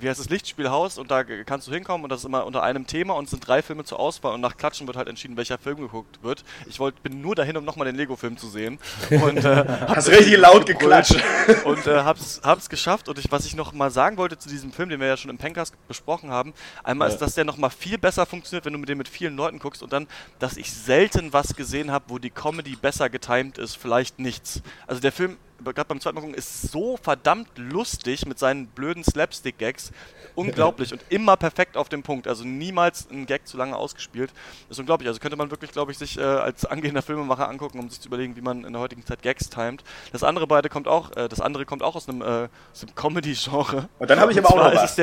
[0.00, 2.86] wie heißt das, Lichtspielhaus und da kannst du hinkommen und das ist immer unter einem
[2.86, 5.58] Thema und es sind drei Filme zur Auswahl und nach Klatschen wird halt entschieden, welcher
[5.58, 6.44] Film geguckt wird.
[6.66, 8.78] Ich wollt, bin nur dahin, um nochmal den Lego-Film zu sehen.
[9.10, 11.16] Und, äh, Hast richtig laut geklatscht.
[11.64, 14.72] Und äh, hab's, hab's geschafft und ich, was ich noch mal sagen wollte zu diesem
[14.72, 17.14] Film, den wir ja schon im Pencast besprochen haben, einmal ja.
[17.14, 19.58] ist, dass der noch mal viel besser funktioniert, wenn du mit dem mit vielen Leuten
[19.58, 20.06] guckst und dann,
[20.38, 24.62] dass ich selten was gesehen habe, wo die Comedy besser getimed ist, vielleicht nichts.
[24.86, 29.04] Also der Film gerade beim zweiten Mal gucken, ist so verdammt lustig mit seinen blöden
[29.04, 29.92] Slapstick-Gags.
[30.34, 32.28] Unglaublich und immer perfekt auf dem Punkt.
[32.28, 34.32] Also niemals ein Gag zu lange ausgespielt.
[34.68, 35.08] Ist unglaublich.
[35.08, 38.08] Also könnte man wirklich, glaube ich, sich äh, als angehender Filmemacher angucken, um sich zu
[38.08, 39.82] überlegen, wie man in der heutigen Zeit Gags timet.
[40.12, 42.48] Das andere beide kommt auch, äh, das andere kommt auch aus einem, äh, einem
[42.94, 43.88] Comedy-Genre.
[43.98, 44.96] Und dann habe ich aber auch noch was.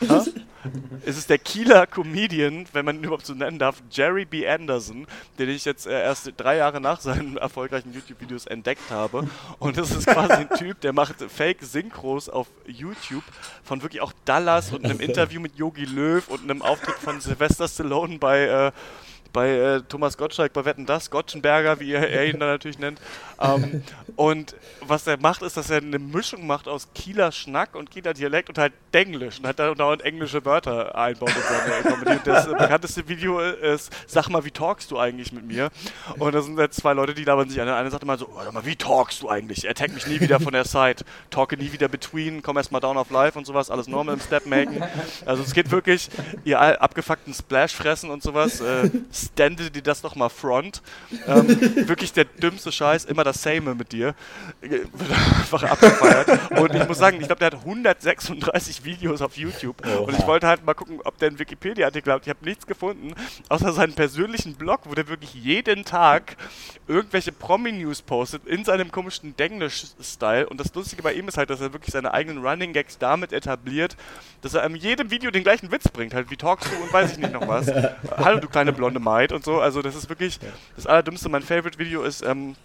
[1.04, 4.48] Es ist der Kieler Comedian, wenn man ihn überhaupt so nennen darf, Jerry B.
[4.48, 5.06] Anderson,
[5.38, 9.28] den ich jetzt äh, erst drei Jahre nach seinen erfolgreichen YouTube-Videos entdeckt habe.
[9.58, 13.24] Und das ist quasi ein Typ, der macht Fake-Synchros auf YouTube
[13.62, 17.68] von wirklich auch Dallas und einem Interview mit Yogi Löw und einem Auftritt von Sylvester
[17.68, 18.72] Stallone bei äh,
[19.34, 23.00] bei äh, Thomas Gottschalk, bei Wetten das, Gottschenberger, wie er, er ihn dann natürlich nennt.
[23.38, 23.82] Ähm,
[24.16, 28.14] und was er macht, ist, dass er eine Mischung macht aus Kieler Schnack und Kieler
[28.14, 31.32] Dialekt und halt Denglisch und hat da dauernd englische Wörter einbaut.
[32.24, 35.70] Das bekannteste Video ist, sag mal, wie talkst du eigentlich mit mir?
[36.18, 37.66] Und da sind jetzt zwei Leute, die labern sich an.
[37.66, 39.68] Der eine sagt immer so, warte mal, wie talkst du eigentlich?
[39.68, 43.10] Attack mich nie wieder von der Side, talke nie wieder between, komm erstmal down auf
[43.10, 44.80] live und sowas, alles normal im Step making.
[45.26, 46.08] Also es geht wirklich,
[46.44, 48.90] ihr abgefuckten Splash fressen und sowas, äh,
[49.26, 50.82] stände dir das doch mal front.
[51.26, 51.48] Ähm,
[51.88, 54.14] wirklich der dümmste Scheiß, immer das Same mit dir.
[54.60, 56.50] Wird einfach abgefeiert.
[56.58, 59.76] Und ich muss sagen, ich glaube, der hat 136 Videos auf YouTube.
[59.86, 59.96] Oha.
[60.00, 62.22] Und ich wollte halt mal gucken, ob der einen Wikipedia-Artikel hat.
[62.22, 63.14] Ich habe nichts gefunden,
[63.48, 66.36] außer seinen persönlichen Blog, wo der wirklich jeden Tag
[66.86, 70.48] irgendwelche Promi-News postet in seinem komischen Denglisch-Style.
[70.48, 73.32] Und das Lustige bei ihm ist halt, dass er wirklich seine eigenen Running Gags damit
[73.32, 73.96] etabliert,
[74.42, 76.14] dass er in jedem Video den gleichen Witz bringt.
[76.14, 77.70] Halt, wie talkst du und weiß ich nicht noch was.
[78.16, 79.60] Hallo, du kleine blonde Maid und so.
[79.60, 80.38] Also, das ist wirklich
[80.76, 81.28] das Allerdümmste.
[81.28, 82.22] Mein Favorite-Video ist.
[82.22, 82.56] Ähm,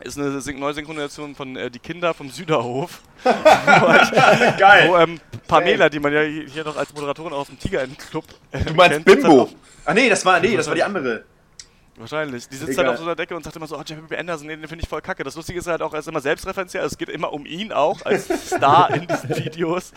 [0.00, 3.02] ist eine Neusynchronisation von äh, Die Kinder vom Süderhof.
[3.24, 4.88] Geil.
[4.88, 5.18] Wo ähm,
[5.48, 9.04] Pamela, die man ja hier noch als Moderatorin aus dem Tiger Club äh, Du meinst
[9.04, 9.48] kennt, Bimbo?
[9.84, 11.24] Ah nee, das war nee, das war die andere.
[11.98, 12.48] Wahrscheinlich.
[12.48, 12.84] Die sitzt Egal.
[12.84, 14.88] dann auf so einer Decke und sagt immer so, oh, Jeremy Anderson, den finde ich
[14.88, 15.24] voll kacke.
[15.24, 16.82] Das Lustige ist halt auch, er ist immer selbstreferenziell.
[16.82, 19.92] Also es geht immer um ihn auch als Star in diesen Videos.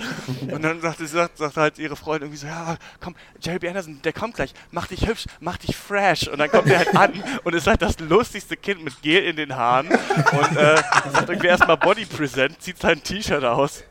[0.50, 4.14] Und dann sagt, sagt, sagt halt ihre Freundin irgendwie so, ja, komm, Jeremy Anderson, der
[4.14, 4.54] kommt gleich.
[4.72, 6.28] Mach dich hübsch, mach dich fresh.
[6.28, 9.36] Und dann kommt er halt an und ist halt das lustigste Kind mit Gel in
[9.36, 9.88] den Haaren.
[9.88, 10.76] Und äh,
[11.12, 13.84] sagt irgendwie erstmal Body Present, zieht sein T-Shirt aus.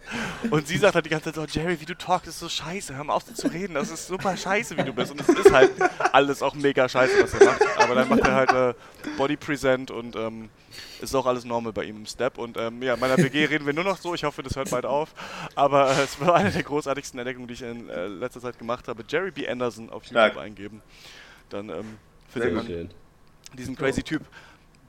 [0.50, 2.96] Und sie sagt halt die ganze Zeit so, Jerry, wie du talkst, ist so scheiße.
[2.96, 3.74] Hör mal auf zu reden.
[3.74, 5.12] Das ist super scheiße, wie du bist.
[5.12, 5.70] Und es ist halt
[6.12, 7.62] alles auch mega scheiße, was er macht.
[7.78, 8.74] Aber dann macht er halt äh,
[9.16, 10.50] Body Present und ähm,
[11.00, 12.38] ist auch alles normal bei ihm im Step.
[12.38, 14.14] Und ähm, ja, in meiner WG reden wir nur noch so.
[14.14, 15.14] Ich hoffe, das hört bald auf.
[15.54, 18.88] Aber äh, es war eine der großartigsten Entdeckungen, die ich in äh, letzter Zeit gemacht
[18.88, 19.04] habe.
[19.08, 19.48] Jerry B.
[19.48, 20.40] Anderson auf YouTube ja.
[20.40, 20.82] eingeben.
[21.48, 21.98] Dann ähm,
[22.28, 22.90] findet man
[23.56, 24.22] diesen crazy Typ.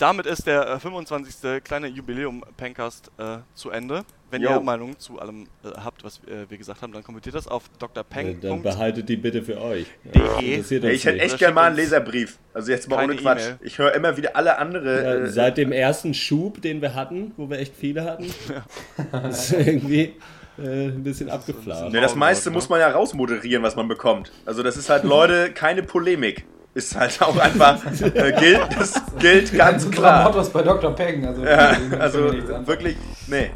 [0.01, 1.63] Damit ist der äh, 25.
[1.63, 4.03] kleine Jubiläum-Pencast äh, zu Ende.
[4.31, 4.49] Wenn Yo.
[4.49, 7.65] ihr Meinungen zu allem äh, habt, was äh, wir gesagt haben, dann kommentiert das auf
[7.77, 8.39] drpeng.
[8.41, 9.85] Ja, dann behaltet die bitte für euch.
[10.11, 12.39] Ja, ich hätte echt gerne mal einen Leserbrief.
[12.51, 13.47] Also jetzt mal ohne Quatsch.
[13.47, 15.03] E ich höre immer wieder alle andere.
[15.03, 18.25] Ja, äh, seit dem ersten Schub, den wir hatten, wo wir echt viele hatten,
[19.29, 20.15] ist irgendwie
[20.57, 21.93] äh, ein bisschen abgeflaut.
[21.93, 24.31] Ja, das meiste muss man ja rausmoderieren, was man bekommt.
[24.47, 26.47] Also das ist halt, Leute, keine Polemik.
[26.73, 30.23] Ist halt auch einfach, äh, gilt, das gilt ganz klar.
[30.25, 30.91] Mottos bei Dr.
[30.95, 31.25] Peng.
[31.25, 32.31] Also, Ja, also
[32.65, 32.95] wirklich,
[33.27, 33.51] nee.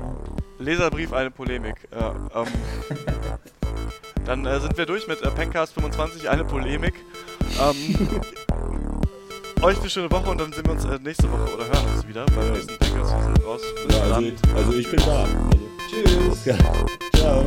[0.60, 1.76] Leserbrief, eine Polemik.
[1.98, 2.48] Ja, ähm,
[4.26, 6.94] dann äh, sind wir durch mit äh, Pencast 25, eine Polemik.
[7.62, 8.22] Ähm,
[9.62, 12.08] euch eine schöne Woche und dann sehen wir uns äh, nächste Woche oder hören uns
[12.08, 13.14] wieder beim nächsten Pencast.
[13.16, 13.62] Wir sind raus.
[13.92, 15.24] Ja, also, also ich bin da.
[15.24, 15.40] Also,
[15.90, 16.46] Tschüss.
[16.46, 16.56] ja.
[17.16, 17.46] Ciao.